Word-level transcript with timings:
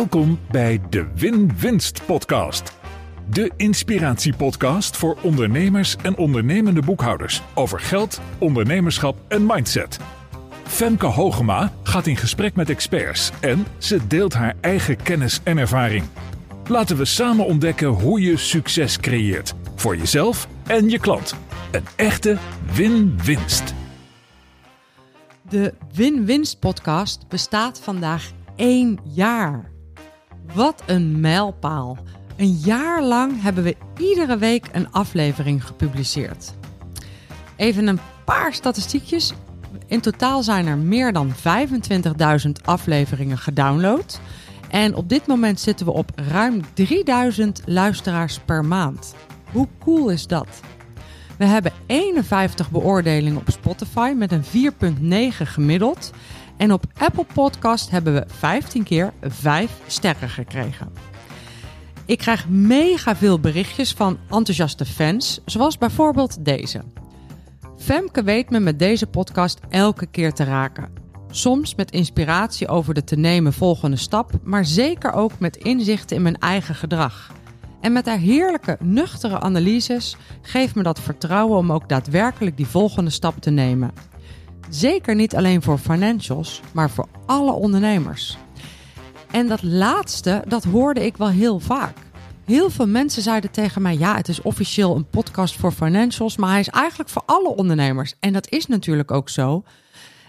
Welkom 0.00 0.38
bij 0.50 0.80
de 0.90 1.06
Win-Winst 1.14 2.06
Podcast. 2.06 2.72
De 3.30 3.50
inspiratiepodcast 3.56 4.96
voor 4.96 5.18
ondernemers 5.22 5.96
en 5.96 6.16
ondernemende 6.16 6.82
boekhouders 6.82 7.42
over 7.54 7.80
geld, 7.80 8.20
ondernemerschap 8.38 9.18
en 9.28 9.46
mindset. 9.46 9.98
Femke 10.64 11.06
Hogema 11.06 11.72
gaat 11.82 12.06
in 12.06 12.16
gesprek 12.16 12.54
met 12.54 12.70
experts 12.70 13.30
en 13.40 13.66
ze 13.78 14.06
deelt 14.06 14.34
haar 14.34 14.54
eigen 14.60 15.02
kennis 15.02 15.40
en 15.42 15.58
ervaring. 15.58 16.04
Laten 16.68 16.96
we 16.96 17.04
samen 17.04 17.46
ontdekken 17.46 17.88
hoe 17.88 18.20
je 18.20 18.36
succes 18.36 18.98
creëert 18.98 19.54
voor 19.74 19.96
jezelf 19.96 20.48
en 20.66 20.88
je 20.88 20.98
klant. 20.98 21.34
Een 21.70 21.84
echte 21.96 22.38
win-winst. 22.72 23.74
De 25.48 25.74
Win-Winst 25.94 26.58
podcast 26.58 27.28
bestaat 27.28 27.80
vandaag 27.80 28.30
één 28.56 28.98
jaar. 29.04 29.70
Wat 30.54 30.82
een 30.86 31.20
mijlpaal. 31.20 31.98
Een 32.36 32.52
jaar 32.52 33.02
lang 33.02 33.42
hebben 33.42 33.64
we 33.64 33.76
iedere 33.98 34.36
week 34.36 34.66
een 34.72 34.92
aflevering 34.92 35.64
gepubliceerd. 35.66 36.54
Even 37.56 37.86
een 37.86 38.00
paar 38.24 38.52
statistiekjes. 38.52 39.32
In 39.86 40.00
totaal 40.00 40.42
zijn 40.42 40.66
er 40.66 40.78
meer 40.78 41.12
dan 41.12 41.32
25.000 41.34 42.50
afleveringen 42.64 43.38
gedownload. 43.38 44.20
En 44.70 44.94
op 44.94 45.08
dit 45.08 45.26
moment 45.26 45.60
zitten 45.60 45.86
we 45.86 45.92
op 45.92 46.10
ruim 46.30 46.60
3000 46.74 47.62
luisteraars 47.66 48.38
per 48.38 48.64
maand. 48.64 49.14
Hoe 49.52 49.68
cool 49.78 50.10
is 50.10 50.26
dat? 50.26 50.60
We 51.38 51.44
hebben 51.44 51.72
51 51.86 52.70
beoordelingen 52.70 53.40
op 53.40 53.50
Spotify 53.50 54.12
met 54.16 54.32
een 54.32 54.44
4,9 54.44 55.36
gemiddeld. 55.36 56.12
En 56.60 56.72
op 56.72 56.84
Apple 56.98 57.26
Podcast 57.34 57.90
hebben 57.90 58.14
we 58.14 58.24
15 58.26 58.82
keer 58.82 59.12
5 59.20 59.80
sterren 59.86 60.28
gekregen. 60.28 60.92
Ik 62.06 62.18
krijg 62.18 62.48
mega 62.48 63.16
veel 63.16 63.40
berichtjes 63.40 63.92
van 63.92 64.18
enthousiaste 64.30 64.84
fans, 64.84 65.40
zoals 65.44 65.78
bijvoorbeeld 65.78 66.44
deze. 66.44 66.82
Femke 67.76 68.22
weet 68.22 68.50
me 68.50 68.60
met 68.60 68.78
deze 68.78 69.06
podcast 69.06 69.60
elke 69.68 70.06
keer 70.06 70.32
te 70.32 70.44
raken. 70.44 70.92
Soms 71.30 71.74
met 71.74 71.90
inspiratie 71.90 72.68
over 72.68 72.94
de 72.94 73.04
te 73.04 73.16
nemen 73.16 73.52
volgende 73.52 73.96
stap, 73.96 74.30
maar 74.42 74.64
zeker 74.64 75.12
ook 75.12 75.38
met 75.38 75.56
inzichten 75.56 76.16
in 76.16 76.22
mijn 76.22 76.38
eigen 76.38 76.74
gedrag. 76.74 77.32
En 77.80 77.92
met 77.92 78.06
haar 78.06 78.18
heerlijke, 78.18 78.76
nuchtere 78.80 79.40
analyses 79.40 80.16
geeft 80.42 80.74
me 80.74 80.82
dat 80.82 81.00
vertrouwen 81.00 81.58
om 81.58 81.72
ook 81.72 81.88
daadwerkelijk 81.88 82.56
die 82.56 82.66
volgende 82.66 83.10
stap 83.10 83.40
te 83.40 83.50
nemen. 83.50 84.09
Zeker 84.70 85.14
niet 85.14 85.36
alleen 85.36 85.62
voor 85.62 85.78
financials, 85.78 86.60
maar 86.72 86.90
voor 86.90 87.08
alle 87.26 87.52
ondernemers. 87.52 88.38
En 89.30 89.48
dat 89.48 89.62
laatste, 89.62 90.44
dat 90.48 90.64
hoorde 90.64 91.04
ik 91.04 91.16
wel 91.16 91.28
heel 91.28 91.60
vaak. 91.60 91.96
Heel 92.44 92.70
veel 92.70 92.86
mensen 92.86 93.22
zeiden 93.22 93.50
tegen 93.50 93.82
mij: 93.82 93.96
ja, 93.96 94.16
het 94.16 94.28
is 94.28 94.42
officieel 94.42 94.96
een 94.96 95.08
podcast 95.08 95.56
voor 95.56 95.72
financials, 95.72 96.36
maar 96.36 96.50
hij 96.50 96.60
is 96.60 96.68
eigenlijk 96.68 97.10
voor 97.10 97.22
alle 97.26 97.48
ondernemers. 97.48 98.14
En 98.20 98.32
dat 98.32 98.48
is 98.48 98.66
natuurlijk 98.66 99.10
ook 99.10 99.28
zo. 99.28 99.64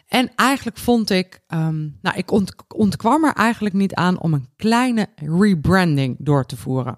En 0.08 0.32
eigenlijk 0.36 0.78
vond 0.78 1.10
ik, 1.10 1.42
ehm, 1.48 1.80
nou, 2.02 2.18
ik 2.18 2.32
ont 2.32 2.56
ontkwam 2.76 3.26
er 3.26 3.34
eigenlijk 3.34 3.76
niet 3.76 3.94
aan 3.94 4.20
om 4.20 4.34
een 4.34 4.48
kleine 4.56 5.08
rebranding 5.16 6.16
door 6.20 6.46
te 6.46 6.58
voeren. 6.58 6.98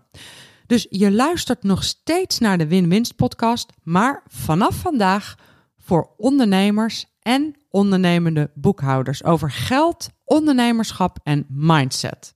Dus 0.65 0.87
je 0.89 1.11
luistert 1.11 1.63
nog 1.63 1.83
steeds 1.83 2.39
naar 2.39 2.57
de 2.57 2.67
Win-Winst 2.67 3.15
podcast, 3.15 3.69
maar 3.83 4.23
vanaf 4.27 4.75
vandaag 4.75 5.35
voor 5.77 6.09
ondernemers 6.17 7.11
en 7.23 7.55
ondernemende 7.69 8.51
boekhouders 8.53 9.23
over 9.23 9.51
geld, 9.51 10.09
ondernemerschap 10.23 11.19
en 11.23 11.45
mindset. 11.49 12.35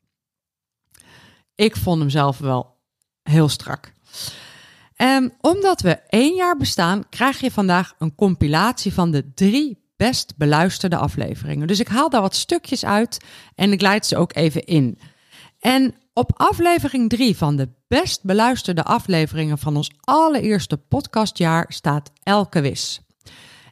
Ik 1.55 1.75
vond 1.75 1.99
hem 1.99 2.09
zelf 2.09 2.37
wel 2.37 2.77
heel 3.23 3.49
strak. 3.49 3.93
En 4.95 5.33
omdat 5.41 5.81
we 5.81 5.99
één 6.09 6.35
jaar 6.35 6.57
bestaan, 6.57 7.09
krijg 7.09 7.39
je 7.39 7.51
vandaag 7.51 7.95
een 7.97 8.15
compilatie 8.15 8.93
van 8.93 9.11
de 9.11 9.33
drie 9.33 9.85
best 9.97 10.37
beluisterde 10.37 10.97
afleveringen. 10.97 11.67
Dus 11.67 11.79
ik 11.79 11.87
haal 11.87 12.09
daar 12.09 12.21
wat 12.21 12.35
stukjes 12.35 12.85
uit 12.85 13.25
en 13.55 13.71
ik 13.71 13.81
leid 13.81 14.05
ze 14.05 14.17
ook 14.17 14.35
even 14.35 14.65
in. 14.65 14.99
En 15.59 15.95
op 16.13 16.31
aflevering 16.35 17.09
3 17.09 17.37
van 17.37 17.55
de 17.55 17.69
best 17.87 18.23
beluisterde 18.23 18.83
afleveringen 18.83 19.57
van 19.57 19.75
ons 19.75 19.91
allereerste 19.99 20.77
podcastjaar 20.77 21.65
staat 21.69 22.11
Elke 22.23 22.61
Wis. 22.61 23.01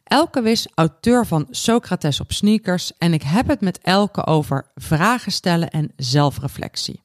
Elke 0.06 0.42
Wis, 0.42 0.66
auteur 0.74 1.26
van 1.26 1.46
Socrates 1.50 2.20
op 2.20 2.32
sneakers 2.32 2.92
en 2.98 3.12
ik 3.12 3.22
heb 3.22 3.48
het 3.48 3.60
met 3.60 3.78
Elke 3.78 4.26
over 4.26 4.70
vragen 4.74 5.32
stellen 5.32 5.70
en 5.70 5.92
zelfreflectie. 5.96 7.02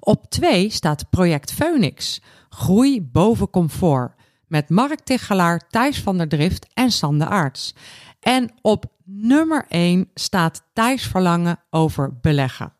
Op 0.00 0.30
2 0.30 0.70
staat 0.70 1.10
Project 1.10 1.52
Phoenix, 1.52 2.20
groei 2.48 3.02
boven 3.02 3.50
comfort, 3.50 4.12
met 4.46 4.68
Mark 4.68 5.00
Tichelaar, 5.00 5.68
Thijs 5.68 6.00
van 6.00 6.18
der 6.18 6.28
Drift 6.28 6.66
en 6.74 6.90
Sander 6.90 7.28
Aarts. 7.28 7.74
En 8.20 8.50
op 8.60 8.84
nummer 9.04 9.64
1 9.68 10.10
staat 10.14 10.62
Thijs 10.72 11.06
Verlangen 11.06 11.58
over 11.70 12.18
beleggen. 12.20 12.72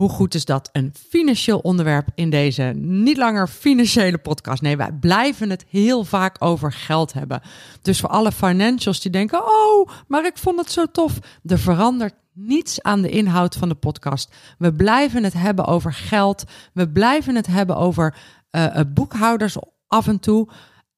Hoe 0.00 0.08
goed 0.08 0.34
is 0.34 0.44
dat? 0.44 0.68
Een 0.72 0.94
financieel 1.08 1.58
onderwerp 1.58 2.08
in 2.14 2.30
deze 2.30 2.62
niet 2.76 3.16
langer 3.16 3.48
financiële 3.48 4.18
podcast. 4.18 4.62
Nee, 4.62 4.76
wij 4.76 4.92
blijven 4.92 5.50
het 5.50 5.64
heel 5.68 6.04
vaak 6.04 6.36
over 6.38 6.72
geld 6.72 7.12
hebben. 7.12 7.40
Dus 7.82 8.00
voor 8.00 8.08
alle 8.08 8.32
financials 8.32 9.00
die 9.00 9.10
denken: 9.10 9.42
Oh, 9.42 9.88
maar 10.06 10.26
ik 10.26 10.38
vond 10.38 10.58
het 10.58 10.70
zo 10.70 10.86
tof. 10.86 11.18
Er 11.44 11.58
verandert 11.58 12.14
niets 12.32 12.82
aan 12.82 13.02
de 13.02 13.10
inhoud 13.10 13.56
van 13.56 13.68
de 13.68 13.74
podcast. 13.74 14.34
We 14.58 14.74
blijven 14.74 15.24
het 15.24 15.34
hebben 15.34 15.66
over 15.66 15.92
geld. 15.92 16.44
We 16.72 16.88
blijven 16.88 17.34
het 17.34 17.46
hebben 17.46 17.76
over 17.76 18.16
uh, 18.50 18.80
boekhouders 18.88 19.56
af 19.86 20.06
en 20.06 20.20
toe. 20.20 20.48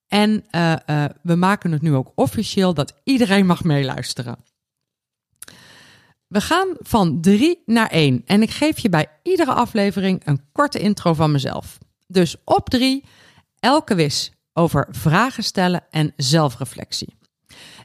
En 0.06 0.44
uh, 0.50 0.74
we 1.22 1.34
maken 1.34 1.72
het 1.72 1.82
nu 1.82 1.94
ook 1.94 2.12
officieel 2.14 2.74
dat 2.74 3.00
iedereen 3.04 3.46
mag 3.46 3.64
meeluisteren. 3.64 4.36
We 6.32 6.40
gaan 6.40 6.68
van 6.78 7.20
drie 7.20 7.62
naar 7.66 7.88
één 7.88 8.22
en 8.26 8.42
ik 8.42 8.50
geef 8.50 8.78
je 8.78 8.88
bij 8.88 9.06
iedere 9.22 9.52
aflevering 9.52 10.22
een 10.24 10.40
korte 10.52 10.78
intro 10.78 11.14
van 11.14 11.32
mezelf. 11.32 11.78
Dus 12.06 12.36
op 12.44 12.68
drie, 12.68 13.04
Elke 13.58 13.94
Wis 13.94 14.32
over 14.52 14.88
vragen 14.90 15.42
stellen 15.42 15.84
en 15.90 16.12
zelfreflectie. 16.16 17.16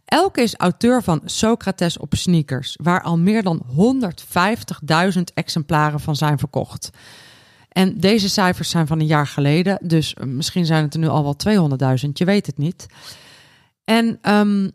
Elke 0.06 0.42
is 0.42 0.56
auteur 0.56 1.04
van 1.04 1.22
Socrates 1.26 1.98
op 1.98 2.14
sneakers, 2.16 2.78
waar 2.82 3.02
al 3.02 3.18
meer 3.18 3.44
dan 3.44 3.66
150.000 5.16 5.22
exemplaren 5.34 6.00
van 6.00 6.16
zijn 6.16 6.38
verkocht. 6.38 6.90
En 7.70 7.98
deze 8.00 8.30
cijfers 8.30 8.70
zijn 8.70 8.88
van 8.88 9.00
een 9.00 9.06
jaar 9.06 9.28
geleden, 9.28 9.80
dus 9.82 10.16
misschien 10.26 10.66
zijn 10.66 10.84
het 10.84 10.94
er 10.94 11.00
nu 11.00 11.08
al 11.08 11.24
wel 11.24 11.70
200.000, 12.06 12.10
je 12.14 12.26
weet 12.26 12.46
het 12.46 12.58
niet. 12.58 12.86
En 13.84 14.20
um, 14.22 14.72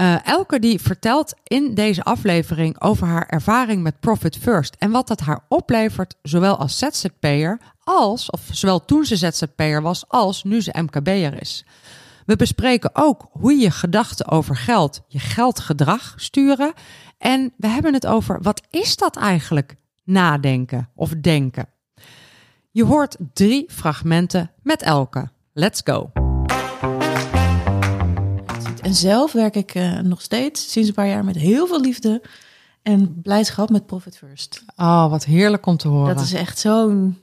uh, 0.00 0.26
Elke 0.26 0.58
die 0.58 0.80
vertelt 0.80 1.34
in 1.44 1.74
deze 1.74 2.02
aflevering 2.02 2.80
over 2.80 3.06
haar 3.06 3.26
ervaring 3.28 3.82
met 3.82 4.00
Profit 4.00 4.36
First 4.36 4.76
en 4.78 4.90
wat 4.90 5.08
dat 5.08 5.20
haar 5.20 5.44
oplevert, 5.48 6.16
zowel 6.22 6.56
als 6.56 6.78
ZZP'er 6.78 7.58
als, 7.84 8.30
of 8.30 8.40
zowel 8.50 8.84
toen 8.84 9.04
ze 9.04 9.16
ZZP'er 9.16 9.82
was, 9.82 10.04
als 10.08 10.44
nu 10.44 10.60
ze 10.60 10.74
MKB'er 10.82 11.40
is. 11.40 11.64
We 12.26 12.36
bespreken 12.36 12.90
ook 12.92 13.28
hoe 13.30 13.54
je 13.54 13.70
gedachten 13.70 14.28
over 14.28 14.56
geld, 14.56 15.00
je 15.08 15.18
geldgedrag 15.18 16.14
sturen. 16.16 16.72
En 17.18 17.52
we 17.56 17.66
hebben 17.66 17.94
het 17.94 18.06
over 18.06 18.42
wat 18.42 18.62
is 18.70 18.96
dat 18.96 19.16
eigenlijk, 19.16 19.76
nadenken 20.04 20.88
of 20.94 21.10
denken. 21.20 21.68
Je 22.70 22.84
hoort 22.84 23.16
drie 23.32 23.64
fragmenten 23.68 24.50
met 24.62 24.82
Elke. 24.82 25.30
Let's 25.52 25.80
go! 25.84 26.19
En 28.82 28.94
zelf 28.94 29.32
werk 29.32 29.56
ik 29.56 29.74
uh, 29.74 29.98
nog 29.98 30.22
steeds 30.22 30.72
sinds 30.72 30.88
een 30.88 30.94
paar 30.94 31.08
jaar 31.08 31.24
met 31.24 31.36
heel 31.36 31.66
veel 31.66 31.80
liefde 31.80 32.22
en 32.82 33.20
blijdschap 33.22 33.70
met 33.70 33.86
Profit 33.86 34.16
First. 34.16 34.64
Oh, 34.76 35.10
wat 35.10 35.24
heerlijk 35.24 35.66
om 35.66 35.76
te 35.76 35.88
horen. 35.88 36.14
Dat 36.14 36.24
is 36.24 36.32
echt 36.32 36.58
zo'n. 36.58 37.18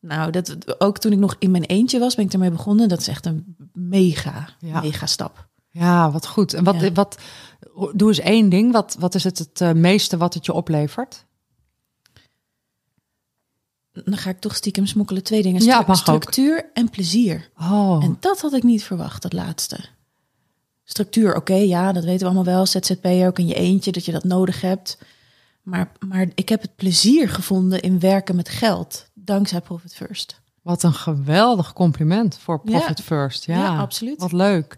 Nou, 0.00 0.30
dat, 0.30 0.80
ook 0.80 0.98
toen 0.98 1.12
ik 1.12 1.18
nog 1.18 1.36
in 1.38 1.50
mijn 1.50 1.64
eentje 1.64 1.98
was, 1.98 2.14
ben 2.14 2.24
ik 2.24 2.32
ermee 2.32 2.50
begonnen. 2.50 2.88
Dat 2.88 3.00
is 3.00 3.08
echt 3.08 3.26
een 3.26 3.56
mega, 3.72 4.48
ja. 4.58 4.80
mega 4.80 5.06
stap. 5.06 5.48
Ja, 5.70 6.10
wat 6.10 6.26
goed. 6.26 6.54
En 6.54 6.64
wat, 6.64 6.80
ja. 6.80 6.92
wat, 6.92 7.18
doe 7.94 8.08
eens 8.08 8.18
één 8.18 8.48
ding. 8.48 8.72
Wat, 8.72 8.96
wat 8.98 9.14
is 9.14 9.24
het 9.24 9.38
het 9.38 9.60
uh, 9.60 9.72
meeste 9.72 10.16
wat 10.16 10.34
het 10.34 10.46
je 10.46 10.52
oplevert? 10.52 11.24
Dan 13.92 14.16
ga 14.16 14.30
ik 14.30 14.40
toch 14.40 14.56
stiekem 14.56 14.86
smokkelen 14.86 15.22
twee 15.22 15.42
dingen. 15.42 15.60
Stru 15.60 15.82
ja, 15.86 15.94
structuur 15.94 16.58
ook. 16.58 16.70
en 16.74 16.90
plezier. 16.90 17.50
Oh. 17.58 18.04
En 18.04 18.16
dat 18.20 18.40
had 18.40 18.52
ik 18.52 18.62
niet 18.62 18.84
verwacht, 18.84 19.22
dat 19.22 19.32
laatste 19.32 19.78
structuur, 20.84 21.28
oké, 21.28 21.38
okay, 21.38 21.66
ja, 21.66 21.92
dat 21.92 22.04
weten 22.04 22.20
we 22.20 22.24
allemaal 22.24 22.54
wel. 22.54 22.66
ZZP'er 22.66 23.26
ook 23.26 23.38
in 23.38 23.46
je 23.46 23.54
eentje, 23.54 23.92
dat 23.92 24.04
je 24.04 24.12
dat 24.12 24.24
nodig 24.24 24.60
hebt. 24.60 24.98
Maar, 25.62 25.92
maar 26.08 26.26
ik 26.34 26.48
heb 26.48 26.62
het 26.62 26.76
plezier 26.76 27.28
gevonden 27.28 27.80
in 27.80 28.00
werken 28.00 28.36
met 28.36 28.48
geld, 28.48 29.06
dankzij 29.14 29.60
Profit 29.60 29.94
First. 29.94 30.40
Wat 30.62 30.82
een 30.82 30.94
geweldig 30.94 31.72
compliment 31.72 32.38
voor 32.38 32.60
Profit 32.60 32.98
ja. 32.98 33.04
First. 33.04 33.44
Ja, 33.44 33.56
ja, 33.56 33.78
absoluut. 33.78 34.20
Wat 34.20 34.32
leuk. 34.32 34.74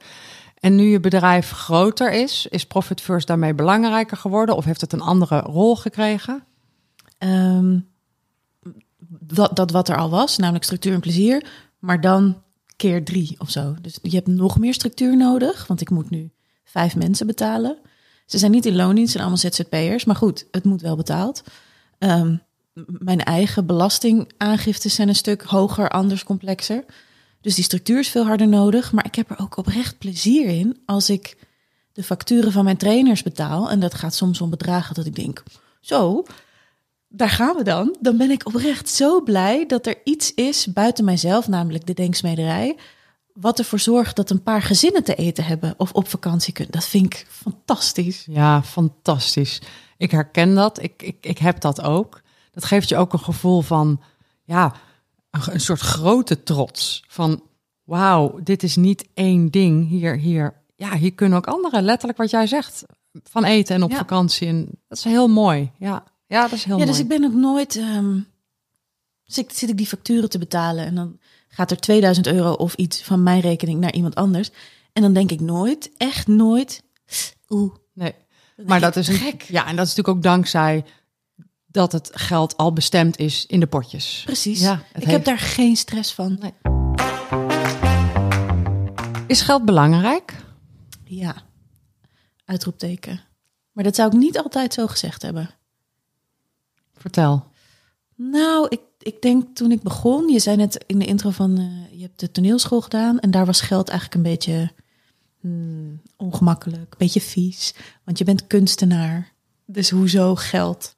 En 0.61 0.75
nu 0.75 0.85
je 0.85 1.01
bedrijf 1.01 1.51
groter 1.51 2.13
is, 2.13 2.47
is 2.51 2.67
Profit 2.67 3.01
First 3.01 3.27
daarmee 3.27 3.55
belangrijker 3.55 4.17
geworden 4.17 4.57
of 4.57 4.65
heeft 4.65 4.81
het 4.81 4.93
een 4.93 5.01
andere 5.01 5.41
rol 5.41 5.77
gekregen? 5.77 6.45
Ehm, 7.19 7.79
dat, 9.09 9.57
dat 9.57 9.71
wat 9.71 9.89
er 9.89 9.97
al 9.97 10.11
was, 10.11 10.37
namelijk 10.37 10.65
structuur 10.65 10.93
en 10.93 11.01
plezier, 11.01 11.47
maar 11.79 12.01
dan 12.01 12.43
keer 12.77 13.05
drie 13.05 13.35
of 13.39 13.51
zo. 13.51 13.77
Dus 13.81 13.99
je 14.03 14.17
hebt 14.17 14.27
nog 14.27 14.59
meer 14.59 14.75
structuur 14.75 15.17
nodig, 15.17 15.67
want 15.67 15.81
ik 15.81 15.91
moet 15.91 16.11
nu 16.11 16.31
vijf 16.65 16.97
mensen 16.97 17.27
betalen. 17.27 17.79
Ze 18.27 18.39
zijn 18.39 18.51
niet 18.51 18.67
in 18.67 18.77
loondienst, 18.77 19.13
zijn 19.13 19.25
allemaal 19.25 19.51
ZZP'ers, 19.51 20.05
maar 20.05 20.17
goed, 20.17 20.47
het 20.51 20.65
moet 20.65 20.81
wel 20.81 20.97
betaald. 20.97 21.43
Ehm, 21.99 22.37
mijn 22.87 23.23
eigen 23.23 23.67
belastingaangiftes 23.67 24.95
zijn 24.95 25.09
een 25.09 25.15
stuk 25.15 25.43
hoger, 25.43 25.89
anders, 25.89 26.25
complexer. 26.25 26.85
Dus 27.41 27.55
die 27.55 27.65
structuur 27.65 27.99
is 27.99 28.09
veel 28.09 28.27
harder 28.27 28.49
nodig. 28.49 28.93
Maar 28.93 29.05
ik 29.07 29.15
heb 29.15 29.31
er 29.31 29.39
ook 29.39 29.57
oprecht 29.57 29.99
plezier 29.99 30.47
in 30.47 30.83
als 30.87 31.11
ik 31.11 31.37
de 31.93 32.03
facturen 32.03 32.53
van 32.53 32.65
mijn 32.65 32.77
trainers 32.77 33.23
betaal. 33.23 33.71
En 33.71 33.81
dat 33.81 33.95
gaat 33.95 34.15
soms 34.15 34.41
om 34.41 34.51
bedragen 34.51 34.95
dat 34.95 35.07
ik 35.07 35.15
denk, 35.15 35.43
zo, 35.81 36.25
daar 37.09 37.29
gaan 37.31 37.57
we 37.57 37.63
dan. 37.65 37.97
Dan 38.01 38.17
ben 38.17 38.31
ik 38.31 38.47
oprecht 38.47 38.89
zo 38.89 39.23
blij 39.23 39.67
dat 39.67 39.87
er 39.87 39.97
iets 40.05 40.35
is 40.35 40.67
buiten 40.73 41.05
mijzelf, 41.05 41.49
namelijk 41.49 41.87
de 41.87 41.95
denksmederij. 41.95 42.77
Wat 43.33 43.59
ervoor 43.59 43.79
zorgt 43.79 44.17
dat 44.17 44.31
een 44.31 44.43
paar 44.43 44.63
gezinnen 44.63 45.05
te 45.05 45.15
eten 45.15 45.45
hebben 45.45 45.75
of 45.77 45.93
op 45.93 46.09
vakantie 46.09 46.53
kunnen. 46.53 46.73
Dat 46.73 46.85
vind 46.87 47.05
ik 47.05 47.27
fantastisch. 47.29 48.25
Ja, 48.31 48.63
fantastisch. 48.63 49.61
Ik 49.97 50.11
herken 50.11 50.55
dat. 50.55 50.83
Ik, 50.83 51.03
ik, 51.03 51.17
ik 51.21 51.39
heb 51.39 51.61
dat 51.61 51.83
ook. 51.83 52.21
Dat 52.53 52.65
geeft 52.65 52.89
je 52.89 52.97
ook 52.97 53.13
een 53.13 53.19
gevoel 53.19 53.61
van, 53.61 54.01
ja, 54.45 54.75
een, 55.31 55.41
een 55.53 55.61
soort 55.61 55.81
grote 55.81 56.43
trots. 56.43 57.05
Van, 57.09 57.43
wauw, 57.85 58.41
dit 58.43 58.63
is 58.63 58.77
niet 58.77 59.09
één 59.15 59.51
ding. 59.51 59.89
Hier, 59.89 60.17
hier, 60.19 60.55
ja, 60.77 60.97
hier 60.97 61.13
kunnen 61.15 61.39
ook 61.39 61.47
anderen, 61.47 61.83
letterlijk 61.83 62.19
wat 62.19 62.31
jij 62.31 62.47
zegt, 62.47 62.85
van 63.23 63.45
eten 63.45 63.75
en 63.75 63.83
op 63.83 63.91
Ja. 63.91 63.97
vakantie. 63.97 64.49
En 64.49 64.69
dat 64.89 64.99
is 64.99 65.05
heel 65.05 65.29
mooi. 65.29 65.71
Ja, 65.79 66.05
ja 66.27 66.43
dat 66.43 66.53
is 66.53 66.65
heel 66.65 66.79
ja, 66.79 66.85
mooi. 66.85 66.97
dus 66.97 67.03
ik 67.03 67.09
ben 67.09 67.25
ook 67.25 67.35
nooit. 67.35 67.77
ehm 67.77 68.19
zit, 69.27 69.57
zit 69.57 69.69
ik 69.69 69.77
die 69.77 69.87
facturen 69.87 70.31
te 70.31 70.39
betalen 70.39 70.85
en 70.85 70.95
dan 70.95 71.19
gaat 71.49 71.71
er 71.71 71.81
2000 71.81 72.27
euro 72.27 72.53
of 72.53 72.75
iets 72.75 73.03
van 73.03 73.23
mijn 73.23 73.41
rekening 73.41 73.81
naar 73.81 73.93
iemand 73.93 74.15
anders. 74.15 74.51
En 74.93 75.03
dan 75.03 75.13
denk 75.13 75.31
ik 75.31 75.41
nooit, 75.41 75.91
echt 75.97 76.27
nooit. 76.27 76.83
Oeh, 77.49 77.75
Nee. 77.93 78.15
Maar 78.67 78.81
dat 78.81 78.97
is 78.97 79.09
gek. 79.09 79.43
Ja, 79.43 79.67
en 79.67 79.77
dat 79.77 79.87
is 79.87 79.95
natuurlijk 79.95 80.17
ook 80.17 80.33
dankzij 80.33 80.85
dat 81.67 81.93
het 81.93 82.11
geld 82.13 82.57
al 82.57 82.73
bestemd 82.73 83.19
is 83.19 83.47
in 83.47 83.61
de 83.61 83.67
potjes. 83.67 84.23
Precies. 84.25 84.61
Ja, 84.61 84.83
ik 84.95 85.07
heb 85.07 85.25
daar 85.25 85.39
geen 85.39 85.77
stress 85.77 86.13
van. 86.13 86.39
Nee. 86.41 86.53
Is 89.27 89.41
geld 89.41 89.65
belangrijk? 89.65 90.35
Ja, 91.05 91.35
uitroepteken. 92.45 93.21
Maar 93.73 93.85
dat 93.85 93.95
zou 93.95 94.09
ik 94.09 94.19
niet 94.19 94.39
altijd 94.39 94.75
zo 94.75 94.87
gezegd 94.87 95.23
hebben. 95.23 95.51
Vertel. 96.97 97.47
Nou, 98.15 98.67
ik, 98.69 98.81
ik 98.99 99.23
denk 99.23 99.57
toen 99.57 99.73
ik 99.73 99.83
begon, 99.83 100.29
je 100.29 100.39
zei 100.39 100.57
net 100.57 100.85
in 100.87 100.99
de 100.99 101.07
intro 101.07 101.31
van 101.31 101.59
eh, 101.59 101.99
je 101.99 102.03
hebt 102.03 102.21
de 102.21 102.31
toneelschool 102.31 102.81
gedaan 102.81 103.21
en 103.21 103.31
daar 103.31 103.47
was 103.47 103.61
geld 103.61 103.89
eigenlijk 103.89 104.19
een 104.19 104.31
beetje 104.33 104.73
hmm, 105.41 106.01
ongemakkelijk, 106.17 106.91
een 106.91 106.99
beetje 106.99 107.21
vies, 107.21 107.75
want 108.05 108.19
je 108.19 108.25
bent 108.25 108.47
kunstenaar. 108.47 109.33
Dus 109.67 109.91
hoezo 109.91 110.35
geld? 110.35 110.97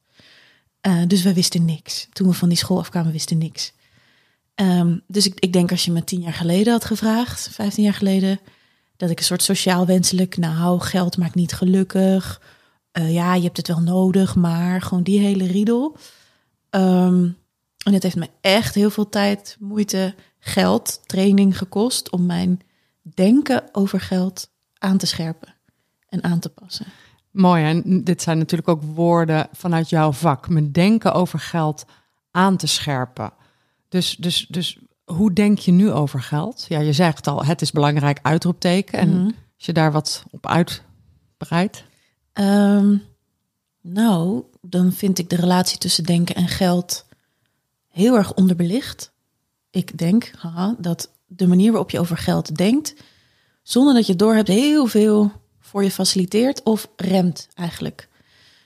Eh, 0.80 1.02
dus 1.06 1.22
we 1.22 1.34
wisten 1.34 1.64
niks. 1.64 2.08
Toen 2.12 2.28
we 2.28 2.34
van 2.34 2.48
die 2.48 2.58
school 2.58 2.78
afkwamen, 2.78 3.12
wisten 3.12 3.38
niks. 3.38 3.72
Ehm, 4.54 4.98
dus 5.06 5.26
ik, 5.26 5.40
ik 5.40 5.52
denk 5.52 5.70
als 5.70 5.84
je 5.84 5.92
me 5.92 6.04
tien 6.04 6.20
jaar 6.20 6.32
geleden 6.32 6.72
had 6.72 6.84
gevraagd, 6.84 7.48
vijftien 7.52 7.84
jaar 7.84 7.94
geleden, 7.94 8.40
dat 8.96 9.10
ik 9.10 9.18
een 9.18 9.24
soort 9.24 9.42
sociaal 9.42 9.86
wenselijk, 9.86 10.36
nou, 10.36 10.80
geld 10.80 11.16
maakt 11.16 11.34
niet 11.34 11.52
gelukkig. 11.52 12.40
Eh, 12.98 13.12
ja, 13.12 13.34
je 13.34 13.42
hebt 13.42 13.56
het 13.56 13.68
wel 13.68 13.80
nodig, 13.80 14.34
maar 14.36 14.82
gewoon 14.82 15.02
die 15.02 15.18
hele 15.18 15.46
riedel. 15.46 15.96
Ehm, 16.70 17.28
en 17.84 17.92
het 17.92 18.02
heeft 18.02 18.16
me 18.16 18.28
echt 18.40 18.74
heel 18.74 18.90
veel 18.90 19.08
tijd, 19.08 19.56
moeite, 19.60 20.14
geld, 20.38 21.00
training 21.08 21.58
gekost 21.58 22.10
om 22.10 22.26
mijn 22.26 22.60
denken 23.02 23.62
over 23.72 24.00
geld 24.00 24.50
aan 24.78 24.98
te 24.98 25.06
scherpen 25.06 25.54
en 26.08 26.24
aan 26.24 26.38
te 26.38 26.48
passen. 26.48 26.86
Mooi, 27.30 27.64
en 27.64 28.04
dit 28.04 28.22
zijn 28.22 28.38
natuurlijk 28.38 28.68
ook 28.68 28.82
woorden 28.82 29.48
vanuit 29.52 29.88
jouw 29.88 30.12
vak. 30.12 30.48
Mijn 30.48 30.72
denken 30.72 31.12
over 31.12 31.38
geld 31.38 31.84
aan 32.30 32.56
te 32.56 32.66
scherpen. 32.66 33.32
Dus, 33.88 34.16
dus, 34.16 34.46
dus 34.46 34.78
hoe 35.04 35.32
denk 35.32 35.58
je 35.58 35.72
nu 35.72 35.90
over 35.92 36.22
geld? 36.22 36.66
Ja, 36.68 36.78
je 36.80 36.92
zegt 36.92 37.26
al, 37.26 37.44
het 37.44 37.60
is 37.62 37.70
belangrijk 37.72 38.18
uitroepteken. 38.22 38.98
En 38.98 39.08
Mhm. 39.08 39.24
als 39.24 39.66
je 39.66 39.72
daar 39.72 39.92
wat 39.92 40.24
op 40.30 40.46
uitbreidt. 40.46 41.86
Ehm, 42.38 42.96
nou, 43.80 44.44
dan 44.60 44.92
vind 44.92 45.18
ik 45.18 45.30
de 45.30 45.36
relatie 45.36 45.78
tussen 45.78 46.04
denken 46.04 46.34
en 46.34 46.48
geld 46.48 47.06
heel 47.88 48.16
erg 48.16 48.34
onderbelicht. 48.34 49.12
Ik 49.70 49.98
denk 49.98 50.30
haha, 50.38 50.74
dat 50.78 51.10
de 51.26 51.46
manier 51.46 51.70
waarop 51.70 51.90
je 51.90 52.00
over 52.00 52.16
geld 52.16 52.56
denkt, 52.56 52.94
zonder 53.62 53.94
dat 53.94 54.04
je 54.04 54.10
het 54.10 54.20
doorhebt, 54.20 54.48
heel 54.48 54.86
veel 54.86 55.32
voor 55.58 55.82
je 55.82 55.90
faciliteert 55.90 56.62
of 56.62 56.88
remt 56.96 57.48
eigenlijk. 57.54 58.08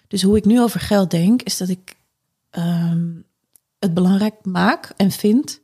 Dus 0.09 0.23
hoe 0.23 0.37
ik 0.37 0.45
nu 0.45 0.61
over 0.61 0.81
geld 0.81 1.11
denk, 1.11 1.43
is 1.43 1.57
dat 1.57 1.69
ik 1.69 1.97
ehm, 2.51 3.11
het 3.79 3.95
belangrijk 3.95 4.35
maak 4.43 4.93
en 4.97 5.11
vind, 5.11 5.61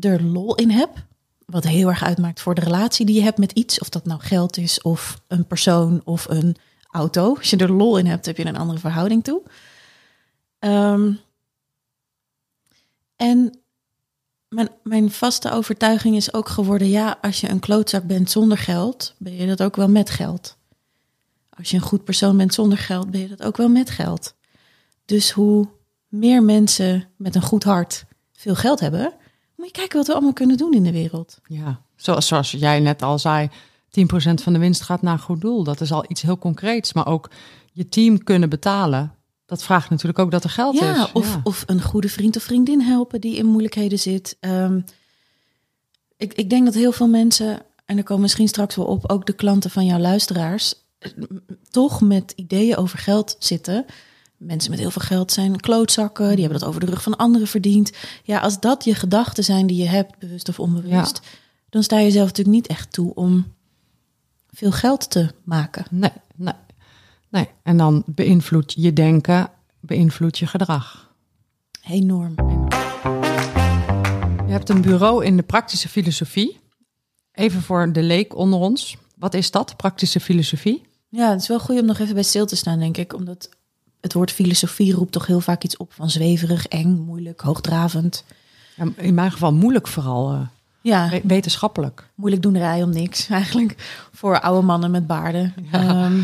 er 0.00 0.22
lol 0.22 0.54
in 0.54 0.70
heb. 0.70 1.04
Wat 1.46 1.64
heel 1.64 1.88
erg 1.88 2.04
uitmaakt 2.04 2.40
voor 2.40 2.54
de 2.54 2.60
relatie 2.60 3.06
die 3.06 3.14
je 3.14 3.22
hebt 3.22 3.38
met 3.38 3.52
iets. 3.52 3.78
Of 3.78 3.88
dat 3.88 4.04
nou 4.04 4.20
geld 4.20 4.56
is, 4.56 4.82
of 4.82 5.22
een 5.28 5.46
persoon, 5.46 6.00
of 6.04 6.28
een 6.28 6.56
auto. 6.96 7.36
Als 7.36 7.50
je 7.50 7.56
er 7.56 7.72
lol 7.72 7.98
in 7.98 8.06
hebt, 8.06 8.26
heb 8.26 8.36
je 8.36 8.46
een 8.46 8.56
andere 8.56 8.78
verhouding 8.78 9.24
toe. 9.24 9.42
Ehm, 10.58 11.12
en 13.16 13.58
mijn, 14.48 14.68
mijn 14.82 15.10
vaste 15.10 15.50
overtuiging 15.50 16.16
is 16.16 16.34
ook 16.34 16.48
geworden: 16.48 16.88
ja, 16.88 17.18
als 17.20 17.40
je 17.40 17.48
een 17.48 17.60
klootzak 17.60 18.04
bent 18.04 18.30
zonder 18.30 18.58
geld, 18.58 19.14
ben 19.18 19.34
je 19.36 19.46
dat 19.46 19.62
ook 19.62 19.76
wel 19.76 19.88
met 19.88 20.10
geld. 20.10 20.56
Als 21.50 21.70
je 21.70 21.76
een 21.76 21.82
goed 21.82 22.04
persoon 22.04 22.36
bent 22.36 22.54
zonder 22.54 22.78
geld, 22.78 23.10
ben 23.10 23.20
je 23.20 23.28
dat 23.28 23.42
ook 23.42 23.56
wel 23.56 23.68
met 23.68 23.90
geld. 23.90 24.34
Dus 25.04 25.30
hoe 25.30 25.68
meer 26.08 26.42
mensen 26.42 27.08
met 27.16 27.34
een 27.34 27.42
goed 27.42 27.64
hart 27.64 28.04
veel 28.32 28.54
geld 28.54 28.80
hebben, 28.80 29.12
moet 29.56 29.66
je 29.66 29.72
kijken 29.72 29.96
wat 29.96 30.06
we 30.06 30.12
allemaal 30.12 30.32
kunnen 30.32 30.56
doen 30.56 30.72
in 30.72 30.82
de 30.82 30.92
wereld. 30.92 31.38
Ja, 31.46 31.80
zoals, 31.96 32.26
zoals 32.26 32.50
jij 32.50 32.80
net 32.80 33.02
al 33.02 33.18
zei, 33.18 33.48
10% 33.98 34.02
van 34.42 34.52
de 34.52 34.58
winst 34.58 34.82
gaat 34.82 35.02
naar 35.02 35.12
een 35.12 35.18
goed 35.18 35.40
doel. 35.40 35.64
Dat 35.64 35.80
is 35.80 35.92
al 35.92 36.04
iets 36.08 36.22
heel 36.22 36.38
concreets. 36.38 36.92
Maar 36.92 37.06
ook 37.06 37.30
je 37.72 37.88
team 37.88 38.24
kunnen 38.24 38.48
betalen. 38.48 39.14
Dat 39.46 39.62
vraagt 39.62 39.90
natuurlijk 39.90 40.18
ook 40.18 40.30
dat 40.30 40.44
er 40.44 40.50
geld 40.50 40.78
Ja, 40.78 41.04
is. 41.04 41.12
of, 41.12 41.38
of 41.42 41.62
een 41.66 41.82
goede 41.82 42.08
vriend 42.08 42.36
of 42.36 42.42
vriendin 42.42 42.80
helpen 42.80 43.20
die 43.20 43.36
in 43.36 43.46
moeilijkheden 43.46 43.98
zit. 43.98 44.36
Ehm, 44.40 44.80
ik, 46.16 46.34
ik 46.34 46.50
denk 46.50 46.64
dat 46.64 46.74
heel 46.74 46.92
veel 46.92 47.08
mensen, 47.08 47.62
en 47.84 47.94
daar 47.94 48.04
komen 48.04 48.22
misschien 48.22 48.48
straks 48.48 48.76
wel 48.76 48.86
op, 48.86 49.10
ook 49.10 49.26
de 49.26 49.32
klanten 49.32 49.70
van 49.70 49.84
jouw 49.84 49.98
luisteraars, 49.98 50.74
eh, 50.98 51.10
toch 51.70 52.00
met 52.00 52.32
ideeën 52.36 52.76
over 52.76 52.98
geld 52.98 53.36
zitten. 53.38 53.84
Mensen 54.36 54.70
met 54.70 54.80
heel 54.80 54.90
veel 54.90 55.06
geld 55.06 55.32
zijn 55.32 55.60
klootzakken, 55.60 56.30
die 56.30 56.40
hebben 56.40 56.58
dat 56.58 56.68
over 56.68 56.80
de 56.80 56.86
rug 56.86 57.02
van 57.02 57.16
anderen 57.16 57.48
verdiend. 57.48 57.92
Ja, 58.22 58.38
als 58.38 58.60
dat 58.60 58.84
je 58.84 58.94
gedachten 58.94 59.44
zijn 59.44 59.66
die 59.66 59.82
je 59.82 59.88
hebt, 59.88 60.18
bewust 60.18 60.48
of 60.48 60.60
onbewust, 60.60 61.20
dan 61.68 61.82
sta 61.82 61.98
je 61.98 62.10
zelf 62.10 62.26
natuurlijk 62.26 62.56
niet 62.56 62.66
echt 62.66 62.92
toe 62.92 63.14
om 63.14 63.54
veel 64.56 64.72
geld 64.72 65.10
te 65.10 65.30
maken. 65.44 65.84
Nee, 65.90 66.12
nee, 66.34 66.54
nee. 67.28 67.48
En 67.62 67.76
dan 67.76 68.02
beïnvloedt 68.06 68.72
je 68.76 68.92
denken, 68.92 69.50
beïnvloedt 69.80 70.38
je 70.38 70.46
gedrag. 70.46 71.10
Enorm. 71.88 72.34
Je 74.46 74.52
hebt 74.52 74.68
een 74.68 74.80
bureau 74.80 75.24
in 75.24 75.36
de 75.36 75.42
praktische 75.42 75.88
filosofie. 75.88 76.60
Even 77.32 77.62
voor 77.62 77.92
de 77.92 78.02
leek 78.02 78.36
onder 78.36 78.58
ons. 78.58 78.96
Wat 79.16 79.34
is 79.34 79.50
dat, 79.50 79.76
praktische 79.76 80.20
filosofie? 80.20 80.82
Ja, 81.08 81.30
het 81.30 81.40
is 81.40 81.48
wel 81.48 81.60
goed 81.60 81.80
om 81.80 81.86
nog 81.86 81.98
even 81.98 82.14
bij 82.14 82.22
stil 82.22 82.46
te 82.46 82.56
staan, 82.56 82.78
denk 82.78 82.96
ik. 82.96 83.14
Omdat 83.14 83.48
het 84.00 84.12
woord 84.12 84.32
filosofie 84.32 84.92
roept 84.92 85.12
toch 85.12 85.26
heel 85.26 85.40
vaak 85.40 85.64
iets 85.64 85.76
op 85.76 85.92
van 85.92 86.10
zweverig, 86.10 86.66
eng, 86.66 86.98
moeilijk, 86.98 87.40
hoogdravend. 87.40 88.24
In 88.96 89.14
mijn 89.14 89.32
geval 89.32 89.52
moeilijk 89.52 89.88
vooral, 89.88 90.32
eh, 90.32 90.40
Ja, 90.86 91.08
we- 91.08 91.20
wetenschappelijk. 91.24 92.10
moeilijk 92.14 92.42
doenerij 92.42 92.82
om 92.82 92.90
niks 92.90 93.28
eigenlijk. 93.40 93.74
Voor 94.12 94.40
oude 94.40 94.66
mannen 94.66 94.90
met 94.90 95.06
baarden. 95.06 95.54
Ja. 95.72 95.88
Ehm, 95.88 96.22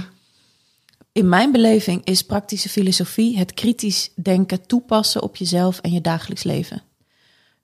in 1.13 1.29
mijn 1.29 1.53
beleving 1.53 2.05
is 2.05 2.23
praktische 2.23 2.69
filosofie 2.69 3.39
het 3.39 3.55
kritisch 3.55 4.11
denken 4.15 4.67
toepassen 4.67 5.23
op 5.23 5.37
jezelf 5.37 5.79
en 5.79 5.93
je 5.93 6.01
dagelijks 6.01 6.43
leven. 6.43 6.83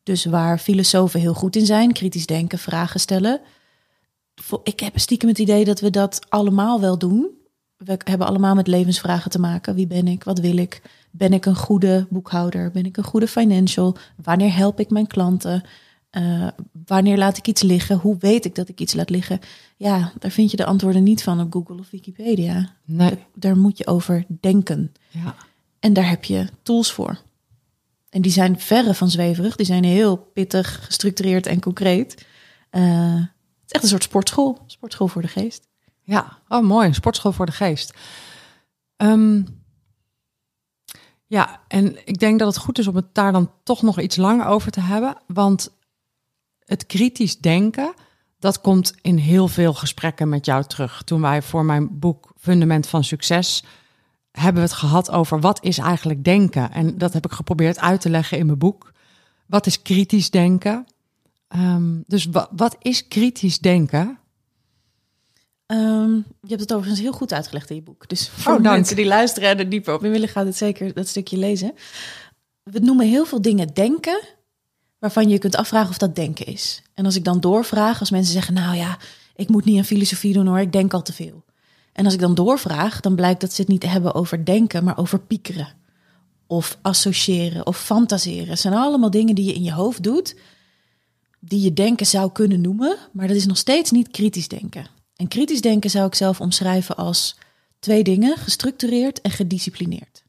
Dus 0.03 0.25
waar 0.25 0.59
filosofen 0.59 1.21
heel 1.21 1.35
goed 1.35 1.57
in 1.57 1.67
zijn, 1.67 1.93
kritisch 1.93 2.27
denken, 2.27 2.59
vragen 2.59 3.01
stellen. 3.01 3.41
Ik 4.63 4.81
heb 4.81 4.99
stiekem 4.99 5.29
het 5.29 5.39
idee 5.39 5.65
dat 5.65 5.81
we 5.81 5.91
dat 5.91 6.27
allemaal 6.29 6.81
wel 6.81 6.99
doen. 6.99 7.27
We 7.77 7.99
hebben 8.05 8.27
allemaal 8.27 8.55
met 8.55 8.67
levensvragen 8.67 9.31
te 9.31 9.39
maken. 9.41 9.75
Wie 9.75 9.87
ben 9.87 10.09
ik? 10.09 10.25
Wat 10.25 10.39
wil 10.39 10.57
ik? 10.57 10.83
Ben 11.11 11.33
ik 11.33 11.47
een 11.47 11.57
goede 11.57 12.07
boekhouder? 12.11 12.71
Ben 12.71 12.85
ik 12.85 12.97
een 12.97 13.05
goede 13.05 13.29
financial? 13.29 13.97
Wanneer 14.23 14.55
help 14.57 14.81
ik 14.81 14.91
mijn 14.91 15.07
klanten? 15.07 15.63
Eh, 16.19 16.49
wanneer 16.87 17.17
laat 17.19 17.37
ik 17.37 17.47
iets 17.47 17.63
liggen? 17.63 17.97
Hoe 17.97 18.17
weet 18.19 18.45
ik 18.45 18.55
dat 18.55 18.69
ik 18.69 18.81
iets 18.81 18.95
laat 18.95 19.11
liggen? 19.11 19.41
Ja, 19.77 20.13
daar 20.19 20.31
vind 20.31 20.51
je 20.51 20.57
de 20.57 20.65
antwoorden 20.65 21.03
niet 21.03 21.23
van 21.23 21.41
op 21.41 21.53
Google 21.53 21.79
of 21.79 21.91
Wikipedia. 21.91 22.75
Nee. 22.85 23.19
Daar 23.35 23.57
moet 23.57 23.79
je 23.79 23.87
over 23.87 24.25
denken. 24.41 24.93
Ja. 25.09 25.35
En 25.81 25.93
daar 25.93 26.09
heb 26.09 26.25
je 26.25 26.49
tools 26.63 26.93
voor. 26.93 27.19
En 28.11 28.23
die 28.23 28.33
zijn 28.33 28.61
verre 28.61 28.95
van 28.95 29.11
zweverig. 29.11 29.57
Die 29.57 29.67
zijn 29.67 29.85
heel 29.85 30.17
pittig, 30.17 30.85
gestructureerd 30.85 31.47
en 31.47 31.61
concreet. 31.61 32.27
Uh, 32.71 33.15
het 33.15 33.67
is 33.67 33.73
echt 33.73 33.83
een 33.83 33.89
soort 33.89 34.03
sportschool. 34.03 34.59
Sportschool 34.67 35.09
voor 35.09 35.23
de 35.23 35.29
geest. 35.29 35.69
Ja, 36.03 36.39
oh 36.49 36.67
mooi. 36.67 36.95
Sportschool 36.95 37.33
voor 37.33 37.47
de 37.47 37.53
geest. 37.53 37.95
Um, 38.97 39.47
ja, 41.27 41.61
en 41.69 42.07
ik 42.07 42.19
denk 42.19 42.39
dat 42.39 42.55
het 42.55 42.65
goed 42.65 42.79
is 42.79 42.87
om 42.87 42.97
het 42.97 43.15
daar 43.15 43.33
dan 43.33 43.51
toch 43.63 43.83
nog 43.83 44.01
iets 44.01 44.17
langer 44.17 44.47
over 44.47 44.71
te 44.71 44.81
hebben. 44.81 45.17
Want 45.27 45.77
het 46.69 46.87
kritisch 46.87 47.39
denken, 47.39 47.95
dat 48.39 48.61
komt 48.61 48.95
in 49.03 49.17
heel 49.17 49.49
veel 49.49 49.75
gesprekken 49.75 50.29
met 50.29 50.47
jou 50.47 50.65
terug. 50.65 51.03
Toen 51.03 51.21
wij 51.21 51.43
voor 51.43 51.65
mijn 51.65 51.99
boek 51.99 52.33
Fundament 52.37 52.87
van 52.87 53.05
Succes 53.05 53.65
hebben 54.31 54.63
we 54.63 54.69
het 54.69 54.79
gehad 54.79 55.11
over 55.11 55.41
wat 55.41 55.65
is 55.65 55.79
eigenlijk 55.79 56.25
denken. 56.25 56.73
En 56.73 56.99
dat 56.99 57.13
heb 57.13 57.25
ik 57.25 57.33
geprobeerd 57.33 57.79
uit 57.79 58.01
te 58.01 58.11
leggen 58.11 58.39
in 58.39 58.47
mijn 58.47 58.59
boek. 58.59 58.93
Wat 59.47 59.67
is 59.67 59.83
kritisch 59.83 60.31
denken? 60.31 60.87
Um, 61.57 62.05
dus 62.07 62.29
wat 62.51 62.77
is 62.79 63.09
kritisch 63.09 63.59
denken? 63.59 64.19
Um, 65.67 66.15
je 66.41 66.49
hebt 66.49 66.61
het 66.61 66.73
overigens 66.73 67.01
heel 67.01 67.13
goed 67.13 67.33
uitgelegd 67.33 67.71
in 67.71 67.77
je 67.77 67.83
boek. 67.83 68.09
Dus 68.09 68.29
voor 68.29 68.55
oh, 68.55 68.61
mensen 68.61 68.97
die 68.97 69.07
luisteren 69.07 69.49
en 69.49 69.59
er 69.59 69.69
dieper 69.69 69.95
op 69.95 70.05
in 70.05 70.11
willen, 70.11 70.29
gaat 70.29 70.47
het 70.47 70.57
zeker 70.57 70.95
dat 70.95 71.09
stukje 71.09 71.37
lezen. 71.37 71.73
We 72.63 72.79
noemen 72.79 73.07
heel 73.07 73.25
veel 73.27 73.43
dingen 73.43 73.75
denken, 73.75 74.21
waarvan 74.99 75.29
je 75.29 75.39
kunt 75.39 75.57
afvragen 75.57 75.91
of 75.91 75.99
dat 75.99 76.15
denken 76.15 76.47
is. 76.47 76.83
En 76.95 77.05
als 77.05 77.17
ik 77.17 77.25
dan 77.25 77.41
doorvraag, 77.41 78.01
als 78.01 78.11
mensen 78.11 78.33
zeggen, 78.33 78.55
nou 78.55 78.77
ja, 78.77 78.99
ik 79.35 79.49
moet 79.49 79.65
niet 79.65 79.79
aan 79.79 79.85
filosofie 79.85 80.33
doen 80.33 80.47
hoor, 80.47 80.61
ik 80.61 80.73
denk 80.73 80.93
al 80.93 81.03
te 81.03 81.13
veel. 81.13 81.45
En 81.93 82.05
als 82.05 82.15
ik 82.15 82.21
dan 82.21 82.35
doorvraag, 82.35 83.01
dan 83.01 83.15
blijkt 83.15 83.41
dat 83.41 83.53
ze 83.53 83.61
het 83.61 83.71
niet 83.71 83.83
hebben 83.87 84.15
over 84.15 84.45
denken, 84.45 84.85
maar 84.85 84.99
over 84.99 85.21
piekeren. 85.21 85.69
Of 86.47 86.79
associëren 86.83 87.67
of 87.67 87.79
fantaseren. 87.79 88.49
Het 88.49 88.61
zijn 88.61 88.75
allemaal 88.75 89.11
dingen 89.11 89.35
die 89.35 89.45
je 89.45 89.55
in 89.55 89.63
je 89.63 89.73
hoofd 89.73 90.03
doet, 90.03 90.37
die 91.41 91.61
je 91.61 91.73
denken 91.73 92.07
zou 92.07 92.33
kunnen 92.33 92.61
noemen, 92.61 92.97
maar 93.13 93.27
dat 93.27 93.37
is 93.37 93.47
nog 93.47 93.57
steeds 93.57 93.91
niet 93.91 94.11
kritisch 94.11 94.49
denken. 94.49 94.87
En 95.17 95.29
kritisch 95.29 95.61
denken 95.61 95.91
zou 95.91 96.07
ik 96.07 96.15
zelf 96.15 96.41
omschrijven 96.41 96.97
als 96.97 97.37
twee 97.79 98.03
dingen, 98.05 98.37
gestructureerd 98.37 99.21
en 99.21 99.31
gedisciplineerd. 99.31 100.23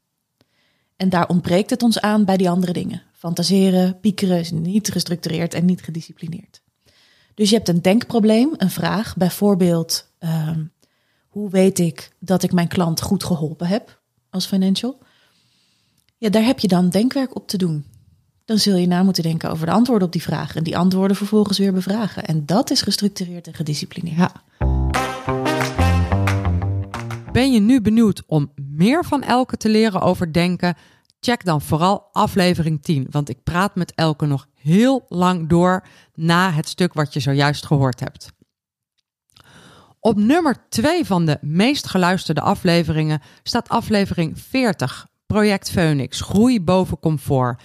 En 0.96 1.08
daar 1.08 1.28
ontbreekt 1.28 1.70
het 1.70 1.82
ons 1.82 2.00
aan 2.00 2.24
bij 2.24 2.36
die 2.36 2.50
andere 2.50 2.72
dingen. 2.72 3.02
Fantaseren, 3.20 4.00
piekeren 4.00 4.38
is 4.38 4.50
niet 4.50 4.90
gestructureerd 4.90 5.54
en 5.54 5.64
niet 5.64 5.82
gedisciplineerd. 5.82 6.62
Dus 7.34 7.50
je 7.50 7.56
hebt 7.56 7.68
een 7.68 7.82
denkprobleem, 7.82 8.54
een 8.56 8.70
vraag, 8.70 9.16
bijvoorbeeld 9.16 10.12
ehm, 10.18 10.64
hoe 11.28 11.50
weet 11.50 11.78
ik 11.78 12.10
dat 12.18 12.42
ik 12.42 12.52
mijn 12.52 12.68
klant 12.68 13.00
goed 13.00 13.24
geholpen 13.24 13.66
heb 13.66 14.00
als 14.30 14.46
financial? 14.46 14.98
Ja, 16.18 16.28
daar 16.28 16.44
heb 16.44 16.58
je 16.58 16.68
dan 16.68 16.88
denkwerk 16.88 17.34
op 17.34 17.48
te 17.48 17.56
doen. 17.56 17.84
Dan 18.44 18.58
zul 18.58 18.76
je 18.76 18.86
na 18.86 19.02
moeten 19.02 19.22
denken 19.22 19.50
over 19.50 19.66
de 19.66 19.72
antwoorden 19.72 20.06
op 20.06 20.12
die 20.12 20.22
vraag 20.22 20.56
en 20.56 20.64
die 20.64 20.76
antwoorden 20.76 21.16
vervolgens 21.16 21.58
weer 21.58 21.72
bevragen. 21.72 22.24
En 22.24 22.46
dat 22.46 22.70
is 22.70 22.82
gestructureerd 22.82 23.46
en 23.46 23.54
gedisciplineerd. 23.54 24.16
Ja. 24.16 24.32
Ben 27.32 27.52
je 27.52 27.60
nu 27.60 27.80
benieuwd 27.80 28.22
om 28.26 28.52
meer 28.54 29.04
van 29.04 29.22
Elke 29.22 29.56
te 29.56 29.68
leren 29.68 30.00
over 30.00 30.32
denken? 30.32 30.76
Check 31.20 31.44
dan 31.44 31.60
vooral 31.60 32.08
aflevering 32.12 32.82
10, 32.82 33.06
want 33.10 33.28
ik 33.28 33.42
praat 33.42 33.74
met 33.74 33.94
Elke 33.94 34.26
nog 34.26 34.46
heel 34.54 35.04
lang 35.08 35.48
door 35.48 35.86
na 36.14 36.50
het 36.50 36.68
stuk 36.68 36.92
wat 36.92 37.12
je 37.12 37.20
zojuist 37.20 37.66
gehoord 37.66 38.00
hebt. 38.00 38.32
Op 40.00 40.16
nummer 40.16 40.68
2 40.68 41.04
van 41.04 41.24
de 41.24 41.38
meest 41.40 41.86
geluisterde 41.86 42.40
afleveringen 42.40 43.20
staat 43.42 43.68
aflevering 43.68 44.38
40, 44.38 45.06
Project 45.26 45.70
Phoenix, 45.70 46.20
Groei 46.20 46.60
boven 46.60 46.98
comfort. 46.98 47.62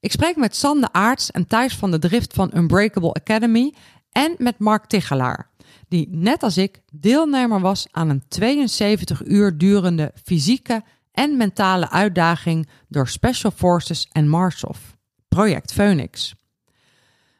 Ik 0.00 0.12
spreek 0.12 0.36
met 0.36 0.56
Sander 0.56 0.88
Aarts 0.92 1.30
en 1.30 1.46
Thijs 1.46 1.76
van 1.76 1.90
de 1.90 1.98
Drift 1.98 2.34
van 2.34 2.50
Unbreakable 2.56 3.12
Academy 3.12 3.74
en 4.12 4.34
met 4.38 4.58
Mark 4.58 4.86
Tichelaar 4.86 5.50
die 5.88 6.08
net 6.10 6.42
als 6.42 6.56
ik 6.56 6.82
deelnemer 6.92 7.60
was 7.60 7.86
aan 7.90 8.08
een 8.08 8.22
72 8.28 9.24
uur 9.24 9.58
durende 9.58 10.12
fysieke 10.24 10.82
en 11.12 11.36
mentale 11.36 11.90
uitdaging 11.90 12.68
door 12.88 13.08
Special 13.08 13.50
Forces 13.50 14.08
en 14.12 14.28
Marsof, 14.28 14.96
Project 15.28 15.72
Phoenix. 15.72 16.34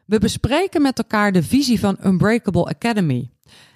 We 0.06 0.18
bespreken 0.18 0.82
met 0.82 0.98
elkaar 0.98 1.32
de 1.32 1.42
visie 1.42 1.80
van 1.80 1.96
Unbreakable 2.04 2.64
Academy 2.64 3.30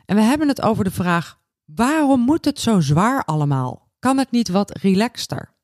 en 0.04 0.16
we 0.16 0.22
hebben 0.22 0.48
het 0.48 0.62
over 0.62 0.84
de 0.84 0.90
vraag: 0.90 1.38
waarom 1.64 2.20
moet 2.20 2.44
het 2.44 2.60
zo 2.60 2.80
zwaar 2.80 3.24
allemaal? 3.24 3.90
Kan 3.98 4.18
het 4.18 4.30
niet 4.30 4.48
wat 4.48 4.78
relaxter? 4.78 5.54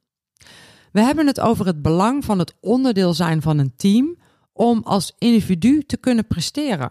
We 0.92 1.00
hebben 1.00 1.26
het 1.26 1.40
over 1.40 1.66
het 1.66 1.82
belang 1.82 2.24
van 2.24 2.38
het 2.38 2.54
onderdeel 2.60 3.14
zijn 3.14 3.42
van 3.42 3.58
een 3.58 3.76
team 3.76 4.16
om 4.52 4.82
als 4.82 5.14
individu 5.18 5.82
te 5.82 5.96
kunnen 5.96 6.26
presteren. 6.26 6.90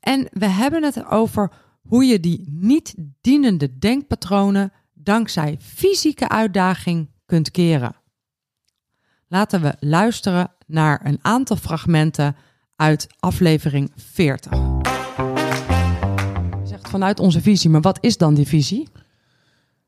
En 0.00 0.28
we 0.32 0.46
hebben 0.46 0.82
het 0.82 1.04
over 1.04 1.52
hoe 1.82 2.04
je 2.04 2.20
die 2.20 2.44
niet 2.52 2.94
dienende 3.20 3.78
denkpatronen 3.78 4.72
dankzij 5.02 5.56
fysieke 5.60 6.28
uitdaging 6.28 7.10
kunt 7.26 7.50
keren. 7.50 7.94
Laten 9.28 9.62
we 9.62 9.74
luisteren 9.80 10.52
naar 10.66 11.00
een 11.04 11.18
aantal 11.22 11.56
fragmenten 11.56 12.36
uit 12.76 13.06
aflevering 13.18 13.92
40. 13.96 14.52
Je 14.52 14.58
zegt 16.64 16.88
vanuit 16.88 17.20
onze 17.20 17.40
visie, 17.40 17.70
maar 17.70 17.80
wat 17.80 17.98
is 18.00 18.16
dan 18.16 18.34
die 18.34 18.46
visie? 18.46 18.88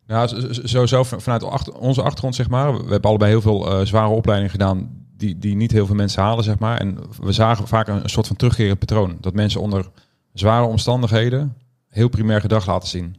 Ja, 0.06 0.26
sowieso 0.50 1.02
vanuit 1.02 1.72
onze 1.72 2.02
achtergrond, 2.02 2.34
zeg 2.34 2.48
maar. 2.48 2.72
We 2.72 2.90
hebben 2.90 3.10
allebei 3.10 3.30
heel 3.30 3.40
veel 3.40 3.80
uh, 3.80 3.86
zware 3.86 4.08
opleidingen 4.08 4.52
gedaan 4.52 5.06
die, 5.16 5.38
die 5.38 5.56
niet 5.56 5.72
heel 5.72 5.86
veel 5.86 5.94
mensen 5.94 6.22
halen, 6.22 6.44
zeg 6.44 6.58
maar. 6.58 6.78
En 6.78 6.98
we 7.20 7.32
zagen 7.32 7.68
vaak 7.68 7.88
een, 7.88 8.08
soort 8.08 8.26
van 8.26 8.36
terugkerend 8.36 8.78
patroon. 8.78 9.16
Dat 9.20 9.34
mensen 9.34 9.60
onder 9.60 9.90
zware 10.32 10.66
omstandigheden 10.66 11.56
heel 11.88 12.08
primair 12.08 12.40
gedrag 12.40 12.66
laten 12.66 12.88
zien. 12.88 13.16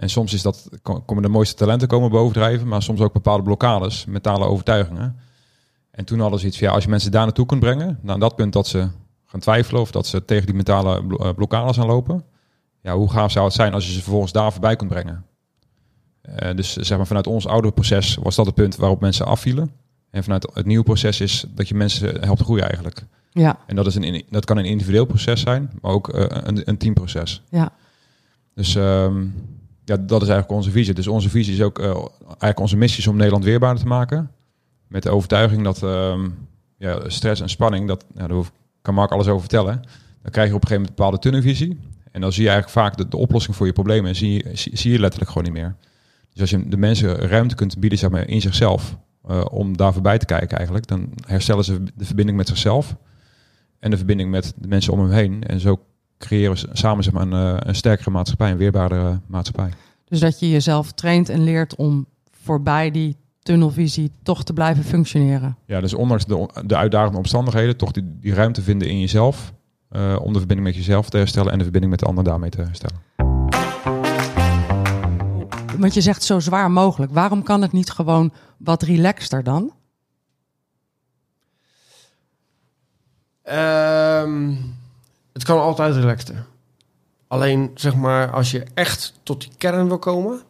En 0.00 0.10
soms 0.10 0.32
is 0.32 0.42
dat, 0.42 0.68
komen 0.82 1.22
de 1.22 1.28
mooiste 1.28 1.54
talenten 1.54 1.88
komen 1.88 2.10
bovendrijven, 2.10 2.68
maar 2.68 2.82
soms 2.82 3.00
ook 3.00 3.12
bepaalde 3.12 3.42
blokkades, 3.42 4.04
mentale 4.04 4.44
overtuigingen. 4.44 5.16
En 5.90 6.04
toen 6.04 6.20
hadden 6.20 6.40
ze 6.40 6.46
iets 6.46 6.58
van, 6.58 6.66
ja, 6.66 6.74
als 6.74 6.84
je 6.84 6.90
mensen 6.90 7.10
daar 7.10 7.24
naartoe 7.24 7.46
kunt 7.46 7.60
brengen, 7.60 7.98
naar 8.02 8.18
dat 8.18 8.36
punt 8.36 8.52
dat 8.52 8.66
ze 8.66 8.88
gaan 9.26 9.40
twijfelen 9.40 9.80
of 9.80 9.90
dat 9.90 10.06
ze 10.06 10.24
tegen 10.24 10.46
die 10.46 10.54
mentale 10.54 11.16
eh, 11.18 11.34
blokkades 11.34 11.78
aanlopen, 11.78 12.24
ja, 12.82 12.96
hoe 12.96 13.10
gaaf 13.10 13.30
zou 13.30 13.44
het 13.44 13.54
zijn 13.54 13.74
als 13.74 13.86
je 13.86 13.92
ze 13.92 14.02
vervolgens 14.02 14.32
daar 14.32 14.52
voorbij 14.52 14.76
kunt 14.76 14.90
brengen? 14.90 15.24
Uh, 16.42 16.54
dus 16.56 16.72
zeg 16.72 16.96
maar 16.96 17.06
vanuit 17.06 17.26
ons 17.26 17.46
oude 17.46 17.72
proces 17.72 18.16
was 18.22 18.34
dat 18.34 18.46
het 18.46 18.54
punt 18.54 18.76
waarop 18.76 19.00
mensen 19.00 19.26
afvielen. 19.26 19.72
En 20.10 20.22
vanuit 20.22 20.50
het 20.52 20.66
nieuwe 20.66 20.84
proces 20.84 21.20
is 21.20 21.44
dat 21.54 21.68
je 21.68 21.74
mensen 21.74 22.24
helpt 22.24 22.42
groeien 22.42 22.64
eigenlijk. 22.64 23.06
Ja. 23.30 23.58
En 23.66 23.76
dat, 23.76 23.86
is 23.86 23.94
een, 23.94 24.24
dat 24.30 24.44
kan 24.44 24.56
een 24.56 24.64
individueel 24.64 25.04
proces 25.04 25.40
zijn, 25.40 25.70
maar 25.80 25.92
ook 25.92 26.14
uh, 26.14 26.24
een, 26.28 26.68
een 26.68 26.78
teamproces. 26.78 27.42
Ja. 27.48 27.72
Dus 28.54 28.74
um, 28.74 29.34
ja, 29.84 29.96
dat 29.96 30.22
is 30.22 30.28
eigenlijk 30.28 30.50
onze 30.50 30.70
visie. 30.70 30.94
Dus 30.94 31.06
onze 31.06 31.30
visie 31.30 31.54
is 31.54 31.62
ook 31.62 31.78
uh, 31.78 31.86
eigenlijk 32.26 32.60
onze 32.60 32.76
missie 32.76 33.00
is 33.00 33.06
om 33.06 33.16
Nederland 33.16 33.44
weerbaarder 33.44 33.82
te 33.82 33.88
maken. 33.88 34.30
Met 34.86 35.02
de 35.02 35.10
overtuiging 35.10 35.64
dat 35.64 35.82
um, 35.82 36.48
ja, 36.76 37.08
stress 37.08 37.40
en 37.40 37.48
spanning, 37.48 37.88
dat, 37.88 38.04
ja, 38.14 38.26
daar 38.26 38.50
kan 38.82 38.94
Mark 38.94 39.10
alles 39.10 39.26
over 39.26 39.40
vertellen. 39.40 39.80
Dan 40.22 40.32
krijg 40.32 40.48
je 40.48 40.54
op 40.54 40.62
een 40.62 40.68
gegeven 40.68 40.70
moment 40.70 40.88
een 40.88 40.94
bepaalde 40.94 41.18
tunnelvisie. 41.18 41.78
En 42.10 42.20
dan 42.20 42.32
zie 42.32 42.42
je 42.42 42.50
eigenlijk 42.50 42.78
vaak 42.78 42.96
de, 42.96 43.08
de 43.08 43.16
oplossing 43.16 43.56
voor 43.56 43.66
je 43.66 43.72
problemen 43.72 44.08
en 44.08 44.16
zie, 44.16 44.46
zie, 44.52 44.76
zie, 44.76 44.92
je 44.92 44.98
letterlijk 44.98 45.30
gewoon 45.30 45.52
niet 45.52 45.62
meer. 45.62 45.76
Dus 46.32 46.40
als 46.40 46.50
je 46.50 46.68
de 46.68 46.76
mensen 46.76 47.16
ruimte 47.16 47.54
kunt 47.54 47.78
bieden 47.78 47.98
zeg 47.98 48.10
maar, 48.10 48.28
in 48.28 48.40
zichzelf, 48.40 48.96
uh, 49.30 49.44
om 49.50 49.76
daar 49.76 49.92
voorbij 49.92 50.18
te 50.18 50.26
kijken 50.26 50.56
eigenlijk, 50.56 50.86
dan 50.86 51.12
herstellen 51.26 51.64
ze 51.64 51.82
de 51.94 52.04
verbinding 52.04 52.38
met 52.38 52.48
zichzelf 52.48 52.96
en 53.78 53.90
de 53.90 53.96
verbinding 53.96 54.30
met 54.30 54.52
de 54.56 54.68
mensen 54.68 54.92
om 54.92 55.00
hem 55.00 55.10
heen. 55.10 55.42
En 55.42 55.60
zo 55.60 55.84
creëren 56.20 56.52
we 56.52 56.68
samen 56.72 57.04
zeg 57.04 57.12
maar, 57.12 57.22
een, 57.22 57.56
eh, 57.56 57.68
een 57.68 57.74
sterkere 57.74 58.10
maatschappij, 58.10 58.50
een 58.50 58.56
weerbaardere 58.56 59.20
maatschappij. 59.26 59.70
Dus 60.04 60.20
dat 60.20 60.40
je 60.40 60.50
jezelf 60.50 60.92
traint 60.92 61.28
en 61.28 61.44
leert 61.44 61.74
om 61.74 62.06
voorbij 62.30 62.90
die 62.90 63.16
tunnelvisie 63.42 64.12
toch 64.22 64.44
te 64.44 64.52
blijven 64.52 64.84
functioneren. 64.84 65.56
Ja, 65.66 65.80
dus 65.80 65.94
ondanks 65.94 66.26
de, 66.26 66.48
de 66.66 66.76
uitdagende 66.76 67.18
omstandigheden, 67.18 67.76
toch 67.76 67.92
die, 67.92 68.18
die 68.20 68.34
ruimte 68.34 68.62
vinden 68.62 68.88
in 68.88 69.00
jezelf. 69.00 69.52
Uh, 69.90 70.16
om 70.20 70.32
de 70.32 70.38
verbinding 70.38 70.68
met 70.68 70.76
jezelf 70.76 71.10
te 71.10 71.16
herstellen 71.16 71.52
en 71.52 71.56
de 71.56 71.62
verbinding 71.62 71.92
met 71.92 72.00
de 72.00 72.06
ander 72.06 72.24
daarmee 72.24 72.50
te 72.50 72.62
herstellen. 72.62 73.00
Want 75.78 75.94
je 75.94 76.00
zegt 76.00 76.22
zo 76.22 76.40
zwaar 76.40 76.70
mogelijk. 76.70 77.12
Waarom 77.12 77.42
kan 77.42 77.62
het 77.62 77.72
niet 77.72 77.90
gewoon 77.90 78.32
wat 78.58 78.82
relaxter 78.82 79.42
dan? 79.42 79.72
Um, 83.44 84.78
het 85.40 85.48
kan 85.48 85.60
altijd 85.60 85.94
relaxter. 85.94 86.46
Alleen, 87.26 87.70
zeg 87.74 87.94
maar, 87.94 88.30
als 88.30 88.50
je 88.50 88.66
echt 88.74 89.20
tot 89.22 89.40
die 89.40 89.50
kern 89.58 89.88
wil 89.88 89.98
komen, 89.98 90.40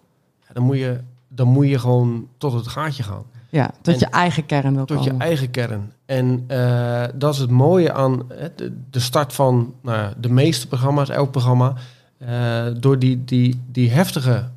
dan 0.53 0.63
moet 0.63 0.77
je, 0.77 1.01
dan 1.29 1.49
moet 1.49 1.69
je 1.69 1.79
gewoon 1.79 2.29
tot 2.39 2.53
het 2.53 2.69
gaatje 2.69 3.03
gaan. 3.03 3.23
Ja, 3.49 3.71
tot 3.81 3.99
je 3.99 4.07
eigen 4.07 4.47
kern 4.47 4.75
wil 4.75 4.85
tot 4.85 4.97
komen. 4.97 5.13
Tot 5.13 5.21
je 5.21 5.27
eigen 5.27 5.51
kern. 5.51 5.93
En 6.07 6.45
uh, 6.49 7.05
dat 7.15 7.35
is 7.35 7.41
het 7.41 7.51
mooie 7.51 7.93
aan 7.93 8.23
de, 8.57 8.77
de 8.91 9.01
start 9.01 9.33
van 9.33 9.75
nou, 9.81 10.13
de 10.17 10.29
meeste 10.29 10.69
programma's, 10.69 11.09
elk 11.09 11.31
programma. 11.31 11.75
Uh, 12.19 12.67
door 12.79 12.99
die, 12.99 13.25
die, 13.25 13.63
die 13.67 13.91
heftige 13.91 14.49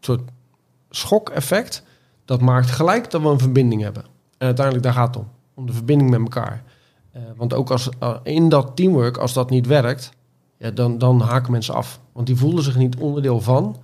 soort 0.00 0.20
schok-effect, 0.90 1.82
dat 2.24 2.40
maakt 2.40 2.70
gelijk 2.70 3.10
dat 3.10 3.22
we 3.22 3.28
een 3.28 3.38
verbinding 3.38 3.82
hebben. 3.82 4.02
En 4.38 4.46
uiteindelijk 4.46 4.84
daar 4.84 4.94
gaat 4.94 5.14
het 5.14 5.16
om. 5.16 5.28
om 5.54 5.66
de 5.66 5.72
verbinding 5.72 6.10
met 6.10 6.20
elkaar. 6.20 6.62
Eh, 7.14 7.22
want 7.36 7.54
ook 7.54 7.70
als, 7.70 7.88
uh, 8.02 8.16
in 8.22 8.48
dat 8.48 8.76
teamwork, 8.76 9.16
als 9.16 9.32
dat 9.32 9.50
niet 9.50 9.66
werkt, 9.66 10.10
ja, 10.56 10.70
dan, 10.70 10.98
dan 10.98 11.20
haken 11.20 11.52
mensen 11.52 11.74
af. 11.74 12.00
Want 12.12 12.26
die 12.26 12.36
voelen 12.36 12.64
zich 12.64 12.76
niet 12.76 12.96
onderdeel 12.96 13.40
van. 13.40 13.76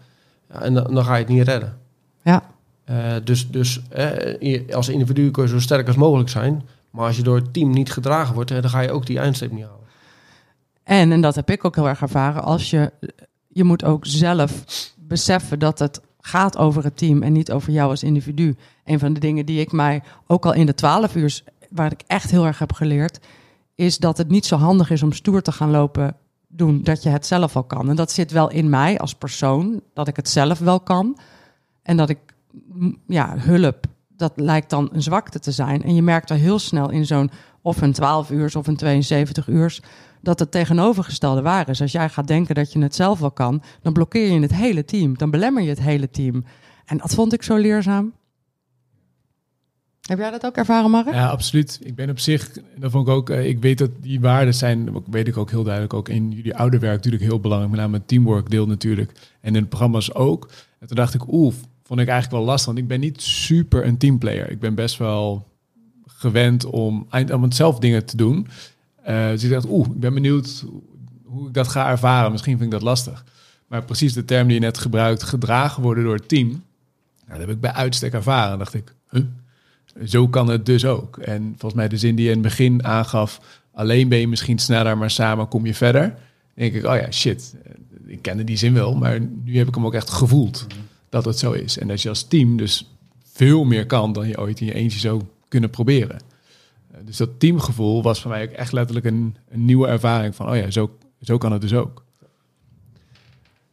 Ja, 0.48 0.60
en 0.60 0.74
dan, 0.74 0.94
dan 0.94 1.04
ga 1.04 1.14
je 1.14 1.24
het 1.24 1.32
niet 1.32 1.48
redden. 1.48 1.78
Ja. 2.22 2.42
Uh, 2.90 2.96
dus 3.24 3.50
dus 3.50 3.82
als 4.70 4.88
individu 4.88 5.30
kun 5.30 5.42
je 5.42 5.48
zo 5.48 5.60
sterk 5.60 5.86
als 5.86 5.96
mogelijk 5.96 6.28
zijn. 6.28 6.62
Maar 6.90 7.06
als 7.06 7.16
je 7.16 7.22
door 7.22 7.36
het 7.36 7.52
team 7.52 7.70
niet 7.70 7.92
gedragen 7.92 8.34
wordt, 8.34 8.50
dan 8.50 8.70
ga 8.70 8.80
je 8.80 8.90
ook 8.90 9.06
die 9.06 9.18
eindstreep 9.18 9.52
niet 9.52 9.64
halen. 9.64 9.78
En, 10.82 11.12
en 11.12 11.20
dat 11.20 11.34
heb 11.34 11.50
ik 11.50 11.64
ook 11.64 11.74
heel 11.74 11.88
erg 11.88 12.00
ervaren, 12.00 12.42
als 12.42 12.70
je, 12.70 12.92
je 13.48 13.64
moet 13.64 13.84
ook 13.84 14.06
zelf 14.06 14.64
beseffen 14.98 15.58
dat 15.58 15.78
het 15.78 16.00
gaat 16.20 16.56
over 16.58 16.84
het 16.84 16.96
team 16.96 17.22
en 17.22 17.32
niet 17.32 17.52
over 17.52 17.72
jou 17.72 17.90
als 17.90 18.02
individu. 18.02 18.56
Een 18.84 18.98
van 18.98 19.12
de 19.12 19.20
dingen 19.20 19.46
die 19.46 19.60
ik 19.60 19.72
mij 19.72 20.02
ook 20.26 20.46
al 20.46 20.54
in 20.54 20.66
de 20.66 20.74
twaalf 20.74 21.14
uur, 21.16 21.42
waar 21.70 21.92
ik 21.92 22.02
echt 22.06 22.30
heel 22.30 22.46
erg 22.46 22.58
heb 22.58 22.72
geleerd, 22.72 23.20
is 23.74 23.98
dat 23.98 24.18
het 24.18 24.28
niet 24.28 24.46
zo 24.46 24.56
handig 24.56 24.90
is 24.90 25.02
om 25.02 25.12
stoer 25.12 25.42
te 25.42 25.52
gaan 25.52 25.70
lopen 25.70 26.16
doen, 26.48 26.82
dat 26.82 27.02
je 27.02 27.08
het 27.08 27.26
zelf 27.26 27.56
al 27.56 27.64
kan. 27.64 27.88
En 27.88 27.96
dat 27.96 28.10
zit 28.10 28.30
wel 28.30 28.50
in 28.50 28.68
mij 28.68 28.98
als 28.98 29.14
persoon, 29.14 29.80
dat 29.94 30.08
ik 30.08 30.16
het 30.16 30.28
zelf 30.28 30.58
wel 30.58 30.80
kan. 30.80 31.18
En 31.82 31.96
dat 31.96 32.08
ik, 32.08 32.18
ja, 33.06 33.34
hulp, 33.38 33.86
dat 34.08 34.32
lijkt 34.36 34.70
dan 34.70 34.88
een 34.92 35.02
zwakte 35.02 35.38
te 35.38 35.52
zijn. 35.52 35.82
En 35.82 35.94
je 35.94 36.02
merkt 36.02 36.30
er 36.30 36.36
heel 36.36 36.58
snel 36.58 36.90
in 36.90 37.06
zo'n 37.06 37.30
of 37.62 37.80
een 37.80 37.92
12 37.92 38.30
uur 38.30 38.52
of 38.56 38.66
een 38.66 38.76
72 38.76 39.48
uur 39.48 39.80
dat 40.20 40.38
het 40.38 40.50
tegenovergestelde 40.50 41.42
waar 41.42 41.68
is. 41.68 41.80
Als 41.80 41.92
jij 41.92 42.08
gaat 42.08 42.26
denken 42.26 42.54
dat 42.54 42.72
je 42.72 42.82
het 42.82 42.94
zelf 42.94 43.18
wel 43.18 43.30
kan, 43.30 43.62
dan 43.82 43.92
blokkeer 43.92 44.32
je 44.32 44.40
het 44.40 44.54
hele 44.54 44.84
team. 44.84 45.18
Dan 45.18 45.30
belemmer 45.30 45.62
je 45.62 45.68
het 45.68 45.80
hele 45.80 46.10
team. 46.10 46.44
En 46.84 46.96
dat 46.98 47.14
vond 47.14 47.32
ik 47.32 47.42
zo 47.42 47.56
leerzaam. 47.56 48.12
Heb 50.10 50.18
jij 50.18 50.30
dat 50.30 50.46
ook 50.46 50.56
ervaren, 50.56 50.90
Mark? 50.90 51.12
Ja, 51.12 51.28
absoluut. 51.28 51.78
Ik 51.82 51.94
ben 51.94 52.10
op 52.10 52.18
zich, 52.18 52.50
dat 52.76 52.90
vond 52.90 53.08
ik 53.08 53.14
ook, 53.14 53.30
ik 53.30 53.58
weet 53.58 53.78
dat 53.78 53.90
die 54.00 54.20
waarden 54.20 54.54
zijn, 54.54 55.02
weet 55.10 55.28
ik 55.28 55.36
ook 55.36 55.50
heel 55.50 55.62
duidelijk, 55.62 55.94
ook 55.94 56.08
in 56.08 56.30
jullie 56.30 56.56
ouderwerk 56.56 56.94
natuurlijk 56.94 57.22
heel 57.22 57.40
belangrijk, 57.40 57.72
met 57.72 57.80
name 57.80 57.96
het 57.96 58.08
teamwork 58.08 58.50
deel 58.50 58.66
natuurlijk, 58.66 59.12
en 59.40 59.56
in 59.56 59.68
programma's 59.68 60.14
ook. 60.14 60.50
En 60.78 60.86
toen 60.86 60.96
dacht 60.96 61.14
ik, 61.14 61.32
oeh, 61.32 61.54
vond 61.82 62.00
ik 62.00 62.08
eigenlijk 62.08 62.30
wel 62.30 62.50
lastig, 62.50 62.66
want 62.66 62.78
ik 62.78 62.86
ben 62.86 63.00
niet 63.00 63.22
super 63.22 63.86
een 63.86 63.96
teamplayer. 63.96 64.50
Ik 64.50 64.60
ben 64.60 64.74
best 64.74 64.96
wel 64.96 65.46
gewend 66.06 66.64
om, 66.64 67.06
om 67.32 67.52
zelf 67.52 67.78
dingen 67.78 68.04
te 68.04 68.16
doen. 68.16 68.46
Uh, 69.08 69.28
dus 69.28 69.44
ik 69.44 69.50
dacht, 69.50 69.66
oeh, 69.68 69.86
ik 69.86 70.00
ben 70.00 70.14
benieuwd 70.14 70.64
hoe 71.24 71.48
ik 71.48 71.54
dat 71.54 71.68
ga 71.68 71.90
ervaren. 71.90 72.32
Misschien 72.32 72.58
vind 72.58 72.72
ik 72.72 72.78
dat 72.78 72.88
lastig. 72.88 73.24
Maar 73.66 73.84
precies 73.84 74.12
de 74.12 74.24
term 74.24 74.46
die 74.46 74.54
je 74.54 74.60
net 74.60 74.78
gebruikt, 74.78 75.22
gedragen 75.22 75.82
worden 75.82 76.04
door 76.04 76.14
het 76.14 76.28
team. 76.28 76.48
Nou, 77.26 77.38
dat 77.38 77.38
heb 77.38 77.50
ik 77.50 77.60
bij 77.60 77.72
uitstek 77.72 78.12
ervaren. 78.12 78.58
dacht 78.58 78.74
ik, 78.74 78.94
huh? 79.10 79.22
Zo 80.04 80.28
kan 80.28 80.48
het 80.48 80.66
dus 80.66 80.84
ook. 80.84 81.18
En 81.18 81.42
volgens 81.42 81.74
mij 81.74 81.88
de 81.88 81.96
zin 81.96 82.14
die 82.14 82.24
je 82.24 82.30
in 82.30 82.38
het 82.38 82.46
begin 82.46 82.84
aangaf, 82.84 83.40
alleen 83.72 84.08
ben 84.08 84.18
je 84.18 84.28
misschien 84.28 84.58
sneller, 84.58 84.98
maar 84.98 85.10
samen 85.10 85.48
kom 85.48 85.66
je 85.66 85.74
verder. 85.74 86.14
Denk 86.54 86.74
ik, 86.74 86.84
oh 86.84 86.96
ja, 86.96 87.10
shit, 87.10 87.56
ik 88.06 88.22
kende 88.22 88.44
die 88.44 88.56
zin 88.56 88.74
wel, 88.74 88.94
maar 88.94 89.20
nu 89.44 89.58
heb 89.58 89.68
ik 89.68 89.74
hem 89.74 89.86
ook 89.86 89.94
echt 89.94 90.10
gevoeld 90.10 90.66
dat 91.08 91.24
het 91.24 91.38
zo 91.38 91.52
is. 91.52 91.78
En 91.78 91.88
dat 91.88 92.02
je 92.02 92.08
als 92.08 92.22
team 92.22 92.56
dus 92.56 92.90
veel 93.32 93.64
meer 93.64 93.86
kan 93.86 94.12
dan 94.12 94.28
je 94.28 94.38
ooit 94.38 94.60
in 94.60 94.66
je 94.66 94.74
eentje 94.74 94.98
zou 94.98 95.22
kunnen 95.48 95.70
proberen. 95.70 96.18
Dus 97.04 97.16
dat 97.16 97.40
teamgevoel 97.40 98.02
was 98.02 98.20
voor 98.20 98.30
mij 98.30 98.42
ook 98.42 98.50
echt 98.50 98.72
letterlijk 98.72 99.06
een, 99.06 99.36
een 99.48 99.64
nieuwe 99.64 99.86
ervaring 99.86 100.34
van, 100.34 100.50
oh 100.50 100.56
ja, 100.56 100.70
zo, 100.70 100.98
zo 101.20 101.38
kan 101.38 101.52
het 101.52 101.60
dus 101.60 101.74
ook. 101.74 102.04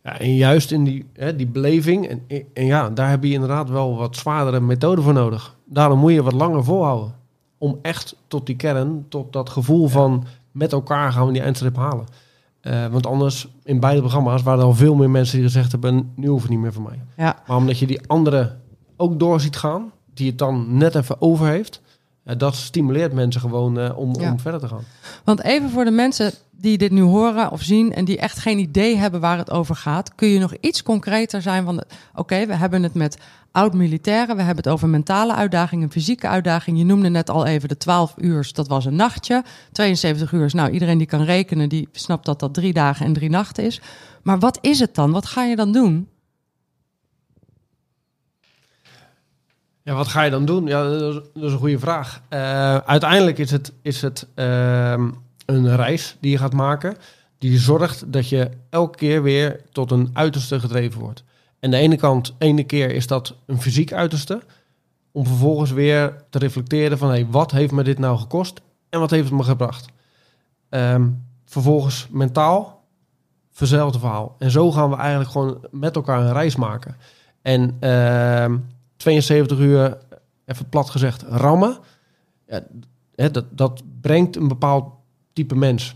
Ja, 0.07 0.19
en 0.19 0.35
juist 0.35 0.71
in 0.71 0.83
die, 0.83 1.05
hè, 1.13 1.35
die 1.35 1.47
beleving, 1.47 2.07
en, 2.07 2.21
en 2.53 2.65
ja, 2.65 2.89
daar 2.89 3.09
heb 3.09 3.23
je 3.23 3.31
inderdaad 3.31 3.69
wel 3.69 3.95
wat 3.95 4.15
zwaardere 4.15 4.59
methoden 4.59 5.03
voor 5.03 5.13
nodig. 5.13 5.55
Daarom 5.65 5.99
moet 5.99 6.11
je 6.11 6.23
wat 6.23 6.33
langer 6.33 6.63
volhouden. 6.63 7.15
Om 7.57 7.79
echt 7.81 8.15
tot 8.27 8.45
die 8.45 8.55
kern, 8.55 9.05
tot 9.09 9.33
dat 9.33 9.49
gevoel 9.49 9.87
van 9.87 10.25
met 10.51 10.71
elkaar 10.71 11.11
gaan 11.11 11.27
we 11.27 11.33
die 11.33 11.41
eindstreep 11.41 11.75
halen. 11.75 12.05
Uh, 12.61 12.85
want 12.85 13.07
anders, 13.07 13.47
in 13.63 13.79
beide 13.79 13.99
programma's 13.99 14.43
waren 14.43 14.59
er 14.59 14.65
al 14.65 14.73
veel 14.73 14.95
meer 14.95 15.09
mensen 15.09 15.35
die 15.35 15.45
gezegd 15.45 15.71
hebben, 15.71 16.11
nu 16.15 16.27
hoeft 16.27 16.41
het 16.41 16.51
niet 16.51 16.59
meer 16.59 16.73
voor 16.73 16.83
mij. 16.83 17.01
Ja. 17.17 17.43
Maar 17.47 17.57
omdat 17.57 17.79
je 17.79 17.87
die 17.87 18.07
andere 18.07 18.55
ook 18.97 19.19
door 19.19 19.39
ziet 19.39 19.57
gaan, 19.57 19.91
die 20.13 20.27
het 20.27 20.37
dan 20.37 20.77
net 20.77 20.95
even 20.95 21.21
over 21.21 21.47
heeft, 21.47 21.81
dat 22.37 22.55
stimuleert 22.55 23.13
mensen 23.13 23.41
gewoon 23.41 23.79
uh, 23.79 23.97
om, 23.97 24.15
om 24.15 24.39
verder 24.39 24.59
te 24.59 24.67
gaan. 24.67 24.83
Want 25.23 25.43
even 25.43 25.69
voor 25.69 25.85
de 25.85 25.91
mensen 25.91 26.33
die 26.51 26.77
dit 26.77 26.91
nu 26.91 27.01
horen 27.01 27.51
of 27.51 27.61
zien 27.61 27.93
en 27.93 28.05
die 28.05 28.17
echt 28.17 28.39
geen 28.39 28.59
idee 28.59 28.97
hebben 28.97 29.19
waar 29.19 29.37
het 29.37 29.51
over 29.51 29.75
gaat, 29.75 30.15
kun 30.15 30.27
je 30.27 30.39
nog 30.39 30.53
iets 30.59 30.83
concreter 30.83 31.41
zijn 31.41 31.63
van, 31.63 31.83
oké, 32.15 32.45
we 32.45 32.55
hebben 32.55 32.83
het 32.83 32.93
met 32.93 33.17
oud-militairen, 33.51 34.35
we 34.35 34.41
hebben 34.41 34.63
het 34.63 34.73
over 34.73 34.89
mentale 34.89 35.35
uitdagingen, 35.35 35.91
fysieke 35.91 36.27
uitdagingen. 36.27 36.79
Je 36.79 36.85
noemde 36.85 37.09
net 37.09 37.29
al 37.29 37.45
even 37.45 37.69
de 37.69 37.77
12 37.77 38.13
uur, 38.17 38.49
dat 38.53 38.67
was 38.67 38.85
een 38.85 38.95
nachtje. 38.95 39.43
72 39.71 40.31
uur, 40.31 40.51
nou 40.53 40.71
iedereen 40.71 40.97
die 40.97 41.07
kan 41.07 41.23
rekenen, 41.23 41.69
die 41.69 41.87
snapt 41.91 42.25
dat 42.25 42.39
dat 42.39 42.53
drie 42.53 42.73
dagen 42.73 43.05
en 43.05 43.13
drie 43.13 43.29
nachten 43.29 43.63
is. 43.63 43.81
Maar 44.23 44.39
wat 44.39 44.57
is 44.61 44.79
het 44.79 44.95
dan? 44.95 45.11
Wat 45.11 45.25
ga 45.25 45.43
je 45.43 45.55
dan 45.55 45.71
doen? 45.71 46.07
Ja, 49.87 49.93
wat 49.93 50.07
ga 50.07 50.21
je 50.21 50.31
dan 50.31 50.45
doen? 50.45 50.65
Ja, 50.65 50.83
dat 50.83 51.23
is, 51.33 51.51
een 51.51 51.57
goede 51.57 51.79
vraag. 51.79 52.21
Uh, 52.29 52.77
uiteindelijk 52.77 53.37
is 53.37 53.51
het, 53.51 53.73
is 53.81 54.01
het 54.01 54.27
uh, 54.35 54.91
een 55.45 55.75
reis 55.75 56.17
die 56.19 56.31
je 56.31 56.37
gaat 56.37 56.53
maken, 56.53 56.97
die 57.37 57.57
zorgt 57.57 58.11
dat 58.13 58.29
je 58.29 58.49
elke 58.69 58.97
keer 58.97 59.23
weer 59.23 59.61
tot 59.71 59.91
een 59.91 60.09
uiterste 60.13 60.59
gedreven 60.59 60.99
wordt. 60.99 61.23
En 61.59 61.71
de 61.71 61.77
ene 61.77 61.95
kant, 61.95 62.35
ene 62.37 62.63
keer 62.63 62.91
is 62.91 63.07
dat 63.07 63.35
een 63.45 63.61
fysiek 63.61 63.93
uiterste, 63.93 64.41
om 65.11 65.25
vervolgens 65.25 65.71
weer 65.71 66.23
te 66.29 66.37
reflecteren 66.37 66.97
van, 66.97 67.09
hey, 67.09 67.27
wat 67.29 67.51
heeft 67.51 67.71
me 67.71 67.83
dit 67.83 67.99
nou 67.99 68.17
gekost 68.17 68.61
en 68.89 68.99
wat 68.99 69.11
heeft 69.11 69.29
het 69.29 69.37
me 69.37 69.43
gebracht? 69.43 69.85
Um, 70.69 71.23
vervolgens 71.45 72.07
mentaal, 72.11 72.83
verzelfde 73.51 73.99
verhaal. 73.99 74.35
En 74.39 74.51
zo 74.51 74.71
gaan 74.71 74.89
we 74.89 74.95
eigenlijk 74.95 75.29
gewoon 75.29 75.67
met 75.71 75.95
elkaar 75.95 76.21
een 76.21 76.33
reis 76.33 76.55
maken. 76.55 76.95
En 77.41 77.77
uh, 77.79 78.59
72 78.97 79.59
uur, 79.59 79.97
even 80.45 80.69
plat 80.69 80.89
gezegd, 80.89 81.21
rammen. 81.21 81.77
Ja, 82.47 82.63
hè, 83.15 83.31
dat, 83.31 83.45
dat 83.49 83.83
brengt 84.01 84.35
een 84.35 84.47
bepaald 84.47 84.93
type 85.33 85.55
mens. 85.55 85.95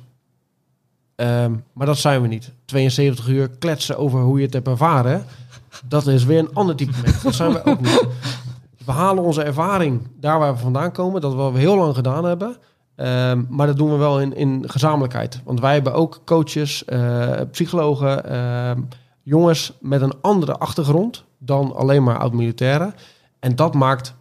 Um, 1.15 1.63
maar 1.73 1.85
dat 1.85 1.97
zijn 1.97 2.21
we 2.21 2.27
niet. 2.27 2.51
72 2.65 3.27
uur 3.27 3.49
kletsen 3.49 3.97
over 3.97 4.19
hoe 4.19 4.37
je 4.37 4.45
het 4.45 4.53
hebt 4.53 4.67
ervaren. 4.67 5.25
Dat 5.85 6.07
is 6.07 6.23
weer 6.23 6.39
een 6.39 6.53
ander 6.53 6.75
type 6.75 6.93
mens. 7.03 7.21
Dat 7.21 7.33
zijn 7.35 7.51
we 7.51 7.63
ook 7.63 7.81
niet. 7.81 8.07
We 8.85 8.91
halen 8.91 9.23
onze 9.23 9.43
ervaring 9.43 10.07
daar 10.19 10.39
waar 10.39 10.53
we 10.53 10.59
vandaan 10.59 10.91
komen. 10.91 11.21
Dat 11.21 11.33
we 11.53 11.59
heel 11.59 11.77
lang 11.77 11.95
gedaan 11.95 12.25
hebben. 12.25 12.57
Um, 12.95 13.47
maar 13.49 13.67
dat 13.67 13.77
doen 13.77 13.91
we 13.91 13.97
wel 13.97 14.21
in, 14.21 14.35
in 14.35 14.63
gezamenlijkheid. 14.69 15.41
Want 15.43 15.59
wij 15.59 15.73
hebben 15.73 15.93
ook 15.93 16.21
coaches, 16.25 16.83
uh, 16.87 17.31
psychologen, 17.51 18.31
uh, 18.31 18.71
jongens 19.23 19.73
met 19.79 20.01
een 20.01 20.13
andere 20.21 20.57
achtergrond 20.57 21.23
dan 21.43 21.75
alleen 21.75 22.03
maar 22.03 22.17
oud-militairen. 22.17 22.93
En 23.39 23.55
dat 23.55 23.73
maakt 23.73 24.15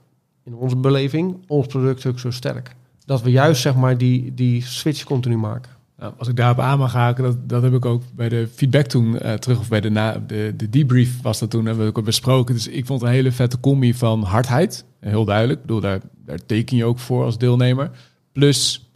in 0.45 0.55
onze 0.55 0.77
beleving 0.77 1.37
ons 1.47 1.67
product 1.67 2.07
ook 2.07 2.19
zo 2.19 2.31
sterk. 2.31 2.75
Dat 3.05 3.23
we 3.23 3.31
juist 3.31 3.63
zeg 3.63 3.75
maar 3.75 3.99
die, 3.99 4.35
die 4.35 4.63
switch 4.63 5.05
continu 5.05 5.37
maken. 5.37 5.73
Nou, 5.99 6.13
als 6.19 6.29
ik 6.29 6.37
daarop 6.37 6.59
aan 6.59 6.79
mag 6.79 6.93
haken, 6.93 7.25
dat, 7.25 7.49
dat 7.49 7.63
heb 7.63 7.73
ik 7.73 7.85
ook 7.85 8.03
bij 8.15 8.29
de 8.29 8.49
feedback 8.55 8.87
toen 8.87 9.15
uh, 9.23 9.33
terug, 9.33 9.59
of 9.59 9.69
bij 9.69 9.81
de, 9.81 9.91
na, 9.91 10.23
de, 10.27 10.55
de 10.57 10.71
debrief 10.71 11.23
was 11.23 11.39
dat 11.39 11.51
toen, 11.51 11.67
hebben 11.67 11.85
we 11.85 11.99
ook 11.99 12.05
besproken. 12.05 12.55
Dus 12.55 12.69
ik 12.69 12.87
vond 12.87 13.03
een 13.03 13.09
hele 13.09 13.33
vette 13.33 13.61
combi 13.61 13.95
van 13.95 14.23
hardheid, 14.23 14.85
heel 15.01 15.25
duidelijk. 15.25 15.61
Ik 15.61 15.67
bedoel, 15.67 15.81
daar, 15.81 16.01
daar 16.25 16.47
teken 16.47 16.77
je 16.77 16.85
ook 16.85 16.99
voor 16.99 17.25
als 17.25 17.39
deelnemer. 17.39 17.91
Plus 18.33 18.91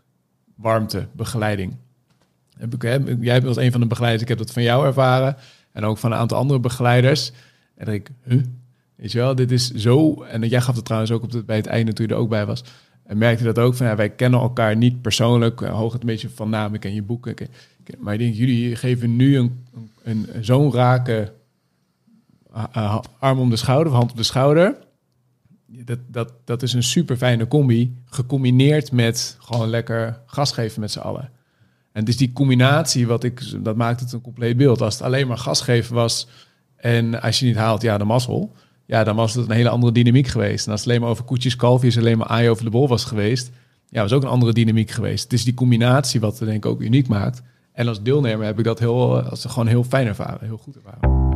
warmte, 0.55 1.07
begeleiding. 1.13 1.77
Heb 2.57 2.75
ik, 2.75 2.83
hè, 2.83 2.95
jij 3.21 3.41
bent 3.41 3.47
als 3.47 3.57
een 3.57 3.73
van 3.73 3.81
de 3.81 3.87
begeleiders, 3.87 4.23
ik 4.23 4.29
heb 4.29 4.39
dat 4.39 4.53
van 4.53 4.63
jou 4.63 4.87
ervaren. 4.87 5.37
En 5.73 5.85
ook 5.85 5.99
van 5.99 6.13
een 6.13 6.19
aantal 6.19 6.39
andere 6.39 6.61
begeleiders. 6.61 7.33
En 7.77 7.85
dan 7.85 7.95
denk 7.95 8.09
ik, 8.09 8.15
huh? 8.23 8.43
Weet 8.95 9.13
je 9.13 9.19
wel, 9.19 9.35
dit 9.35 9.51
is 9.51 9.71
zo... 9.71 10.23
En 10.23 10.49
jij 10.49 10.61
gaf 10.61 10.75
het 10.75 10.85
trouwens 10.85 11.13
ook 11.13 11.23
op 11.23 11.33
het, 11.33 11.47
bij 11.47 11.57
het 11.57 11.67
einde 11.67 11.93
toen 11.93 12.07
je 12.07 12.13
er 12.13 12.19
ook 12.19 12.29
bij 12.29 12.47
was. 12.47 12.65
En 13.05 13.19
merkte 13.19 13.45
dat 13.45 13.59
ook 13.59 13.75
van, 13.75 13.87
ja, 13.87 13.97
wij 13.97 14.11
kennen 14.11 14.41
elkaar 14.41 14.77
niet 14.77 15.03
persoonlijk. 15.03 15.61
Hoog 15.61 15.93
het 15.93 16.05
beetje 16.05 16.29
van 16.29 16.51
naam, 16.51 16.75
ik 16.75 16.81
ken 16.81 16.95
je 16.95 17.03
boeken. 17.03 17.35
maar 17.99 18.13
ik 18.15 18.21
denk, 18.21 18.35
jullie 18.35 18.77
geven 18.77 19.17
nu 19.17 19.37
een, 19.37 19.65
een, 20.03 20.27
zo'n 20.41 20.73
rake 20.73 21.33
arm 23.19 23.39
om 23.39 23.51
de 23.51 23.57
schouder, 23.57 23.93
of 23.93 23.99
hand 23.99 24.11
op 24.11 24.17
de 24.17 24.23
schouder. 24.23 24.77
Dat, 25.67 25.99
dat, 26.07 26.33
dat 26.45 26.63
is 26.63 26.73
een 26.73 26.83
super 26.83 27.17
fijne 27.17 27.49
combi, 27.49 27.97
gecombineerd 28.05 28.93
met 28.93 29.37
gewoon 29.41 29.69
lekker 29.69 30.21
gas 30.27 30.53
geven 30.53 30.81
met 30.81 30.91
z'n 30.91 30.99
allen. 30.99 31.31
En 31.93 32.05
dus 32.05 32.17
die 32.17 32.33
combinatie, 32.33 33.07
wat 33.07 33.25
ik, 33.25 33.65
dat 33.65 33.77
maakt 33.77 34.01
het 34.01 34.13
een 34.13 34.21
compleet 34.21 34.57
beeld. 34.57 34.81
Als 34.81 34.95
het 34.95 35.03
alleen 35.03 35.27
maar 35.27 35.39
gas 35.39 35.61
geven 35.61 35.95
was 35.95 36.29
en 36.85 37.21
als 37.21 37.39
je 37.39 37.47
niet 37.47 37.57
haalt, 37.57 37.83
ja, 37.83 37.99
de 37.99 38.05
mazzel. 38.05 38.53
Ja, 38.87 39.05
dan 39.05 39.17
was 39.17 39.35
het 39.35 39.49
een 39.49 39.55
hele 39.55 39.69
andere 39.69 39.93
dynamiek 39.93 40.27
geweest. 40.27 40.67
En 40.67 40.73
als 40.73 40.81
het 40.81 40.89
alleen 40.89 41.01
maar 41.01 41.11
over 41.11 41.25
koetjes, 41.25 41.57
kalfjes, 41.57 41.99
alleen 41.99 42.19
maar 42.19 42.27
aai 42.27 42.49
over 42.49 42.65
de 42.65 42.71
bol 42.71 42.89
was 42.89 43.05
geweest, 43.05 43.51
ja, 43.89 44.03
was 44.03 44.13
ook 44.13 44.23
een 44.23 44.29
andere 44.29 44.53
dynamiek 44.53 44.91
geweest. 44.91 45.23
Het 45.23 45.33
is 45.33 45.45
die 45.45 45.55
combinatie 45.55 46.21
wat 46.21 46.39
denk 46.39 46.65
ik 46.65 46.67
ook 46.67 46.81
uniek 46.81 47.09
maakt. 47.09 47.43
En 47.73 47.89
als 47.89 48.03
deelnemer 48.03 48.47
heb 48.47 48.59
ik 48.59 48.65
dat 48.65 48.79
heel, 48.79 49.23
als 49.23 49.45
gewoon 49.45 49.67
heel 49.67 49.85
fijn 49.85 50.07
ervaren, 50.07 50.47
heel 50.47 50.57
goed 50.57 50.77
ervaren. 50.77 51.33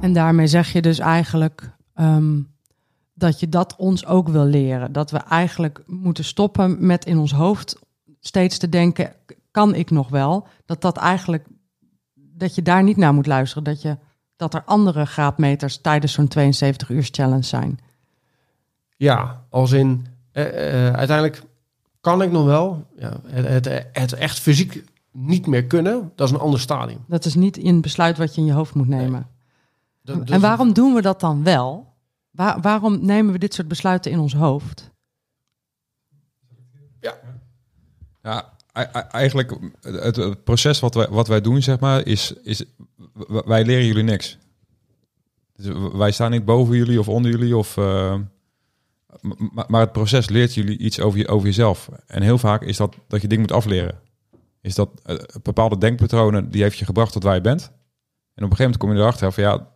En 0.00 0.12
daarmee 0.12 0.46
zeg 0.46 0.72
je 0.72 0.82
dus 0.82 0.98
eigenlijk, 0.98 1.70
um, 2.00 2.48
dat 3.14 3.40
je 3.40 3.48
dat 3.48 3.76
ons 3.76 4.06
ook 4.06 4.28
wil 4.28 4.44
leren. 4.44 4.92
Dat 4.92 5.10
we 5.10 5.18
eigenlijk 5.18 5.82
moeten 5.86 6.24
stoppen 6.24 6.86
met 6.86 7.04
in 7.04 7.18
ons 7.18 7.32
hoofd 7.32 7.78
steeds 8.20 8.58
te 8.58 8.68
denken: 8.68 9.12
kan 9.50 9.74
ik 9.74 9.90
nog 9.90 10.08
wel? 10.08 10.46
Dat 10.64 10.80
dat 10.80 10.96
eigenlijk 10.96 11.46
dat 12.40 12.54
je 12.54 12.62
daar 12.62 12.82
niet 12.82 12.96
naar 12.96 13.14
moet 13.14 13.26
luisteren. 13.26 13.64
Dat, 13.64 13.82
je, 13.82 13.96
dat 14.36 14.54
er 14.54 14.62
andere 14.64 15.06
graadmeters 15.06 15.76
tijdens 15.80 16.12
zo'n 16.12 16.28
72 16.28 16.88
uur 16.90 17.08
challenge 17.10 17.42
zijn. 17.42 17.78
Ja, 18.96 19.44
als 19.48 19.72
in 19.72 20.06
eh, 20.32 20.44
eh, 20.88 20.94
uiteindelijk 20.94 21.42
kan 22.00 22.22
ik 22.22 22.30
nog 22.30 22.44
wel 22.44 22.86
ja, 22.96 23.20
het, 23.26 23.64
het, 23.66 23.86
het 23.92 24.12
echt 24.12 24.38
fysiek 24.38 24.84
niet 25.12 25.46
meer 25.46 25.64
kunnen. 25.64 26.12
Dat 26.14 26.28
is 26.28 26.34
een 26.34 26.40
ander 26.40 26.60
stadium. 26.60 27.04
Dat 27.06 27.24
is 27.24 27.34
niet 27.34 27.64
een 27.64 27.80
besluit 27.80 28.18
wat 28.18 28.34
je 28.34 28.40
in 28.40 28.46
je 28.46 28.52
hoofd 28.52 28.74
moet 28.74 28.88
nemen. 28.88 29.26
Dat- 30.02 30.16
dat- 30.18 30.30
en 30.30 30.40
waarom 30.40 30.72
doen 30.72 30.94
we 30.94 31.02
dat 31.02 31.20
dan 31.20 31.42
wel? 31.42 31.92
Waar- 32.30 32.60
waarom 32.60 33.04
nemen 33.04 33.32
we 33.32 33.38
dit 33.38 33.54
soort 33.54 33.68
besluiten 33.68 34.10
in 34.10 34.18
ons 34.18 34.34
hoofd? 34.34 34.90
Ja, 37.00 37.14
e- 38.22 38.59
eigenlijk 38.72 39.56
het, 39.80 40.16
het 40.16 40.44
proces 40.44 40.80
wat 40.80 40.94
wij, 40.94 41.08
wat 41.08 41.28
wij 41.28 41.40
doen, 41.40 41.62
zeg 41.62 41.80
maar, 41.80 42.06
is, 42.06 42.32
is 42.42 42.64
wij 43.44 43.64
leren 43.64 43.86
jullie 43.86 44.02
niks. 44.02 44.38
Dus 45.56 45.90
wij 45.92 46.10
staan 46.10 46.30
niet 46.30 46.44
boven 46.44 46.76
jullie 46.76 46.98
of 46.98 47.08
onder 47.08 47.30
jullie, 47.30 47.56
of, 47.56 47.76
eh, 47.76 48.14
maar 49.68 49.80
het 49.80 49.92
proces 49.92 50.28
leert 50.28 50.54
jullie 50.54 50.78
iets 50.78 51.00
over, 51.00 51.18
je, 51.18 51.28
over 51.28 51.46
jezelf. 51.46 51.88
En 52.06 52.22
heel 52.22 52.38
vaak 52.38 52.62
is 52.62 52.76
dat 52.76 52.96
dat 53.08 53.20
je 53.20 53.28
dingen 53.28 53.44
moet 53.44 53.56
afleren. 53.56 54.00
Is 54.60 54.74
dat 54.74 54.90
eh, 55.04 55.16
bepaalde 55.42 55.78
denkpatronen, 55.78 56.50
die 56.50 56.62
heeft 56.62 56.78
je 56.78 56.84
gebracht 56.84 57.12
tot 57.12 57.22
waar 57.22 57.34
je 57.34 57.40
bent. 57.40 57.62
En 58.34 58.44
op 58.44 58.50
een 58.50 58.56
gegeven 58.56 58.62
moment 58.64 58.76
kom 58.78 58.92
je 58.92 58.98
erachter 58.98 59.32
van 59.32 59.42
ja, 59.42 59.68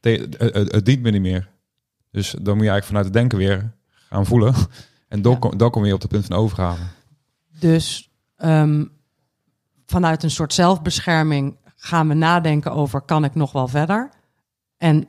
het, 0.00 0.84
dient 0.84 1.02
me 1.02 1.10
niet 1.10 1.20
meer. 1.20 1.48
Dus 2.10 2.30
dan 2.30 2.56
moet 2.56 2.64
je 2.64 2.70
eigenlijk 2.70 2.84
vanuit 2.84 3.04
het 3.04 3.14
denken 3.14 3.38
weer 3.38 3.72
gaan 4.08 4.26
voelen. 4.26 4.54
En 5.08 5.22
dan, 5.22 5.32
Ja. 5.32 5.38
kom, 5.38 5.56
dan 5.56 5.70
kom 5.70 5.84
je 5.84 5.94
op 5.94 6.00
het 6.00 6.10
punt 6.10 6.24
van 6.26 6.36
overgave. 6.36 6.82
Dus 7.58 8.10
ehm, 8.36 8.84
vanuit 9.86 10.22
een 10.22 10.30
soort 10.30 10.54
zelfbescherming 10.54 11.56
gaan 11.76 12.08
we 12.08 12.14
nadenken 12.14 12.72
over: 12.72 13.00
kan 13.00 13.24
ik 13.24 13.34
nog 13.34 13.52
wel 13.52 13.68
verder? 13.68 14.10
En 14.76 15.06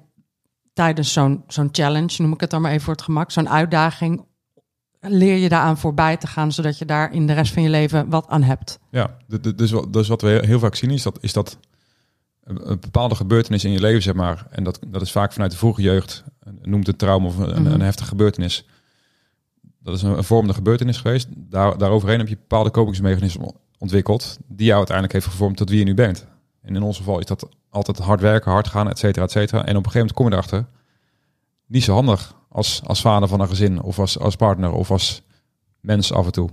tijdens 0.74 1.14
zo'n 1.14 1.44
zo'n 1.48 1.70
challenge, 1.72 2.22
noem 2.22 2.34
ik 2.34 2.40
het 2.40 2.50
dan 2.50 2.62
maar 2.62 2.72
even 2.72 2.84
voor 2.84 2.94
het 2.94 3.02
gemak, 3.04 3.32
zo'n 3.32 3.50
uitdaging, 3.50 4.26
leer 5.00 5.38
je 5.38 5.50
daaraan 5.50 5.78
voorbij 5.78 6.18
te 6.18 6.28
gaan, 6.28 6.52
zodat 6.52 6.78
je 6.78 6.86
daar 6.86 7.14
in 7.14 7.28
de 7.28 7.34
rest 7.34 7.54
van 7.54 7.64
je 7.64 7.70
leven 7.70 8.10
wat 8.10 8.28
aan 8.28 8.44
hebt. 8.44 8.80
Ja, 8.92 9.18
dus, 9.56 9.72
wat- 9.72 9.94
dus 9.94 10.08
wat 10.08 10.22
we 10.22 10.42
heel 10.46 10.60
vaak 10.60 10.76
zien 10.76 10.92
is 10.92 11.04
dat, 11.04 11.18
is 11.22 11.34
dat 11.34 11.58
een 12.44 12.70
een 12.72 12.80
bepaalde 12.80 13.16
gebeurtenis 13.16 13.64
in 13.64 13.72
je 13.72 13.80
leven, 13.80 14.02
zeg 14.02 14.14
maar, 14.14 14.48
en 14.50 14.64
dat, 14.64 14.80
dat 14.88 15.02
is 15.02 15.12
vaak 15.12 15.34
vanuit 15.34 15.52
de 15.52 15.58
vroege 15.58 15.82
jeugd, 15.82 16.24
noemt 16.62 16.88
het 16.88 16.98
trauma 16.98 17.26
of 17.28 17.38
een, 17.38 17.64
Mhm. 17.64 17.72
een 17.74 17.82
heftige 17.82 18.08
gebeurtenis. 18.10 18.66
Dat 19.88 19.96
is 19.96 20.02
een, 20.02 20.24
vormende 20.24 20.54
gebeurtenis 20.54 20.98
geweest. 20.98 21.28
Daar, 21.36 21.78
daaroverheen 21.78 22.18
heb 22.18 22.28
je 22.28 22.36
bepaalde 22.36 22.70
kopingsmechanismen 22.70 23.54
ontwikkeld, 23.78 24.38
die 24.48 24.66
jou 24.66 24.78
uiteindelijk 24.78 25.16
heeft 25.16 25.26
gevormd 25.26 25.58
tot 25.58 25.70
wie 25.70 25.80
je 25.80 25.86
nu 25.86 25.94
bent. 25.94 26.28
En 26.62 26.76
in 26.76 26.82
ons 26.82 26.98
geval 26.98 27.20
is 27.20 27.26
dat 27.26 27.50
altijd 27.70 27.98
hard 27.98 28.22
werken, 28.22 28.52
hard 28.52 28.68
gaan, 28.68 28.90
et 28.90 29.00
cetera, 29.00 29.26
et 29.26 29.32
cetera. 29.32 29.66
En 29.66 29.78
op 29.78 29.86
een 29.86 29.92
gegeven 29.92 30.00
moment 30.00 30.14
kom 30.14 30.26
je 30.26 30.32
erachter, 30.32 30.66
niet 31.66 31.84
zo 31.84 31.94
handig 31.94 32.36
als, 32.50 32.82
als 32.86 33.02
vader 33.02 33.28
van 33.28 33.40
een 33.40 33.48
gezin, 33.48 33.82
of 33.82 34.00
als, 34.00 34.20
als 34.20 34.36
partner, 34.36 34.72
of 34.72 34.92
als 34.92 35.22
mens 35.80 36.14
af 36.14 36.26
en 36.26 36.32
toe. 36.32 36.50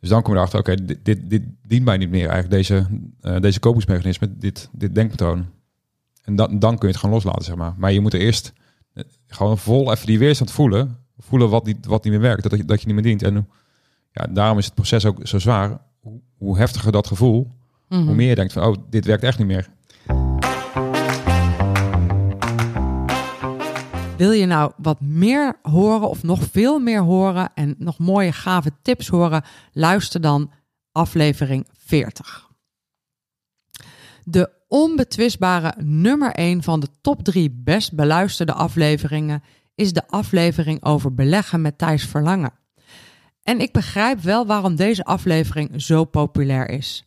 Dus 0.00 0.08
dan 0.08 0.22
kom 0.22 0.32
je 0.32 0.38
erachter, 0.38 0.58
oké, 0.58 0.74
dit, 0.74 1.04
dit, 1.04 1.30
dit 1.30 1.42
dient 1.66 1.84
mij 1.84 1.96
niet 1.96 2.10
meer 2.10 2.28
eigenlijk, 2.28 2.50
deze, 2.50 2.86
eh 3.20 3.40
deze 3.40 3.60
kopingsmechanisme, 3.60 4.38
dit, 4.38 4.68
dit 4.72 4.94
denkpatroon. 4.94 5.46
En 6.22 6.36
dan, 6.36 6.58
dan 6.58 6.78
kun 6.78 6.88
je 6.88 6.94
het 6.94 7.02
gewoon 7.02 7.14
loslaten, 7.14 7.44
zeg 7.44 7.56
maar. 7.56 7.74
Maar 7.76 7.92
je 7.92 8.00
moet 8.00 8.14
er 8.14 8.20
eerst 8.20 8.52
eh, 8.92 9.04
gewoon 9.26 9.58
vol 9.58 9.92
even 9.92 10.06
die 10.06 10.18
weerstand 10.18 10.50
voelen. 10.50 11.01
Voelen 11.24 11.48
wat 11.50 11.64
niet, 11.64 11.86
wat 11.86 12.04
niet 12.04 12.12
meer 12.12 12.22
werkt, 12.22 12.42
dat, 12.42 12.58
je- 12.58 12.64
dat 12.64 12.80
je 12.80 12.86
niet 12.86 12.94
meer 12.94 13.04
dient. 13.04 13.22
En 13.22 13.48
ja, 14.12 14.26
daarom 14.26 14.58
is 14.58 14.64
het 14.64 14.74
proces 14.74 15.04
ook 15.06 15.18
zo 15.22 15.38
zwaar. 15.38 15.78
Hoe, 16.00 16.20
hoe 16.38 16.58
heftiger 16.58 16.92
dat 16.92 17.06
gevoel, 17.06 17.50
Mhm. 17.88 18.02
hoe 18.04 18.14
meer 18.14 18.28
je 18.28 18.34
denkt 18.34 18.52
van, 18.52 18.62
oh, 18.64 18.74
dit 18.90 19.04
werkt 19.04 19.22
echt 19.22 19.38
niet 19.38 19.46
meer. 19.46 19.68
Wil 24.16 24.30
je 24.32 24.46
nou 24.46 24.72
wat 24.76 25.00
meer 25.00 25.58
horen 25.62 26.08
of 26.08 26.22
nog 26.22 26.40
veel 26.50 26.78
meer 26.78 27.00
horen 27.02 27.50
en 27.54 27.74
nog 27.78 27.98
mooie 27.98 28.32
gave 28.32 28.70
tips 28.82 29.08
horen? 29.08 29.42
Luister 29.72 30.20
dan 30.20 30.50
aflevering 30.92 31.66
40. 31.78 32.48
De 34.24 34.50
onbetwistbare 34.68 35.74
nummer 35.78 36.32
1 36.32 36.62
van 36.62 36.80
de 36.80 36.86
top 37.00 37.22
3 37.24 37.50
best 37.64 37.94
beluisterde 37.94 38.52
afleveringen 38.52 39.42
is 39.74 39.92
de 39.92 40.08
aflevering 40.08 40.84
over 40.84 41.14
beleggen 41.14 41.60
met 41.60 41.78
Thijs 41.78 42.06
Verlangen. 42.06 42.52
En 43.42 43.60
ik 43.60 43.72
begrijp 43.72 44.20
wel 44.20 44.46
waarom 44.46 44.76
deze 44.76 45.04
aflevering 45.04 45.82
zo 45.82 46.04
populair 46.04 46.68
is. 46.70 47.04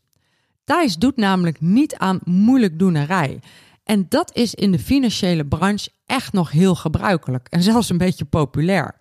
Thijs 0.63 0.97
doet 0.97 1.17
namelijk 1.17 1.61
niet 1.61 1.95
aan 1.95 2.19
moeilijkdoenerij. 2.23 3.39
En 3.83 4.05
dat 4.09 4.35
is 4.35 4.53
in 4.53 4.71
de 4.71 4.79
financiële 4.79 5.45
branche 5.45 5.89
echt 6.05 6.33
nog 6.33 6.51
heel 6.51 6.75
gebruikelijk 6.75 7.47
en 7.47 7.63
zelfs 7.63 7.89
een 7.89 7.97
beetje 7.97 8.25
populair. 8.25 8.97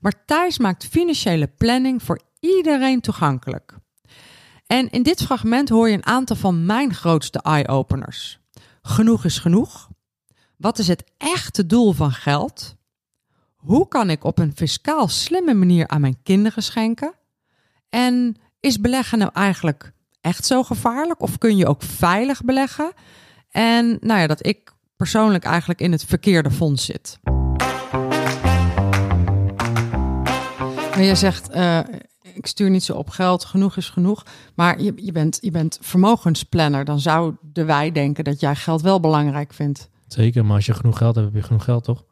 Maar 0.00 0.24
Thijs 0.26 0.58
maakt 0.58 0.86
financiële 0.86 1.46
planning 1.46 2.02
voor 2.02 2.20
iedereen 2.40 3.00
toegankelijk. 3.00 3.74
En 4.66 4.90
in 4.90 5.02
dit 5.02 5.22
fragment 5.22 5.68
hoor 5.68 5.88
je 5.88 5.94
een 5.94 6.06
aantal 6.06 6.36
van 6.36 6.66
mijn 6.66 6.94
grootste 6.94 7.38
eye-openers. 7.38 8.38
Genoeg 8.82 9.24
is 9.24 9.38
genoeg. 9.38 9.88
Wat 10.56 10.78
is 10.78 10.88
het 10.88 11.04
echte 11.16 11.66
doel 11.66 11.92
van 11.92 12.12
geld? 12.12 12.75
Hoe 13.66 13.88
kan 13.88 14.10
ik 14.10 14.24
op 14.24 14.38
een 14.38 14.52
fiscaal 14.54 15.08
slimme 15.08 15.54
manier 15.54 15.88
aan 15.88 16.00
mijn 16.00 16.22
kinderen 16.22 16.62
schenken? 16.62 17.14
En 17.88 18.36
is 18.60 18.80
beleggen 18.80 19.18
nou 19.18 19.30
eigenlijk 19.34 19.92
echt 20.20 20.46
zo 20.46 20.62
gevaarlijk? 20.62 21.22
Of 21.22 21.38
kun 21.38 21.56
je 21.56 21.66
ook 21.66 21.82
veilig 21.82 22.44
beleggen? 22.44 22.92
En 23.50 23.98
nou 24.00 24.20
ja, 24.20 24.26
dat 24.26 24.46
ik 24.46 24.72
persoonlijk 24.96 25.44
eigenlijk 25.44 25.80
in 25.80 25.92
het 25.92 26.04
verkeerde 26.04 26.50
fonds 26.50 26.84
zit. 26.84 27.18
Maar 30.90 31.02
je 31.02 31.14
zegt, 31.14 31.48
eh, 31.48 31.78
ik 32.34 32.46
stuur 32.46 32.70
niet 32.70 32.84
zo 32.84 32.92
op 32.92 33.10
geld, 33.10 33.44
genoeg 33.44 33.76
is 33.76 33.88
genoeg. 33.88 34.26
Maar 34.54 34.80
je, 34.80 34.92
je, 34.96 35.12
bent, 35.12 35.38
je 35.40 35.50
bent 35.50 35.78
vermogensplanner. 35.80 36.84
Dan 36.84 37.00
zouden 37.00 37.66
wij 37.66 37.92
denken 37.92 38.24
dat 38.24 38.40
jij 38.40 38.54
geld 38.54 38.82
wel 38.82 39.00
belangrijk 39.00 39.52
vindt. 39.52 39.90
Zeker, 40.06 40.44
maar 40.44 40.56
als 40.56 40.66
je 40.66 40.74
genoeg 40.74 40.98
geld 40.98 41.14
hebt, 41.14 41.26
heb 41.26 41.36
je 41.36 41.46
genoeg 41.46 41.64
geld, 41.64 41.84
toch? 41.84 42.04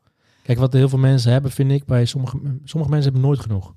Kijk, 0.44 0.58
wat 0.58 0.72
heel 0.72 0.88
veel 0.88 0.98
mensen 0.98 1.32
hebben, 1.32 1.50
vind 1.50 1.70
ik, 1.70 1.84
bij 1.84 2.04
sommige, 2.04 2.36
sommige 2.64 2.92
mensen 2.92 3.12
hebben 3.12 3.28
nooit 3.30 3.40
genoeg. 3.40 3.66
Je 3.66 3.72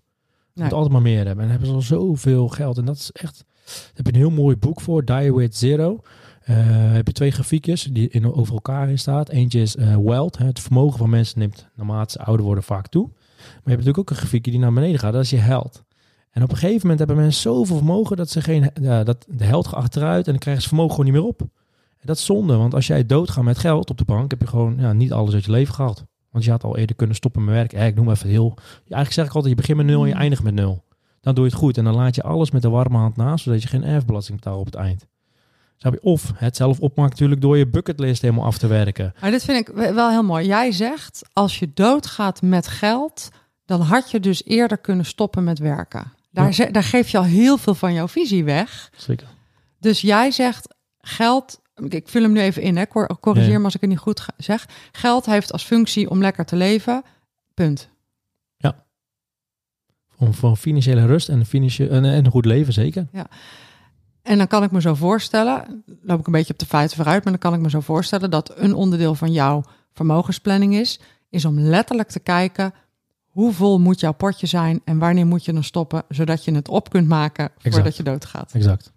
Nee. 0.53 0.63
moet 0.63 0.73
altijd 0.73 0.93
maar 0.93 1.01
meer 1.01 1.25
hebben. 1.25 1.43
En 1.43 1.49
hebben 1.51 1.67
ze 1.67 1.73
al 1.73 1.81
zoveel 1.81 2.47
geld. 2.47 2.77
En 2.77 2.85
dat 2.85 2.95
is 2.95 3.11
echt... 3.11 3.45
Daar 3.65 3.91
heb 3.93 4.05
je 4.05 4.11
een 4.13 4.19
heel 4.19 4.29
mooi 4.29 4.55
boek 4.55 4.81
voor, 4.81 5.05
Die 5.05 5.33
With 5.33 5.55
Zero. 5.57 5.99
Eh, 6.41 6.55
heb 6.91 7.07
je 7.07 7.13
twee 7.13 7.31
grafiekjes 7.31 7.83
die 7.83 8.09
in, 8.09 8.33
over 8.33 8.53
elkaar 8.53 8.89
in 8.89 8.99
staat. 8.99 9.29
Eentje 9.29 9.61
is 9.61 9.75
eh, 9.75 9.95
wealth. 9.95 10.37
Hè, 10.37 10.45
het 10.45 10.59
vermogen 10.59 10.97
van 10.97 11.09
mensen 11.09 11.39
neemt 11.39 11.67
naarmate 11.75 12.11
ze 12.11 12.19
ouder 12.25 12.45
worden 12.45 12.63
vaak 12.63 12.87
toe. 12.87 13.03
Maar 13.03 13.15
je 13.47 13.53
hebt 13.53 13.65
natuurlijk 13.65 13.97
ook 13.97 14.09
een 14.09 14.15
grafiekje 14.15 14.51
die 14.51 14.59
naar 14.59 14.73
beneden 14.73 14.99
gaat. 14.99 15.13
Dat 15.13 15.23
is 15.23 15.29
je 15.29 15.37
held. 15.37 15.83
En 16.31 16.43
op 16.43 16.49
een 16.51 16.57
gegeven 16.57 16.81
moment 16.81 16.99
hebben 16.99 17.17
mensen 17.17 17.41
zoveel 17.41 17.75
vermogen 17.75 18.17
dat 18.17 18.29
ze 18.29 18.41
geen, 18.41 18.71
ja, 18.81 19.03
dat 19.03 19.25
de 19.29 19.43
held 19.43 19.67
gaat 19.67 19.79
achteruit 19.79 20.25
en 20.25 20.31
dan 20.31 20.39
krijgen 20.41 20.61
ze 20.63 20.67
vermogen 20.67 20.91
gewoon 20.95 21.11
niet 21.11 21.19
meer 21.21 21.29
op. 21.29 21.41
En 21.41 22.05
dat 22.05 22.17
is 22.17 22.25
zonde, 22.25 22.55
want 22.55 22.73
als 22.73 22.87
jij 22.87 23.05
doodgaat 23.05 23.43
met 23.43 23.57
geld 23.57 23.89
op 23.89 23.97
de 23.97 24.05
bank, 24.05 24.31
heb 24.31 24.41
je 24.41 24.47
gewoon 24.47 24.75
ja, 24.79 24.93
niet 24.93 25.13
alles 25.13 25.33
uit 25.33 25.45
je 25.45 25.51
leven 25.51 25.73
gehad. 25.73 26.05
Want 26.37 26.49
je 26.49 26.55
had 26.55 26.63
al 26.63 26.77
eerder 26.77 26.95
kunnen 26.95 27.15
stoppen 27.15 27.43
met 27.43 27.53
werken. 27.53 27.85
Ik 27.85 27.95
noem 27.95 28.09
even 28.09 28.29
heel. 28.29 28.53
Eigenlijk 28.77 29.11
zeg 29.11 29.25
ik 29.25 29.31
altijd: 29.31 29.53
je 29.53 29.59
begint 29.61 29.77
met 29.77 29.85
nul 29.85 30.01
en 30.01 30.07
je 30.07 30.13
eindigt 30.13 30.43
met 30.43 30.53
nul. 30.53 30.83
Dan 31.21 31.35
doe 31.35 31.43
je 31.45 31.49
het 31.49 31.59
goed 31.59 31.77
en 31.77 31.83
dan 31.83 31.95
laat 31.95 32.15
je 32.15 32.23
alles 32.23 32.51
met 32.51 32.61
de 32.61 32.69
warme 32.69 32.97
hand 32.97 33.15
naast, 33.15 33.43
zodat 33.43 33.61
je 33.61 33.67
geen 33.67 33.83
erfbelasting 33.83 34.37
betaalt 34.37 34.59
op 34.59 34.65
het 34.65 34.75
eind. 34.75 35.05
Of 36.01 36.31
het 36.35 36.55
zelf 36.55 36.79
opmaakt 36.79 37.11
natuurlijk 37.11 37.41
door 37.41 37.57
je 37.57 37.67
bucketlist 37.67 38.21
helemaal 38.21 38.45
af 38.45 38.57
te 38.57 38.67
werken. 38.67 39.13
Maar 39.21 39.31
dit 39.31 39.43
vind 39.43 39.67
ik 39.69 39.75
we- 39.75 39.93
wel 39.93 40.09
heel 40.09 40.23
mooi. 40.23 40.45
Jij 40.47 40.71
zegt, 40.71 41.21
als 41.33 41.59
je 41.59 41.71
doodgaat 41.73 42.41
met 42.41 42.67
geld, 42.67 43.29
dan 43.65 43.81
had 43.81 44.11
je 44.11 44.19
dus 44.19 44.45
eerder 44.45 44.77
kunnen 44.77 45.05
stoppen 45.05 45.43
met 45.43 45.59
werken. 45.59 46.11
Daar, 46.31 46.53
Ja. 46.55 46.65
daar 46.71 46.83
geef 46.83 47.09
je 47.09 47.17
al 47.17 47.23
heel 47.23 47.57
veel 47.57 47.75
van 47.75 47.93
jouw 47.93 48.07
visie 48.07 48.43
weg. 48.43 48.89
Zeker. 48.95 49.27
Dus 49.79 50.01
jij 50.01 50.31
zegt, 50.31 50.75
geld, 51.01 51.61
ik 51.89 52.07
vul 52.07 52.21
hem 52.21 52.31
nu 52.31 52.39
even 52.39 52.61
in, 52.61 52.77
hè, 52.77 52.87
cor- 52.87 53.19
corrigeer 53.19 53.51
Ja. 53.51 53.57
me 53.57 53.63
als 53.63 53.75
ik 53.75 53.81
het 53.81 53.89
niet 53.89 53.99
goed 53.99 54.25
zeg. 54.37 54.67
Geld 54.91 55.25
heeft 55.25 55.51
als 55.51 55.63
functie 55.63 56.09
om 56.09 56.21
lekker 56.21 56.45
te 56.45 56.55
leven, 56.55 57.03
punt. 57.53 57.89
Om 60.19 60.33
voor 60.33 60.55
financiële 60.55 61.05
rust 61.05 61.29
en, 61.29 61.45
financiële, 61.45 61.89
en, 61.89 62.05
en 62.05 62.25
een 62.25 62.31
goed 62.31 62.45
leven, 62.45 62.73
zeker. 62.73 63.07
En 64.21 64.37
dan 64.37 64.47
kan 64.47 64.63
ik 64.63 64.71
me 64.71 64.81
zo 64.81 64.93
voorstellen, 64.93 65.83
loop 66.01 66.19
ik 66.19 66.25
een 66.25 66.31
beetje 66.31 66.53
op 66.53 66.59
de 66.59 66.65
feiten 66.65 66.95
vooruit, 66.97 67.23
maar 67.23 67.33
dan 67.33 67.41
kan 67.41 67.53
ik 67.53 67.59
me 67.59 67.69
zo 67.69 67.79
voorstellen 67.79 68.31
dat 68.31 68.53
een 68.55 68.73
onderdeel 68.73 69.15
van 69.15 69.31
jouw 69.31 69.63
vermogensplanning 69.93 70.73
is, 70.75 70.99
is 71.29 71.45
om 71.45 71.59
letterlijk 71.59 72.09
te 72.09 72.19
kijken 72.19 72.73
hoe 73.27 73.53
vol 73.53 73.79
moet 73.79 73.99
jouw 73.99 74.11
potje 74.13 74.47
zijn 74.47 74.81
en 74.83 74.97
wanneer 74.97 75.25
moet 75.25 75.45
je 75.45 75.53
dan 75.53 75.63
stoppen, 75.63 76.03
zodat 76.09 76.45
je 76.45 76.53
het 76.55 76.67
op 76.67 76.89
kunt 76.89 77.07
maken 77.07 77.49
voordat 77.57 77.79
Exact. 77.79 77.97
je 77.97 78.03
doodgaat. 78.03 78.51
Exact. 78.53 78.91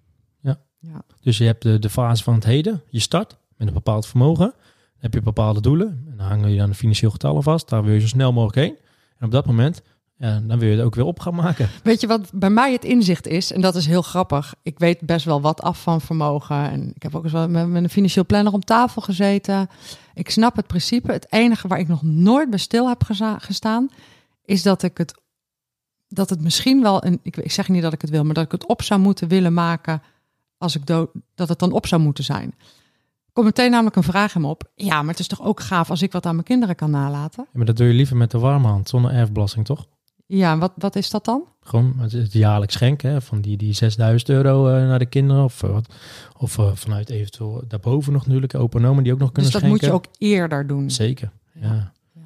Ja. 0.80 1.02
Dus 1.20 1.38
je 1.38 1.44
hebt 1.44 1.62
de, 1.62 1.78
de 1.78 1.90
fase 1.90 2.22
van 2.22 2.34
het 2.34 2.44
heden. 2.44 2.82
Je 2.86 3.00
start 3.00 3.36
met 3.56 3.68
een 3.68 3.74
bepaald 3.74 4.06
vermogen. 4.06 4.54
heb 4.98 5.14
je 5.14 5.22
bepaalde 5.22 5.60
doelen. 5.60 6.06
En 6.10 6.16
dan 6.16 6.26
hangen 6.26 6.50
je 6.50 6.58
dan 6.58 6.68
de 6.68 6.74
financieel 6.74 7.10
getallen 7.10 7.42
vast. 7.42 7.68
Daar 7.68 7.84
wil 7.84 7.94
je 7.94 8.00
zo 8.00 8.06
snel 8.06 8.32
mogelijk 8.32 8.58
heen. 8.58 8.76
En 9.18 9.26
op 9.26 9.32
dat 9.32 9.46
moment, 9.46 9.82
ja, 10.16 10.40
dan 10.40 10.58
wil 10.58 10.68
je 10.68 10.76
het 10.76 10.84
ook 10.84 10.94
weer 10.94 11.04
op 11.04 11.20
gaan 11.20 11.34
maken. 11.34 11.68
Weet 11.82 12.00
je 12.00 12.06
wat 12.06 12.30
bij 12.32 12.50
mij 12.50 12.72
het 12.72 12.84
inzicht 12.84 13.26
is? 13.26 13.52
En 13.52 13.60
dat 13.60 13.74
is 13.74 13.86
heel 13.86 14.02
grappig. 14.02 14.54
Ik 14.62 14.78
weet 14.78 15.00
best 15.00 15.24
wel 15.24 15.40
wat 15.40 15.62
af 15.62 15.82
van 15.82 16.00
vermogen. 16.00 16.70
En 16.70 16.92
ik 16.94 17.02
heb 17.02 17.14
ook 17.14 17.22
eens 17.22 17.32
wel 17.32 17.48
met, 17.48 17.68
met 17.68 17.82
een 17.82 17.90
financieel 17.90 18.26
planner 18.26 18.52
om 18.52 18.60
tafel 18.60 19.02
gezeten. 19.02 19.68
Ik 20.14 20.30
snap 20.30 20.56
het 20.56 20.66
principe. 20.66 21.12
Het 21.12 21.32
enige 21.32 21.68
waar 21.68 21.78
ik 21.78 21.88
nog 21.88 22.02
nooit 22.02 22.50
bij 22.50 22.58
stil 22.58 22.88
heb 22.88 23.02
gestaan, 23.38 23.88
is 24.44 24.62
dat 24.62 24.82
ik 24.82 24.98
het, 24.98 25.14
dat 26.08 26.30
het 26.30 26.40
misschien 26.40 26.82
wel 26.82 27.04
een. 27.04 27.20
Ik, 27.22 27.36
ik 27.36 27.52
zeg 27.52 27.68
niet 27.68 27.82
dat 27.82 27.92
ik 27.92 28.00
het 28.00 28.10
wil, 28.10 28.24
maar 28.24 28.34
dat 28.34 28.44
ik 28.44 28.52
het 28.52 28.66
op 28.66 28.82
zou 28.82 29.00
moeten 29.00 29.28
willen 29.28 29.52
maken 29.52 30.02
als 30.60 30.76
ik 30.76 30.86
dood, 30.86 31.10
dat 31.34 31.48
het 31.48 31.58
dan 31.58 31.72
op 31.72 31.86
zou 31.86 32.02
moeten 32.02 32.24
zijn. 32.24 32.54
Komt 33.32 33.46
meteen 33.46 33.70
namelijk 33.70 33.96
een 33.96 34.02
vraag 34.02 34.34
me 34.34 34.46
op. 34.46 34.70
Ja, 34.74 35.00
maar 35.02 35.10
het 35.10 35.18
is 35.18 35.26
toch 35.26 35.42
ook 35.42 35.60
gaaf 35.60 35.90
als 35.90 36.02
ik 36.02 36.12
wat 36.12 36.26
aan 36.26 36.34
mijn 36.34 36.46
kinderen 36.46 36.74
kan 36.76 36.90
nalaten? 36.90 37.44
Ja, 37.44 37.50
maar 37.52 37.66
dat 37.66 37.76
doe 37.76 37.86
je 37.86 37.92
liever 37.94 38.16
met 38.16 38.30
de 38.30 38.38
warme 38.38 38.66
hand, 38.68 38.88
zonder 38.88 39.10
erfbelasting, 39.10 39.64
toch? 39.64 39.86
Ja, 40.26 40.58
wat, 40.58 40.72
wat 40.76 40.96
is 40.96 41.10
dat 41.10 41.24
dan? 41.24 41.44
Gewoon 41.60 41.94
het, 41.98 42.12
het 42.12 42.32
jaarlijks 42.32 42.74
schenken 42.74 43.10
hè, 43.10 43.20
van 43.20 43.40
die, 43.40 43.56
die 43.56 43.72
6000 43.72 44.30
euro 44.30 44.68
eh, 44.68 44.74
naar 44.86 44.98
de 44.98 45.06
kinderen. 45.06 45.44
Of, 45.44 45.62
eh, 45.62 45.70
wat, 45.70 45.94
of 46.38 46.58
eh, 46.58 46.70
vanuit 46.74 47.10
eventueel 47.10 47.62
daarboven 47.68 48.12
nog 48.12 48.24
natuurlijk, 48.26 48.54
opa 48.54 48.78
en 48.78 48.84
oma 48.84 49.02
die 49.02 49.12
ook 49.12 49.18
nog 49.18 49.32
kunnen 49.32 49.50
Dus 49.52 49.60
dat 49.60 49.70
schenken. 49.70 49.90
moet 49.92 50.04
je 50.04 50.08
ook 50.10 50.14
eerder 50.30 50.66
doen. 50.66 50.90
Zeker, 50.90 51.30
ja. 51.54 51.92
Ja. 52.14 52.22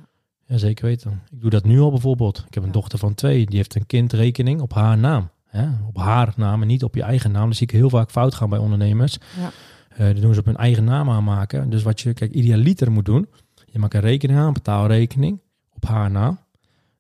ja. 0.47 0.59
zeker 0.59 0.85
weten. 0.85 1.23
Ik 1.31 1.41
doe 1.41 1.51
dat 1.51 1.65
nu 1.65 1.81
al 1.81 1.91
bijvoorbeeld. 1.91 2.39
Ik 2.47 2.55
heb 2.55 2.63
een 2.63 2.69
Ja. 2.69 2.75
dochter 2.75 2.99
van 2.99 3.15
twee, 3.15 3.47
die 3.47 3.57
heeft 3.57 3.75
een 3.75 3.87
kindrekening 3.87 4.61
op 4.61 4.73
haar 4.75 4.99
naam. 4.99 5.29
Hè? 5.57 5.67
Op 5.89 5.97
haar 5.97 6.33
naam 6.37 6.61
en 6.63 6.67
niet 6.69 6.85
op 6.85 6.95
je 6.95 7.03
eigen 7.03 7.33
naam. 7.33 7.47
Dat 7.49 7.57
zie 7.57 7.67
ik 7.67 7.73
heel 7.73 7.91
vaak 7.91 8.11
fout 8.11 8.35
gaan 8.35 8.49
bij 8.51 8.59
ondernemers. 8.59 9.19
Ja. 9.41 9.51
Eh 9.89 10.07
dat 10.13 10.21
doen 10.23 10.35
ze 10.35 10.41
op 10.41 10.47
hun 10.47 10.57
eigen 10.57 10.85
naam 10.85 11.11
aanmaken. 11.11 11.71
Dus 11.71 11.83
wat 11.83 12.01
je, 12.01 12.13
kijk, 12.15 12.33
idealiter 12.33 12.93
moet 12.93 13.05
doen. 13.05 13.27
Je 13.65 13.79
maakt 13.79 13.95
een 13.95 14.01
rekening 14.01 14.39
aan, 14.39 14.47
een 14.47 14.53
betaalrekening 14.53 15.41
op 15.75 15.85
haar 15.87 16.11
naam. 16.11 16.39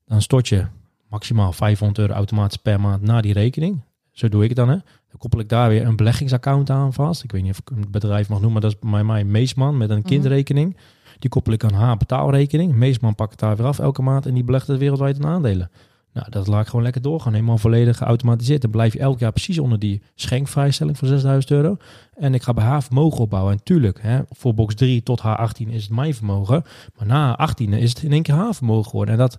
Dan 0.06 0.22
stort 0.22 0.48
je 0.48 0.66
maximaal 1.08 1.52
500 1.52 1.98
euro 1.98 2.12
automatisch 2.12 2.56
per 2.56 2.80
maand 2.80 3.02
naar 3.02 3.22
die 3.22 3.32
rekening. 3.32 3.80
Zo 4.12 4.28
doe 4.28 4.42
ik 4.42 4.48
het 4.48 4.56
dan. 4.58 4.68
Hè. 4.68 4.74
Dan 5.08 5.18
koppel 5.18 5.40
ik 5.40 5.48
daar 5.48 5.68
weer 5.68 5.86
een 5.86 5.96
beleggingsaccount 5.96 6.70
aan 6.70 6.92
vast. 6.92 7.22
Ik 7.24 7.32
weet 7.32 7.42
niet 7.42 7.50
of 7.50 7.58
ik 7.58 7.70
een 7.70 7.84
bedrijf 7.90 8.28
mag 8.28 8.40
noemen, 8.40 8.52
maar 8.52 8.70
dat 8.70 8.78
is 8.82 8.90
bij 8.90 9.04
mij 9.04 9.24
Meesman 9.24 9.76
met 9.76 9.90
een 9.90 9.98
Mhm. 9.98 10.06
kindrekening. 10.06 10.76
Die 11.18 11.30
koppel 11.30 11.52
ik 11.52 11.64
aan 11.64 11.72
haar 11.72 11.96
betaalrekening. 11.96 12.74
Meesman 12.74 13.14
pakt 13.14 13.30
het 13.30 13.40
daar 13.40 13.56
weer 13.56 13.66
af 13.66 13.78
elke 13.78 14.02
maand 14.02 14.26
en 14.26 14.34
die 14.34 14.44
belegt 14.44 14.66
het 14.66 14.78
wereldwijd 14.78 15.16
in 15.16 15.26
aandelen. 15.26 15.70
Nou, 16.14 16.30
dat 16.30 16.46
laat 16.46 16.60
ik 16.60 16.66
gewoon 16.66 16.82
lekker 16.82 17.02
doorgaan. 17.02 17.32
Helemaal 17.32 17.58
volledig 17.58 17.96
geautomatiseerd. 17.96 18.62
Dan 18.62 18.70
blijf 18.70 18.92
je 18.92 18.98
elk 18.98 19.18
jaar 19.18 19.32
precies 19.32 19.58
onder 19.58 19.78
die 19.78 20.02
schenkvrijstelling 20.14 20.98
van 20.98 21.08
6000 21.08 21.52
euro. 21.52 21.76
En 22.14 22.34
ik 22.34 22.42
ga 22.42 22.52
bij 22.52 22.64
haar 22.64 22.82
vermogen 22.82 23.20
opbouwen. 23.20 23.52
En 23.52 23.62
tuurlijk, 23.62 24.02
hè, 24.02 24.20
voor 24.30 24.54
box 24.54 24.74
3 24.74 25.02
tot 25.02 25.20
haar 25.20 25.36
18 25.36 25.68
is 25.68 25.82
het 25.82 25.92
mijn 25.92 26.14
vermogen. 26.14 26.64
Maar 26.96 27.06
na 27.06 27.26
haar 27.26 27.36
18 27.36 27.72
is 27.72 27.90
het 27.90 28.02
in 28.02 28.12
één 28.12 28.22
keer 28.22 28.34
haar 28.34 28.54
vermogen 28.54 28.90
geworden. 28.90 29.14
En 29.14 29.20
dat 29.20 29.38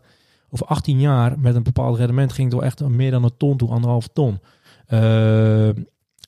over 0.50 0.66
18 0.66 1.00
jaar 1.00 1.40
met 1.40 1.56
een 1.56 1.64
bepaald 1.64 1.98
rendement 1.98 2.34
ging 2.34 2.52
wel 2.52 2.64
echt 2.64 2.88
meer 2.88 3.12
dan 3.12 3.24
een 3.24 3.38
ton 3.38 3.58
toe, 3.58 3.70
anderhalf 3.70 4.08
ton. 4.08 4.40
Eh, 4.88 5.68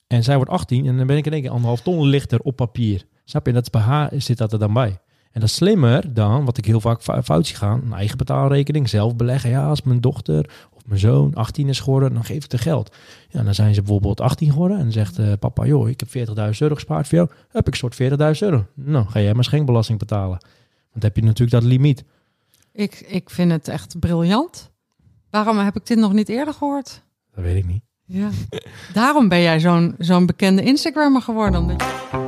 en 0.08 0.24
zij 0.24 0.36
wordt 0.36 0.52
18 0.52 0.86
en 0.86 0.98
dan 0.98 1.08
ben 1.08 1.18
ik 1.18 1.26
in 1.26 1.34
één 1.34 1.42
keer 1.42 1.52
anderhalf 1.52 1.82
ton 1.82 2.06
lichter 2.06 2.40
op 2.40 2.56
papier. 2.56 3.06
Snap 3.24 3.46
je? 3.46 3.54
Dat 3.54 3.64
is 3.64 3.70
bij 3.70 3.82
haar 3.82 4.12
zit 4.18 4.38
dat 4.38 4.54
er 4.54 4.60
dan 4.60 4.74
bij. 4.74 5.00
En 5.32 5.40
dat 5.40 5.50
is 5.50 5.56
slimmer 5.56 6.14
dan, 6.14 6.46
wat 6.46 6.58
ik 6.58 6.66
heel 6.66 6.82
vaak 6.82 7.02
fou- 7.02 7.22
fout 7.22 7.48
zie 7.48 7.56
gaan, 7.56 7.82
een 7.86 7.94
eigen 7.94 8.18
betaalrekening, 8.18 8.90
zelf 8.90 9.16
beleggen. 9.16 9.50
Ja, 9.50 9.68
als 9.68 9.82
mijn 9.82 10.02
dochter 10.02 10.50
of 10.76 10.86
mijn 10.86 11.00
zoon 11.00 11.34
18 11.36 11.70
is 11.70 11.80
geworden, 11.80 12.14
dan 12.14 12.24
geef 12.24 12.44
ik 12.44 12.50
de 12.50 12.58
geld. 12.58 12.96
Ja, 13.30 13.44
dan 13.44 13.54
zijn 13.54 13.74
ze 13.74 13.82
bijvoorbeeld 13.82 14.22
18 14.22 14.52
geworden 14.52 14.78
en 14.78 14.84
dan 14.84 14.92
zegt 14.92 15.18
eh, 15.20 15.32
papa, 15.40 15.66
joh, 15.66 15.90
ik 15.90 16.00
heb 16.00 16.28
40.000 16.28 16.34
euro 16.60 16.76
gespaard 16.76 17.08
voor 17.08 17.18
jou. 17.18 17.30
Heb 17.50 17.68
ik 17.68 17.76
soort 17.76 17.98
40.000 18.02 18.08
euro. 18.40 18.66
Nou, 18.74 19.06
ga 19.08 19.20
jij 19.20 19.34
maar 19.34 19.44
schenkbelasting 19.44 20.00
betalen. 20.00 20.38
Want 20.40 20.42
dan 20.94 21.02
heb 21.04 21.16
je 21.16 21.24
natuurlijk 21.24 21.52
dat 21.62 21.64
limiet. 21.64 22.04
Ik, 22.72 23.00
ik 23.08 23.30
vind 23.30 23.52
het 23.52 23.68
echt 23.68 24.00
briljant. 24.00 24.72
Waarom 25.30 25.58
heb 25.58 25.76
ik 25.76 25.86
dit 25.86 25.98
nog 25.98 26.14
niet 26.14 26.30
eerder 26.30 26.54
gehoord? 26.54 27.02
Dat 27.36 27.44
weet 27.44 27.56
ik 27.56 27.66
niet. 27.66 27.82
Ja. 28.06 28.30
Daarom 28.94 29.28
ben 29.30 29.42
jij 29.42 29.60
zo'n 29.60 29.96
zo'n 29.98 30.26
bekende 30.26 30.62
Instagrammer 30.64 31.22
geworden. 31.22 31.60
omdat 31.60 31.82
je- 31.82 32.27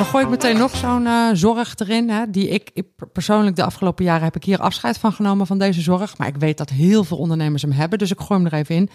dan 0.00 0.08
gooi 0.08 0.24
ik 0.24 0.30
meteen 0.30 0.56
nog 0.58 0.76
zo'n 0.76 1.06
eh, 1.06 1.28
zorg 1.32 1.74
erin. 1.78 2.10
Hè, 2.10 2.30
die 2.30 2.48
ik, 2.48 2.70
ik 2.74 2.86
persoonlijk 3.12 3.56
de 3.56 3.64
afgelopen 3.64 4.04
jaren 4.04 4.22
heb 4.24 4.36
ik 4.36 4.44
hier 4.44 4.58
afscheid 4.58 4.98
van 4.98 5.12
genomen 5.12 5.46
van 5.46 5.58
deze 5.58 5.80
zorg. 5.80 6.18
Maar 6.18 6.28
ik 6.28 6.36
weet 6.36 6.58
dat 6.58 6.70
heel 6.70 7.04
veel 7.04 7.16
ondernemers 7.16 7.62
hem 7.62 7.70
hebben. 7.72 7.98
Dus 7.98 8.10
ik 8.10 8.20
gooi 8.20 8.42
hem 8.42 8.52
er 8.52 8.58
even 8.58 8.74
in. 8.74 8.88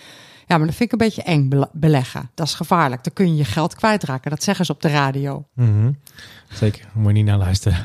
Ja, 0.48 0.58
maar 0.58 0.68
dat 0.68 0.76
vind 0.76 0.94
ik 0.94 1.00
een 1.02 1.08
beetje 1.08 1.24
eng 1.24 1.50
bele- 1.50 1.70
beleggen. 1.74 2.30
Dat 2.34 2.48
is 2.48 2.54
gevaarlijk. 2.54 3.04
Dan 3.04 3.13
kun 3.13 3.28
je 3.28 3.36
je 3.36 3.46
geld 3.46 3.76
kwijtraken. 3.76 4.30
Dat 4.30 4.44
zeggen 4.44 4.65
ze 4.65 4.72
op 4.72 4.82
de 4.82 4.88
radio. 4.88 5.46
Mhm. 5.54 5.91
Zeker, 6.50 6.86
moet 6.94 7.08
je 7.08 7.13
niet 7.13 7.26
naar 7.26 7.38
luisteren. 7.38 7.78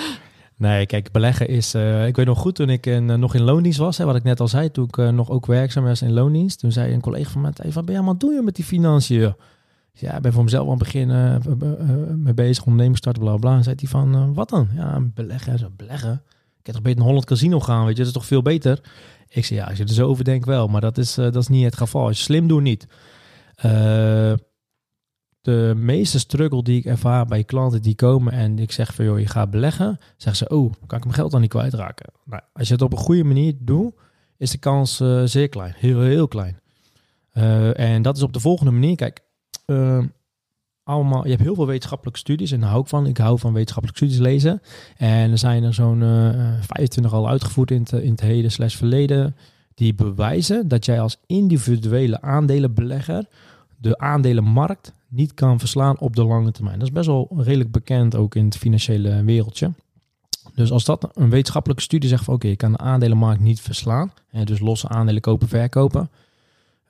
nee, 0.56 0.86
kijk, 0.86 1.12
beleggen 1.12 1.48
is... 1.48 1.74
eh, 1.74 2.06
ik 2.06 2.16
weet 2.16 2.26
nog 2.26 2.38
goed, 2.38 2.54
toen 2.54 2.68
ik 2.70 2.86
in, 2.86 3.10
eh, 3.10 3.16
nog 3.16 3.34
in 3.34 3.42
loondienst 3.42 3.78
was, 3.78 3.98
hè, 3.98 4.04
wat 4.04 4.16
ik 4.16 4.22
net 4.24 4.40
al 4.40 4.48
zei, 4.48 4.70
toen 4.70 4.84
ik 4.92 4.96
nog 5.12 5.30
ook 5.30 5.46
werkzaam 5.46 5.84
was 5.84 6.02
in 6.02 6.12
loondienst, 6.12 6.58
toen 6.58 6.72
zei 6.72 6.92
een 6.92 7.00
collega 7.00 7.30
van 7.30 7.40
mij, 7.40 7.52
wat 7.72 7.74
ben 7.84 7.84
je 7.92 7.94
allemaal 7.96 8.18
doen 8.18 8.34
je 8.34 8.42
met 8.42 8.54
die 8.56 8.64
financiën? 8.64 9.34
Zei, 9.92 10.10
Ja, 10.10 10.16
ik 10.16 10.22
ben 10.22 10.32
voor 10.32 10.44
mezelf 10.44 10.64
aan 10.64 10.70
het 10.70 10.78
begin 10.78 11.10
eh, 11.10 11.34
eh, 11.34 11.40
eh, 11.40 12.14
mee 12.14 12.34
bezig, 12.34 12.64
onderneming 12.64 12.96
starten, 12.96 13.22
bla 13.22 13.36
bla. 13.36 13.56
En 13.56 13.62
zei 13.62 13.76
hij 13.78 13.88
van, 13.88 14.34
wat 14.34 14.48
dan? 14.48 14.68
Ja, 14.74 15.00
beleggen. 15.00 15.58
Zo, 15.58 15.68
beleggen? 15.76 16.22
Ik 16.58 16.66
heb 16.66 16.74
toch 16.74 16.84
beter 16.84 17.00
een 17.00 17.06
Holland 17.06 17.24
Casino 17.24 17.60
gaan, 17.60 17.84
weet 17.84 17.96
je, 17.96 17.98
dat 17.98 18.06
is 18.06 18.12
toch 18.12 18.26
veel 18.26 18.42
beter? 18.42 18.80
Ik 19.28 19.44
zei, 19.44 19.60
ja, 19.60 19.66
als 19.66 19.78
je 19.78 19.84
er 19.84 19.90
zo 19.90 20.08
over 20.08 20.24
denkt 20.24 20.46
wel, 20.46 20.68
maar 20.68 20.80
dat 20.80 20.98
is, 20.98 21.14
dat 21.14 21.36
is 21.36 21.48
niet 21.48 21.64
het 21.64 21.76
geval. 21.76 22.06
Als 22.06 22.16
je 22.16 22.22
slim 22.22 22.48
doet, 22.48 22.62
niet. 22.62 22.86
De 25.40 25.72
meeste 25.76 26.18
struggle 26.18 26.62
die 26.62 26.78
ik 26.78 26.84
ervaar 26.84 27.26
bij 27.26 27.44
klanten 27.44 27.82
die 27.82 27.94
komen 27.94 28.32
en 28.32 28.58
ik 28.58 28.72
zeg 28.72 28.94
van 28.94 29.04
joh, 29.04 29.18
je 29.18 29.26
gaat 29.26 29.50
beleggen, 29.50 29.98
zeggen 30.16 30.46
ze, 30.46 30.54
oh, 30.54 30.72
kan 30.86 30.98
ik 30.98 31.04
mijn 31.04 31.16
geld 31.16 31.30
dan 31.30 31.40
niet 31.40 31.50
kwijtraken? 31.50 32.12
Nou, 32.24 32.42
als 32.52 32.68
je 32.68 32.74
het 32.74 32.82
op 32.82 32.92
een 32.92 32.98
goede 32.98 33.24
manier 33.24 33.54
doet, 33.58 33.94
is 34.36 34.50
de 34.50 34.58
kans 34.58 34.96
zeer 35.24 35.48
klein, 35.48 35.74
heel, 35.76 36.00
heel 36.00 36.28
klein. 36.28 36.60
En 37.74 38.02
dat 38.02 38.16
is 38.16 38.22
op 38.22 38.32
de 38.32 38.40
volgende 38.40 38.72
manier, 38.72 38.96
kijk, 38.96 39.22
eh, 39.72 40.04
allemaal, 40.82 41.24
je 41.24 41.30
hebt 41.30 41.42
heel 41.42 41.54
veel 41.54 41.66
wetenschappelijke 41.66 42.18
studies 42.18 42.52
en 42.52 42.60
daar 42.60 42.68
hou 42.68 42.82
ik 42.82 42.88
van. 42.88 43.06
Ik 43.06 43.18
hou 43.18 43.38
van 43.38 43.52
wetenschappelijke 43.52 44.04
studies 44.04 44.26
lezen. 44.26 44.62
En 44.96 45.30
er 45.30 45.38
zijn 45.38 45.62
er 45.62 45.74
zo'n 45.74 46.02
eh 46.02 46.52
25 46.60 47.12
al 47.12 47.28
uitgevoerd 47.28 47.70
in 47.70 47.80
het, 47.80 47.92
in 47.92 48.10
het 48.10 48.20
heden 48.20 48.50
slash 48.50 48.76
verleden, 48.76 49.36
die 49.74 49.94
bewijzen 49.94 50.68
dat 50.68 50.84
jij 50.84 51.00
als 51.00 51.18
individuele 51.26 52.20
aandelenbelegger 52.20 53.26
de 53.76 53.98
aandelenmarkt 53.98 54.92
niet 55.08 55.34
kan 55.34 55.58
verslaan 55.58 55.98
op 55.98 56.16
de 56.16 56.24
lange 56.24 56.52
termijn. 56.52 56.78
Dat 56.78 56.88
is 56.88 56.94
best 56.94 57.06
wel 57.06 57.28
redelijk 57.36 57.70
bekend 57.70 58.16
ook 58.16 58.34
in 58.34 58.44
het 58.44 58.56
financiële 58.56 59.24
wereldje. 59.24 59.72
Dus 60.54 60.70
als 60.70 60.84
dat 60.84 61.08
een 61.12 61.30
wetenschappelijke 61.30 61.82
studie 61.82 62.08
zegt 62.08 62.24
van 62.24 62.34
oké, 62.34 62.48
je 62.48 62.56
kan 62.56 62.72
de 62.72 62.78
aandelenmarkt 62.78 63.40
niet 63.40 63.60
verslaan, 63.60 64.12
hè, 64.28 64.44
dus 64.44 64.58
losse 64.58 64.88
aandelen 64.88 65.20
kopen, 65.20 65.48
verkopen, 65.48 66.00
eh, 66.00 66.21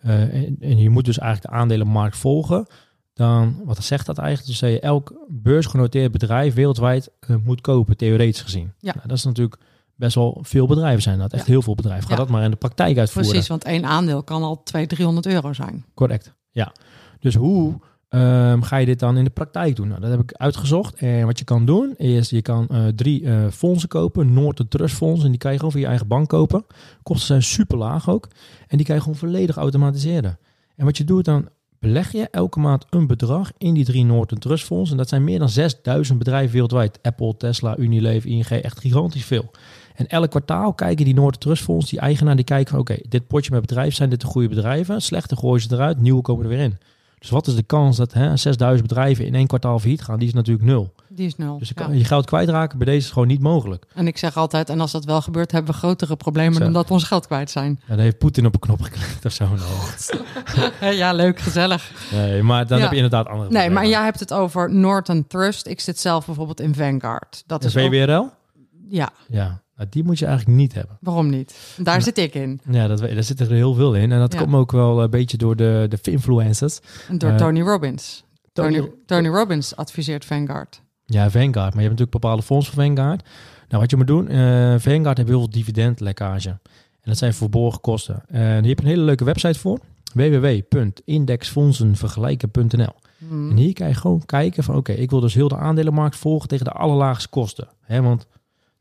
en, 0.02 0.56
en 0.60 0.78
je 0.78 0.90
moet 0.90 1.04
dus 1.04 1.18
eigenlijk 1.18 1.52
de 1.54 1.60
aandelenmarkt 1.60 2.16
volgen, 2.16 2.66
dan, 3.14 3.60
wat 3.64 3.84
zegt 3.84 4.06
dat 4.06 4.18
eigenlijk? 4.18 4.48
Dus 4.48 4.58
dat 4.58 4.70
je 4.70 4.80
elk 4.80 5.26
beursgenoteerd 5.28 6.12
bedrijf 6.12 6.54
wereldwijd 6.54 7.10
eh, 7.20 7.36
moet 7.44 7.60
kopen, 7.60 7.96
theoretisch 7.96 8.42
gezien. 8.42 8.72
Ja. 8.78 8.92
Nou, 8.94 9.08
dat 9.08 9.16
is 9.16 9.24
natuurlijk 9.24 9.56
best 9.94 10.14
wel 10.14 10.38
veel 10.42 10.66
bedrijven 10.66 11.02
zijn 11.02 11.18
dat, 11.18 11.32
echt 11.32 11.46
Ja. 11.46 11.52
heel 11.52 11.62
veel 11.62 11.74
bedrijven. 11.74 12.04
Ga 12.04 12.10
Ja. 12.10 12.16
dat 12.16 12.28
maar 12.28 12.44
in 12.44 12.50
de 12.50 12.56
praktijk 12.56 12.98
uitvoeren. 12.98 13.30
Precies, 13.30 13.48
want 13.48 13.64
één 13.64 13.84
aandeel 13.84 14.22
kan 14.22 14.42
al 14.42 14.62
200, 14.62 14.88
300 14.98 15.26
euro 15.26 15.52
zijn. 15.52 15.84
Correct, 15.94 16.34
ja. 16.50 16.72
Dus 17.20 17.34
hoe 17.34 17.80
ehm, 18.20 18.60
ga 18.60 18.76
je 18.76 18.86
dit 18.86 18.98
dan 18.98 19.16
in 19.16 19.24
de 19.24 19.30
praktijk 19.30 19.76
doen? 19.76 19.88
Nou, 19.88 20.00
dat 20.00 20.10
heb 20.10 20.20
ik 20.20 20.32
uitgezocht. 20.32 20.94
En 20.94 21.26
wat 21.26 21.38
je 21.38 21.44
kan 21.44 21.64
doen, 21.64 21.94
is 21.96 22.30
je 22.30 22.42
kan 22.42 22.68
eh, 22.68 22.86
drie 22.86 23.24
eh, 23.24 23.46
fondsen 23.50 23.88
kopen. 23.88 24.32
Noord 24.32 24.62
Trust 24.68 24.94
Fonds. 24.94 25.24
En 25.24 25.30
die 25.30 25.38
kan 25.38 25.50
je 25.50 25.56
gewoon 25.56 25.72
via 25.72 25.80
je 25.80 25.86
eigen 25.86 26.06
bank 26.06 26.28
kopen. 26.28 26.64
Kosten 27.02 27.26
zijn 27.26 27.42
super 27.42 27.78
laag 27.78 28.10
ook. 28.10 28.28
En 28.68 28.76
die 28.76 28.86
kan 28.86 28.94
je 28.94 29.00
gewoon 29.00 29.16
volledig 29.16 29.56
automatiseren. 29.56 30.38
En 30.76 30.84
wat 30.84 30.96
je 30.96 31.04
doet 31.04 31.24
dan, 31.24 31.48
beleg 31.78 32.12
je 32.12 32.28
elke 32.30 32.60
maand 32.60 32.86
een 32.90 33.06
bedrag 33.06 33.52
in 33.58 33.74
die 33.74 33.84
drie 33.84 34.04
Noord 34.04 34.40
Trust 34.40 34.64
Fonds. 34.64 34.90
En 34.90 34.96
dat 34.96 35.08
zijn 35.08 35.24
meer 35.24 35.38
dan 35.38 35.48
6000 35.48 36.18
bedrijven 36.18 36.52
wereldwijd. 36.52 36.98
Apple, 37.02 37.36
Tesla, 37.36 37.76
Unilever, 37.76 38.30
ING, 38.30 38.46
echt 38.46 38.78
gigantisch 38.78 39.24
veel. 39.24 39.50
En 39.94 40.06
elk 40.06 40.30
kwartaal 40.30 40.74
kijken 40.74 41.04
die 41.04 41.14
Noord 41.14 41.40
Trust 41.40 41.62
Fonds, 41.62 41.90
die 41.90 42.00
eigenaar, 42.00 42.36
die 42.36 42.44
kijken 42.44 42.78
oké, 42.78 42.96
dit 43.08 43.26
potje 43.26 43.50
met 43.50 43.60
bedrijven, 43.60 43.94
zijn 43.94 44.10
dit 44.10 44.20
de 44.20 44.26
goede 44.26 44.48
bedrijven? 44.48 45.02
Slechte 45.02 45.36
gooien 45.36 45.60
ze 45.60 45.74
eruit, 45.74 46.00
nieuwe 46.00 46.22
komen 46.22 46.44
er 46.44 46.50
weer 46.50 46.60
in. 46.60 46.78
Dus 47.22 47.30
wat 47.30 47.46
is 47.46 47.54
de 47.54 47.62
kans 47.62 47.96
dat 47.96 48.12
hè, 48.12 48.36
6000 48.36 48.88
bedrijven 48.88 49.26
in 49.26 49.34
één 49.34 49.46
kwartaal 49.46 49.78
failliet 49.78 50.02
gaan? 50.02 50.18
Die 50.18 50.28
is 50.28 50.34
natuurlijk 50.34 50.66
nul. 50.66 50.92
Die 51.08 51.26
is 51.26 51.36
nul. 51.36 51.58
Dus 51.58 51.68
je, 51.68 51.74
Ja. 51.78 51.84
kan, 51.84 51.98
je 51.98 52.04
geld 52.04 52.26
kwijtraken 52.26 52.78
bij 52.78 52.86
deze 52.86 53.06
is 53.06 53.12
gewoon 53.12 53.28
niet 53.28 53.40
mogelijk. 53.40 53.84
En 53.94 54.06
ik 54.06 54.18
zeg 54.18 54.36
altijd, 54.36 54.68
en 54.70 54.80
als 54.80 54.92
dat 54.92 55.04
wel 55.04 55.22
gebeurt, 55.22 55.52
hebben 55.52 55.72
we 55.72 55.78
grotere 55.78 56.16
problemen 56.16 56.54
Zo. 56.54 56.58
dan 56.64 56.72
dat 56.72 56.86
we 56.86 56.92
ons 56.92 57.04
geld 57.04 57.26
kwijt 57.26 57.50
zijn. 57.50 57.80
Ja, 57.86 57.94
dan 57.94 57.98
heeft 58.04 58.18
Poetin 58.18 58.46
op 58.46 58.54
een 58.54 58.60
knop 58.60 58.80
geklikt 58.82 59.24
of 59.24 59.32
zo. 59.32 59.48
Nou, 60.80 60.94
ja, 60.94 61.12
leuk, 61.12 61.38
gezellig. 61.40 61.90
nee, 62.12 62.42
maar 62.42 62.66
dan 62.66 62.76
Ja. 62.76 62.82
heb 62.82 62.90
je 62.92 62.96
inderdaad 62.98 63.26
andere 63.26 63.50
Nee, 63.50 63.70
maar 63.70 63.86
jij 63.86 64.04
hebt 64.04 64.20
het 64.20 64.32
over 64.32 64.74
Norton 64.74 65.26
Trust. 65.26 65.66
Ik 65.66 65.80
zit 65.80 65.98
zelf 65.98 66.26
bijvoorbeeld 66.26 66.60
in 66.60 66.74
Vanguard. 66.74 67.42
Dat 67.46 67.64
is 67.64 67.76
ook- 67.76 67.82
VWRL? 67.92 68.30
Ja, 68.88 69.10
Ja, 69.28 69.61
nou, 69.76 69.88
die 69.90 70.04
moet 70.04 70.18
je 70.18 70.26
eigenlijk 70.26 70.58
niet 70.58 70.74
hebben. 70.74 70.96
waarom 71.00 71.30
niet? 71.30 71.54
Daar 71.76 71.84
Nou. 71.84 72.00
zit 72.02 72.18
ik 72.18 72.34
in. 72.34 72.60
Ja, 72.70 72.86
dat, 72.86 72.98
daar 72.98 73.22
zit 73.22 73.40
er 73.40 73.50
heel 73.50 73.74
veel 73.74 73.94
in. 73.94 74.12
En 74.12 74.18
dat 74.18 74.32
Ja. 74.32 74.38
komt 74.38 74.54
ook 74.54 74.72
wel 74.72 75.02
een 75.02 75.10
beetje 75.10 75.36
door 75.36 75.56
de, 75.56 75.86
de 75.88 75.98
influencers. 76.10 76.78
En 77.08 77.18
door 77.18 77.30
Eh, 77.30 77.36
Tony 77.36 77.60
Robbins. 77.60 78.24
Tony, 78.52 78.76
Tony- 78.78 78.90
Tony 79.06 79.28
Robbins 79.28 79.76
adviseert 79.76 80.24
Vanguard. 80.24 80.82
Ja, 81.04 81.30
Vanguard. 81.30 81.54
Maar 81.74 81.82
je 81.82 81.88
hebt 81.88 81.98
natuurlijk 81.98 82.10
bepaalde 82.10 82.42
fondsen 82.42 82.74
van 82.74 82.84
Vanguard. 82.84 83.22
Nou, 83.68 83.80
wat 83.82 83.90
je 83.90 83.96
moet 83.96 84.06
doen, 84.06 84.28
eh 84.28 84.74
Vanguard 84.78 85.16
heeft 85.16 85.28
heel 85.28 85.38
veel 85.38 85.50
dividendlekkage. 85.50 86.48
En 86.48 86.60
dat 87.10 87.18
zijn 87.18 87.34
verborgen 87.34 87.80
kosten. 87.80 88.22
En 88.28 88.58
hier 88.60 88.68
heb 88.68 88.78
je 88.78 88.84
een 88.84 88.90
hele 88.90 89.02
leuke 89.02 89.24
website 89.24 89.58
voor. 89.58 89.78
www.indexfondsenvergelijken.nl 90.14 92.92
Hmm. 93.28 93.50
En 93.50 93.56
hier 93.56 93.72
kan 93.72 93.88
je 93.88 93.94
gewoon 93.94 94.22
kijken 94.26 94.64
van 94.64 94.76
oké, 94.76 94.92
ik 94.92 95.10
wil 95.10 95.20
dus 95.20 95.34
heel 95.34 95.48
de 95.48 95.56
aandelenmarkt 95.56 96.16
volgen 96.16 96.48
tegen 96.48 96.64
de 96.64 96.70
allerlaagste 96.72 97.28
kosten. 97.28 97.68
Hè, 97.80 98.02
want 98.02 98.26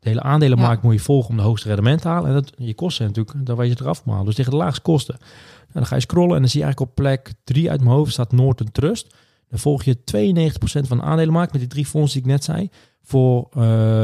de 0.02 0.08
hele 0.08 0.22
aandelenmarkt 0.22 0.82
moet 0.82 0.92
je 0.94 1.00
volgen 1.00 1.30
om 1.30 1.36
de 1.36 1.42
hoogste 1.42 1.68
rendement 1.68 2.00
te 2.00 2.08
halen. 2.08 2.28
En 2.28 2.34
dat, 2.34 2.52
je 2.56 2.74
kosten 2.74 3.06
natuurlijk, 3.06 3.46
daar 3.46 3.56
weet 3.56 3.72
je 3.78 3.84
eraf 3.84 4.04
maar. 4.04 4.24
Dus 4.24 4.34
tegen 4.34 4.50
de 4.50 4.56
laagste 4.56 4.80
kosten. 4.82 5.16
Nou, 5.18 5.72
dan 5.72 5.86
ga 5.86 5.94
je 5.94 6.00
scrollen 6.00 6.34
en 6.34 6.40
dan 6.40 6.50
zie 6.50 6.58
je 6.60 6.64
eigenlijk 6.66 6.90
op 6.90 7.02
plek 7.02 7.32
3 7.44 7.70
uit 7.70 7.80
mijn 7.80 7.92
hoofd 7.92 8.12
staat 8.12 8.32
Norton 8.32 8.72
Trust. 8.72 9.14
Dan 9.48 9.58
volg 9.58 9.82
je 9.82 9.96
92% 9.96 10.86
van 10.86 10.96
de 10.96 11.02
aandelenmarkt 11.02 11.52
met 11.52 11.60
die 11.60 11.70
drie 11.70 11.86
fondsen 11.86 12.22
die 12.22 12.30
ik 12.30 12.34
net 12.36 12.44
zei. 12.44 12.70
Voor 13.02 13.48
eh, 13.52 13.62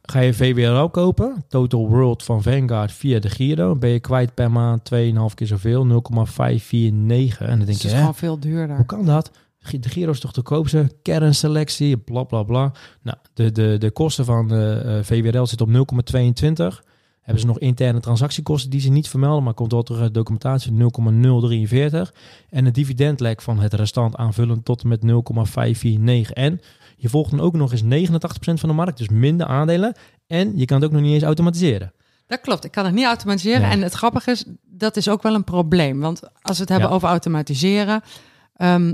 Ga 0.02 0.20
je 0.20 0.34
VWRO 0.34 0.90
kopen, 0.90 1.44
Total 1.48 1.88
World 1.90 2.24
van 2.24 2.44
Vanguard 2.44 2.92
via 2.92 3.20
de 3.20 3.30
Giro, 3.30 3.68
dan 3.68 3.80
ben 3.80 3.90
je 3.90 4.00
kwijt 4.00 4.34
per 4.34 4.52
maand 4.52 4.90
2,5 4.96 5.00
keer 5.36 5.48
zoveel, 5.48 5.86
0,549. 5.86 7.40
En 7.40 7.58
dan 7.58 7.66
denk 7.66 7.68
Dus 7.68 7.68
je, 7.68 7.74
het 7.74 7.84
is 7.84 7.92
hè, 7.92 7.98
gewoon 7.98 8.16
veel 8.16 8.40
duurder. 8.40 8.76
hoe 8.76 8.86
kan 8.86 9.06
dat? 9.06 9.32
De 9.72 9.90
Giro 9.90 10.12
is 10.12 10.20
toch 10.20 10.34
te 10.34 10.42
koopste, 10.42 10.92
kernselectie, 11.02 11.98
bla 11.98 12.24
bla 12.24 12.44
bla. 12.44 12.72
Nou, 13.02 13.18
de, 13.34 13.52
de, 13.52 13.76
de 13.78 13.92
kosten 13.92 14.26
van 14.26 14.48
de 14.48 14.82
eh, 14.86 15.04
VWRL 15.04 15.46
zitten 15.46 15.80
op 15.80 15.88
0,22. 16.82 16.92
Hebben 17.22 17.42
ze 17.42 17.48
nog 17.48 17.60
interne 17.60 18.00
transactiekosten 18.00 18.70
die 18.70 18.80
ze 18.80 18.90
niet 18.90 19.08
vermelden, 19.10 19.44
maar 19.44 19.54
komt 19.54 19.72
wel 19.72 19.84
terug 19.84 20.02
uit 20.02 20.14
de 20.14 20.20
documentatie 20.20 20.72
0,043. 20.72 22.14
En 22.50 22.66
een 22.66 22.74
dividendlek 22.74 23.42
van 23.42 23.60
het 23.60 23.74
restant 23.74 24.16
aanvullend 24.16 24.66
tot 24.66 24.82
en 24.84 24.88
met 24.88 25.02
0,549. 25.02 26.32
En 26.32 26.60
je 26.98 27.10
volgt 27.10 27.32
dan 27.32 27.40
ook 27.40 27.54
nog 27.54 27.72
eens 27.72 28.10
89% 28.12 28.18
van 28.54 28.70
de 28.70 28.76
markt, 28.76 28.98
dus 28.98 29.10
minder 29.10 29.48
aandelen. 29.48 29.96
En 30.28 30.58
je 30.58 30.66
kan 30.66 30.78
het 30.78 30.86
ook 30.86 30.92
nog 30.92 31.02
niet 31.02 31.14
eens 31.14 31.24
automatiseren. 31.24 31.94
Dat 32.28 32.42
klopt, 32.42 32.66
ik 32.66 32.72
kan 32.72 32.86
het 32.86 32.94
niet 32.94 33.06
automatiseren. 33.06 33.62
Nee. 33.62 33.72
En 33.72 33.82
het 33.82 33.94
grappige 33.94 34.32
is, 34.32 34.46
dat 34.64 34.98
is 34.98 35.10
ook 35.10 35.22
wel 35.24 35.36
een 35.36 35.44
probleem. 35.44 36.00
Want 36.00 36.22
als 36.42 36.56
we 36.56 36.62
het 36.62 36.70
hebben 36.72 36.90
Ja. 36.90 36.96
over 36.96 37.08
automatiseren... 37.08 38.02
ehm, 38.56 38.94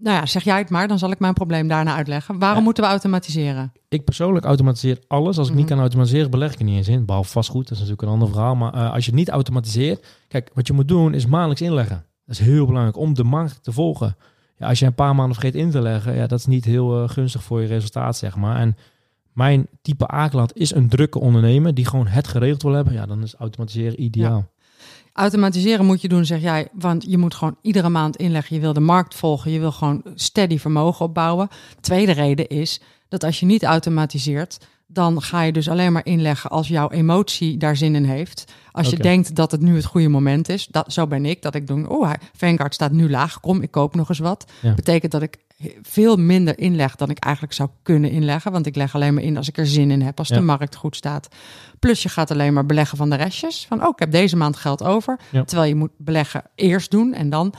nou 0.00 0.16
ja, 0.16 0.26
zeg 0.26 0.42
jij 0.42 0.58
het 0.58 0.70
maar, 0.70 0.88
dan 0.88 0.98
zal 0.98 1.10
ik 1.10 1.18
mijn 1.18 1.34
probleem 1.34 1.68
daarna 1.68 1.94
uitleggen. 1.96 2.38
Waarom 2.38 2.58
Ja. 2.58 2.64
moeten 2.64 2.82
we 2.82 2.88
automatiseren? 2.90 3.72
Ik 3.88 4.04
persoonlijk 4.04 4.44
automatiseer 4.44 4.98
alles. 5.08 5.38
Als 5.38 5.48
ik 5.48 5.54
niet 5.54 5.64
Mhm. 5.64 5.72
kan 5.72 5.80
automatiseren, 5.82 6.30
beleg 6.30 6.52
ik 6.52 6.58
er 6.58 6.64
niet 6.64 6.76
eens 6.76 6.88
in. 6.88 7.04
Behalve 7.04 7.30
vastgoed, 7.30 7.62
dat 7.62 7.72
is 7.72 7.78
natuurlijk 7.78 8.02
een 8.02 8.08
ander 8.14 8.28
verhaal. 8.28 8.54
Maar 8.56 8.74
eh, 8.74 8.92
als 8.92 9.04
je 9.04 9.10
het 9.10 9.18
niet 9.20 9.28
automatiseert... 9.28 10.06
Kijk, 10.28 10.50
wat 10.54 10.66
je 10.66 10.72
moet 10.72 10.88
doen 10.88 11.14
is 11.14 11.26
maandelijks 11.26 11.62
inleggen. 11.62 12.04
Dat 12.26 12.38
is 12.40 12.46
heel 12.46 12.66
belangrijk 12.66 12.96
om 12.96 13.14
de 13.14 13.24
markt 13.24 13.62
te 13.62 13.72
volgen. 13.72 14.16
Ja, 14.56 14.68
als 14.68 14.78
je 14.78 14.86
een 14.86 14.94
paar 14.94 15.14
maanden 15.14 15.34
vergeet 15.34 15.54
in 15.54 15.70
te 15.70 15.80
leggen... 15.80 16.14
Ja, 16.14 16.26
dat 16.26 16.38
is 16.38 16.46
niet 16.46 16.64
heel 16.64 17.02
eh, 17.02 17.08
gunstig 17.08 17.42
voor 17.42 17.60
je 17.60 17.66
resultaat, 17.66 18.16
zeg 18.16 18.36
maar. 18.36 18.56
En 18.56 18.76
mijn 19.32 19.66
type 19.82 20.12
A-klant 20.14 20.56
is 20.56 20.74
een 20.74 20.88
drukke 20.88 21.18
ondernemer... 21.20 21.74
die 21.74 21.84
gewoon 21.86 22.06
het 22.06 22.28
geregeld 22.28 22.62
wil 22.62 22.72
hebben. 22.72 22.92
Ja, 22.92 23.06
dan 23.06 23.22
is 23.22 23.34
automatiseren 23.34 24.02
ideaal. 24.02 24.48
Automatiseren 25.20 25.86
moet 25.86 26.00
je 26.00 26.08
doen, 26.08 26.24
zeg 26.24 26.40
jij, 26.40 26.68
want 26.72 27.04
je 27.08 27.18
moet 27.18 27.34
gewoon 27.34 27.56
iedere 27.62 27.88
maand 27.88 28.16
inleggen. 28.16 28.54
Je 28.54 28.60
wil 28.60 28.72
de 28.72 28.80
markt 28.80 29.14
volgen, 29.14 29.50
je 29.50 29.58
wil 29.58 29.72
gewoon 29.72 30.02
steady 30.14 30.58
vermogen 30.58 31.04
opbouwen. 31.04 31.48
Tweede 31.80 32.12
reden 32.12 32.48
is 32.48 32.80
dat 33.08 33.24
als 33.24 33.40
je 33.40 33.46
niet 33.46 33.64
automatiseert, 33.64 34.58
dan 34.92 35.22
ga 35.22 35.42
je 35.42 35.52
dus 35.52 35.68
alleen 35.68 35.92
maar 35.92 36.04
inleggen 36.06 36.50
als 36.50 36.68
jouw 36.68 36.90
emotie 36.90 37.56
daar 37.56 37.76
zin 37.76 37.94
in 37.94 38.04
heeft. 38.04 38.44
Als 38.72 38.90
je 38.90 38.96
denkt 38.96 39.34
dat 39.34 39.50
het 39.50 39.60
nu 39.60 39.76
het 39.76 39.84
goede 39.84 40.08
moment 40.08 40.48
is, 40.48 40.66
dat, 40.66 40.92
zo 40.92 41.06
ben 41.06 41.24
ik, 41.26 41.42
dat 41.42 41.54
ik 41.54 41.66
denk, 41.66 41.90
oh, 41.90 42.10
Vanguard 42.36 42.74
staat 42.74 42.92
nu 42.92 43.10
laag, 43.10 43.40
kom, 43.40 43.62
ik 43.62 43.70
koop 43.70 43.94
nog 43.94 44.08
eens 44.08 44.18
wat. 44.18 44.44
Ja. 44.60 44.74
Betekent 44.74 45.12
dat 45.12 45.22
ik 45.22 45.36
veel 45.82 46.16
minder 46.16 46.58
inleg 46.58 46.96
dan 46.96 47.10
ik 47.10 47.18
eigenlijk 47.18 47.54
zou 47.54 47.68
kunnen 47.82 48.10
inleggen, 48.10 48.52
want 48.52 48.66
ik 48.66 48.76
leg 48.76 48.94
alleen 48.94 49.14
maar 49.14 49.22
in 49.22 49.36
als 49.36 49.48
ik 49.48 49.58
er 49.58 49.66
zin 49.66 49.90
in 49.90 50.02
heb, 50.02 50.18
als 50.18 50.28
Ja. 50.28 50.34
de 50.36 50.42
markt 50.42 50.76
goed 50.76 50.96
staat. 50.96 51.28
Plus 51.78 52.02
je 52.02 52.08
gaat 52.08 52.30
alleen 52.30 52.52
maar 52.52 52.66
beleggen 52.66 52.96
van 52.96 53.10
de 53.10 53.16
restjes. 53.16 53.66
Van, 53.68 53.82
oh, 53.82 53.88
ik 53.88 53.98
heb 53.98 54.10
deze 54.12 54.36
maand 54.36 54.56
geld 54.56 54.82
over. 54.82 55.18
Ja. 55.30 55.44
Terwijl 55.44 55.68
je 55.68 55.74
moet 55.74 55.92
beleggen 55.96 56.42
eerst 56.54 56.90
doen 56.90 57.14
en 57.14 57.30
dan. 57.30 57.54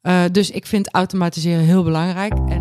Eh, 0.00 0.22
dus 0.32 0.50
ik 0.50 0.66
vind 0.66 0.94
automatiseren 0.94 1.64
heel 1.64 1.82
belangrijk. 1.82 2.32
En, 2.32 2.60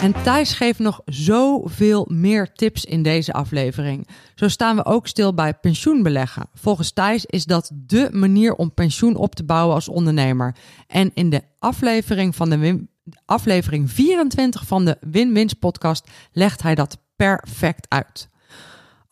en 0.00 0.22
Thijs 0.22 0.52
geeft 0.52 0.78
nog 0.78 1.00
zoveel 1.04 2.08
meer 2.10 2.52
tips 2.52 2.84
in 2.84 3.02
deze 3.02 3.32
aflevering. 3.32 4.08
Zo 4.34 4.48
staan 4.48 4.76
we 4.76 4.84
ook 4.84 5.06
stil 5.06 5.34
bij 5.34 5.54
pensioenbeleggen. 5.54 6.48
Volgens 6.54 6.92
Thijs 6.92 7.24
is 7.26 7.44
dat 7.44 7.70
dé 7.74 8.08
manier 8.12 8.54
om 8.54 8.74
pensioen 8.74 9.16
op 9.16 9.34
te 9.34 9.44
bouwen 9.44 9.74
als 9.74 9.88
ondernemer. 9.88 10.56
En 10.86 11.10
in 11.14 11.30
de 11.30 11.42
aflevering 11.58 12.36
van 12.36 12.50
de 12.50 12.86
aflevering 13.24 13.90
24 13.90 14.66
van 14.66 14.84
de 14.84 14.96
Win-Wins 15.00 15.54
podcast 15.54 16.10
legt 16.32 16.62
hij 16.62 16.74
dat 16.74 16.98
perfect 17.16 17.86
uit. 17.88 18.28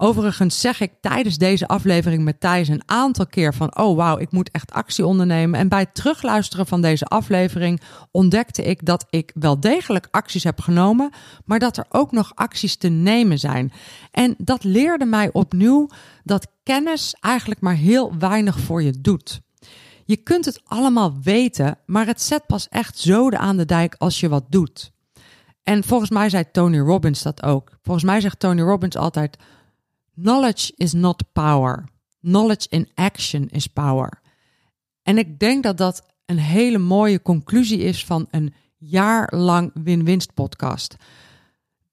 Overigens 0.00 0.60
zeg 0.60 0.80
ik 0.80 0.92
tijdens 1.00 1.38
deze 1.38 1.68
aflevering 1.68 2.24
met 2.24 2.40
Thijs 2.40 2.68
een 2.68 2.82
aantal 2.86 3.26
keer 3.26 3.54
van... 3.54 3.78
oh 3.78 3.96
wauw, 3.96 4.18
ik 4.18 4.32
moet 4.32 4.50
echt 4.50 4.72
actie 4.72 5.06
ondernemen. 5.06 5.60
En 5.60 5.68
bij 5.68 5.80
het 5.80 5.94
terugluisteren 5.94 6.66
van 6.66 6.82
deze 6.82 7.04
aflevering 7.04 7.80
ontdekte 8.10 8.62
ik 8.62 8.86
dat 8.86 9.06
ik 9.10 9.32
wel 9.34 9.60
degelijk 9.60 10.08
acties 10.10 10.44
heb 10.44 10.60
genomen... 10.60 11.10
maar 11.44 11.58
dat 11.58 11.76
er 11.76 11.86
ook 11.88 12.12
nog 12.12 12.32
acties 12.34 12.76
te 12.76 12.88
nemen 12.88 13.38
zijn. 13.38 13.72
En 14.10 14.34
dat 14.38 14.64
leerde 14.64 15.04
mij 15.04 15.32
opnieuw 15.32 15.88
dat 16.24 16.46
kennis 16.62 17.14
eigenlijk 17.20 17.60
maar 17.60 17.76
heel 17.76 18.18
weinig 18.18 18.58
voor 18.58 18.82
je 18.82 19.00
doet. 19.00 19.40
Je 20.04 20.16
kunt 20.16 20.44
het 20.44 20.60
allemaal 20.64 21.14
weten, 21.22 21.78
maar 21.86 22.06
het 22.06 22.22
zet 22.22 22.46
pas 22.46 22.68
echt 22.68 22.98
zoden 22.98 23.38
aan 23.38 23.56
de 23.56 23.64
dijk 23.64 23.94
als 23.98 24.20
je 24.20 24.28
wat 24.28 24.44
doet. 24.48 24.90
En 25.62 25.84
volgens 25.84 26.10
mij 26.10 26.28
zei 26.28 26.44
Tony 26.52 26.78
Robbins 26.78 27.22
dat 27.22 27.42
ook. 27.42 27.78
Volgens 27.82 28.04
mij 28.04 28.20
zegt 28.20 28.40
Tony 28.40 28.60
Robbins 28.60 28.96
altijd... 28.96 29.36
Knowledge 30.22 30.72
is 30.76 30.92
not 30.92 31.32
power. 31.32 31.84
Knowledge 32.20 32.66
in 32.70 32.88
action 32.94 33.48
is 33.48 33.66
power. 33.66 34.20
En 35.02 35.18
ik 35.18 35.38
denk 35.38 35.62
dat 35.62 35.76
dat 35.76 36.06
een 36.26 36.38
hele 36.38 36.78
mooie 36.78 37.22
conclusie 37.22 37.78
is 37.78 38.04
van 38.04 38.26
een 38.30 38.54
jaar 38.76 39.32
lang 39.36 39.70
win-winst 39.74 40.34
podcast. 40.34 40.96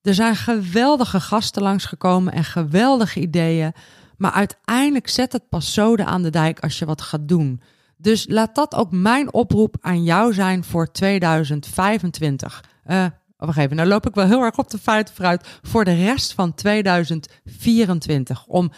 Er 0.01 0.13
zijn 0.13 0.35
geweldige 0.35 1.19
gasten 1.19 1.61
langsgekomen 1.61 2.33
en 2.33 2.43
geweldige 2.43 3.19
ideeën. 3.19 3.73
Maar 4.17 4.31
uiteindelijk 4.31 5.07
zet 5.07 5.31
het 5.31 5.49
pas 5.49 5.73
zoden 5.73 6.05
aan 6.05 6.23
de 6.23 6.29
dijk 6.29 6.59
als 6.59 6.79
je 6.79 6.85
wat 6.85 7.01
gaat 7.01 7.27
doen. 7.27 7.61
Dus 7.97 8.25
laat 8.27 8.55
dat 8.55 8.75
ook 8.75 8.91
mijn 8.91 9.33
oproep 9.33 9.77
aan 9.81 10.03
jou 10.03 10.33
zijn 10.33 10.63
voor 10.63 10.91
2025. 10.91 12.63
Eh, 12.83 13.05
even, 13.49 13.75
nou 13.75 13.87
loop 13.87 14.07
ik 14.07 14.15
wel 14.15 14.27
heel 14.27 14.41
erg 14.41 14.57
op 14.57 14.69
de 14.69 14.77
feiten 14.77 15.15
vooruit. 15.15 15.59
Voor 15.61 15.85
de 15.85 15.93
rest 15.93 16.33
van 16.33 16.53
2024. 16.53 18.45
Om 18.45 18.71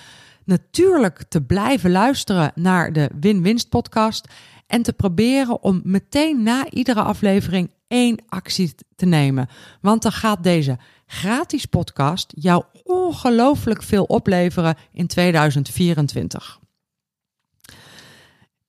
natuurlijk 0.46 1.24
te 1.30 1.42
blijven 1.42 1.92
luisteren 1.92 2.52
naar 2.56 2.94
de 2.94 3.10
Win-Winst 3.20 3.70
podcast. 3.70 4.28
En 4.68 4.82
te 4.82 4.94
proberen 4.94 5.64
om 5.64 5.82
meteen 5.84 6.44
na 6.44 6.70
iedere 6.70 7.02
aflevering 7.02 7.72
één 7.88 8.24
actie 8.28 8.76
te 8.96 9.06
nemen. 9.06 9.50
Want 9.82 10.02
dan 10.02 10.12
gaat 10.12 10.44
deze 10.44 10.78
gratis 11.06 11.66
podcast 11.66 12.34
jou 12.36 12.64
ongelooflijk 12.84 13.84
veel 13.84 14.04
opleveren 14.04 14.76
in 14.92 15.08
2024. 15.08 16.60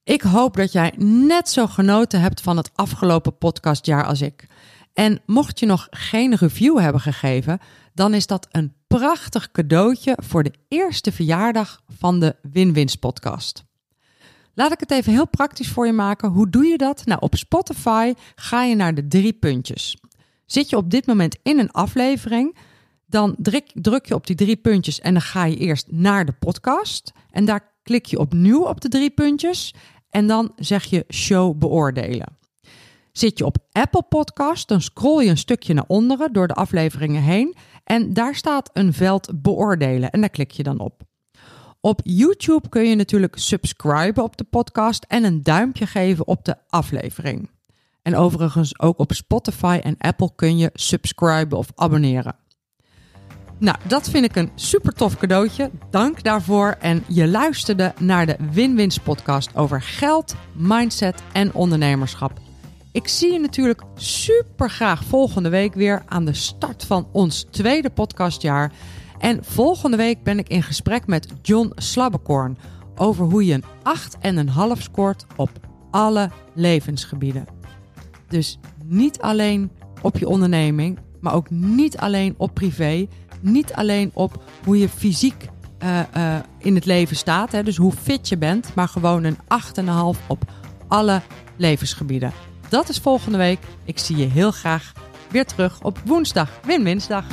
Ik 0.08 0.22
hoop 0.22 0.56
dat 0.56 0.72
jij 0.72 0.92
net 0.96 1.48
zo 1.48 1.66
genoten 1.66 2.20
hebt 2.20 2.40
van 2.40 2.56
het 2.56 2.70
afgelopen 2.74 3.38
podcastjaar 3.38 4.04
als 4.04 4.20
ik. 4.20 4.46
En 4.98 5.20
mocht 5.26 5.58
je 5.58 5.66
nog 5.66 5.86
geen 5.90 6.34
review 6.34 6.78
hebben 6.78 7.00
gegeven, 7.00 7.58
dan 7.94 8.14
is 8.14 8.26
dat 8.26 8.48
een 8.50 8.74
prachtig 8.86 9.50
cadeautje 9.50 10.16
voor 10.22 10.42
de 10.42 10.52
eerste 10.68 11.12
verjaardag 11.12 11.82
van 11.88 12.20
de 12.20 12.36
Win-Wins 12.42 12.96
podcast. 12.96 13.64
Laat 14.54 14.72
ik 14.72 14.80
het 14.80 14.90
even 14.90 15.12
heel 15.12 15.28
praktisch 15.28 15.68
voor 15.68 15.86
je 15.86 15.92
maken. 15.92 16.28
Hoe 16.28 16.50
doe 16.50 16.64
je 16.64 16.78
dat? 16.78 17.06
Nou, 17.06 17.20
op 17.20 17.34
Spotify 17.34 18.12
ga 18.34 18.62
je 18.62 18.74
naar 18.74 18.94
de 18.94 19.08
drie 19.08 19.32
puntjes. 19.32 19.96
Zit 20.46 20.70
je 20.70 20.76
op 20.76 20.90
dit 20.90 21.06
moment 21.06 21.38
in 21.42 21.58
een 21.58 21.70
aflevering, 21.70 22.56
dan 23.06 23.34
druk, 23.38 23.70
druk 23.74 24.06
je 24.06 24.14
op 24.14 24.26
die 24.26 24.36
drie 24.36 24.56
puntjes 24.56 25.00
en 25.00 25.12
dan 25.12 25.22
ga 25.22 25.44
je 25.44 25.56
eerst 25.56 25.86
naar 25.90 26.24
de 26.24 26.32
podcast. 26.32 27.12
En 27.30 27.44
daar 27.44 27.72
klik 27.82 28.06
je 28.06 28.18
opnieuw 28.18 28.62
op 28.64 28.80
de 28.80 28.88
drie 28.88 29.10
puntjes 29.10 29.74
en 30.10 30.26
dan 30.26 30.52
zeg 30.56 30.84
je 30.84 31.04
show 31.08 31.58
beoordelen. 31.58 32.37
Zit 33.18 33.38
je 33.38 33.44
op 33.44 33.58
Apple 33.72 34.02
Podcast, 34.02 34.68
dan 34.68 34.80
scroll 34.80 35.24
je 35.24 35.30
een 35.30 35.38
stukje 35.38 35.74
naar 35.74 35.84
onderen 35.86 36.32
door 36.32 36.48
de 36.48 36.54
afleveringen 36.54 37.22
heen 37.22 37.56
en 37.84 38.12
daar 38.12 38.34
staat 38.34 38.70
een 38.72 38.92
veld 38.92 39.42
beoordelen 39.42 40.10
en 40.10 40.20
daar 40.20 40.30
klik 40.30 40.50
je 40.50 40.62
dan 40.62 40.78
op. 40.78 41.02
Op 41.80 42.00
YouTube 42.04 42.68
kun 42.68 42.88
je 42.88 42.94
natuurlijk 42.94 43.38
subscriben 43.38 44.22
op 44.22 44.36
de 44.36 44.44
podcast 44.44 45.04
en 45.08 45.24
een 45.24 45.42
duimpje 45.42 45.86
geven 45.86 46.26
op 46.26 46.44
de 46.44 46.56
aflevering. 46.68 47.50
En 48.02 48.16
overigens 48.16 48.80
ook 48.80 48.98
op 48.98 49.12
Spotify 49.12 49.80
en 49.82 49.94
Apple 49.98 50.34
kun 50.34 50.58
je 50.58 50.70
subscriben 50.72 51.58
of 51.58 51.68
abonneren. 51.74 52.36
Nou, 53.58 53.76
dat 53.86 54.08
vind 54.10 54.24
ik 54.24 54.36
een 54.36 54.50
super 54.54 54.92
tof 54.92 55.16
cadeautje. 55.16 55.70
Dank 55.90 56.22
daarvoor. 56.22 56.76
En 56.80 57.04
je 57.08 57.28
luisterde 57.28 57.92
naar 58.00 58.26
de 58.26 58.36
Win-Wins 58.52 58.98
podcast 58.98 59.56
over 59.56 59.82
geld, 59.82 60.34
mindset 60.54 61.22
en 61.32 61.54
ondernemerschap. 61.54 62.47
Ik 62.98 63.08
zie 63.08 63.32
je 63.32 63.38
natuurlijk 63.38 63.82
super 63.94 64.70
graag 64.70 65.04
volgende 65.04 65.48
week 65.48 65.74
weer 65.74 66.02
aan 66.06 66.24
de 66.24 66.34
start 66.34 66.84
van 66.84 67.08
ons 67.12 67.46
tweede 67.50 67.90
podcastjaar. 67.90 68.72
En 69.18 69.44
volgende 69.44 69.96
week 69.96 70.22
ben 70.22 70.38
ik 70.38 70.48
in 70.48 70.62
gesprek 70.62 71.06
met 71.06 71.28
John 71.42 71.72
Slabbekorn 71.74 72.58
over 72.96 73.24
hoe 73.24 73.44
je 73.44 73.60
een 74.34 74.44
8,5 74.76 74.82
scoort 74.82 75.26
op 75.36 75.50
alle 75.90 76.30
levensgebieden. 76.54 77.46
Dus 78.28 78.58
niet 78.84 79.20
alleen 79.20 79.70
op 80.02 80.18
je 80.18 80.28
onderneming, 80.28 80.98
maar 81.20 81.34
ook 81.34 81.50
niet 81.50 81.96
alleen 81.96 82.34
op 82.36 82.54
privé. 82.54 83.08
Niet 83.40 83.72
alleen 83.72 84.10
op 84.14 84.44
hoe 84.64 84.78
je 84.78 84.88
fysiek 84.88 85.48
uh, 85.82 86.00
uh, 86.16 86.36
in 86.58 86.74
het 86.74 86.84
leven 86.84 87.16
staat, 87.16 87.52
hè, 87.52 87.62
dus 87.62 87.76
hoe 87.76 87.92
fit 87.92 88.28
je 88.28 88.36
bent, 88.36 88.74
maar 88.74 88.88
gewoon 88.88 89.24
een 89.24 89.38
8,5 90.16 90.26
op 90.26 90.52
alle 90.88 91.22
levensgebieden. 91.56 92.47
Dat 92.68 92.88
is 92.88 92.98
volgende 92.98 93.38
week. 93.38 93.58
Ik 93.84 93.98
zie 93.98 94.16
je 94.16 94.26
heel 94.26 94.50
graag 94.50 94.92
weer 95.30 95.46
terug 95.46 95.82
op 95.82 95.98
woensdag, 96.04 96.50
Win-Winsdag. 96.64 97.24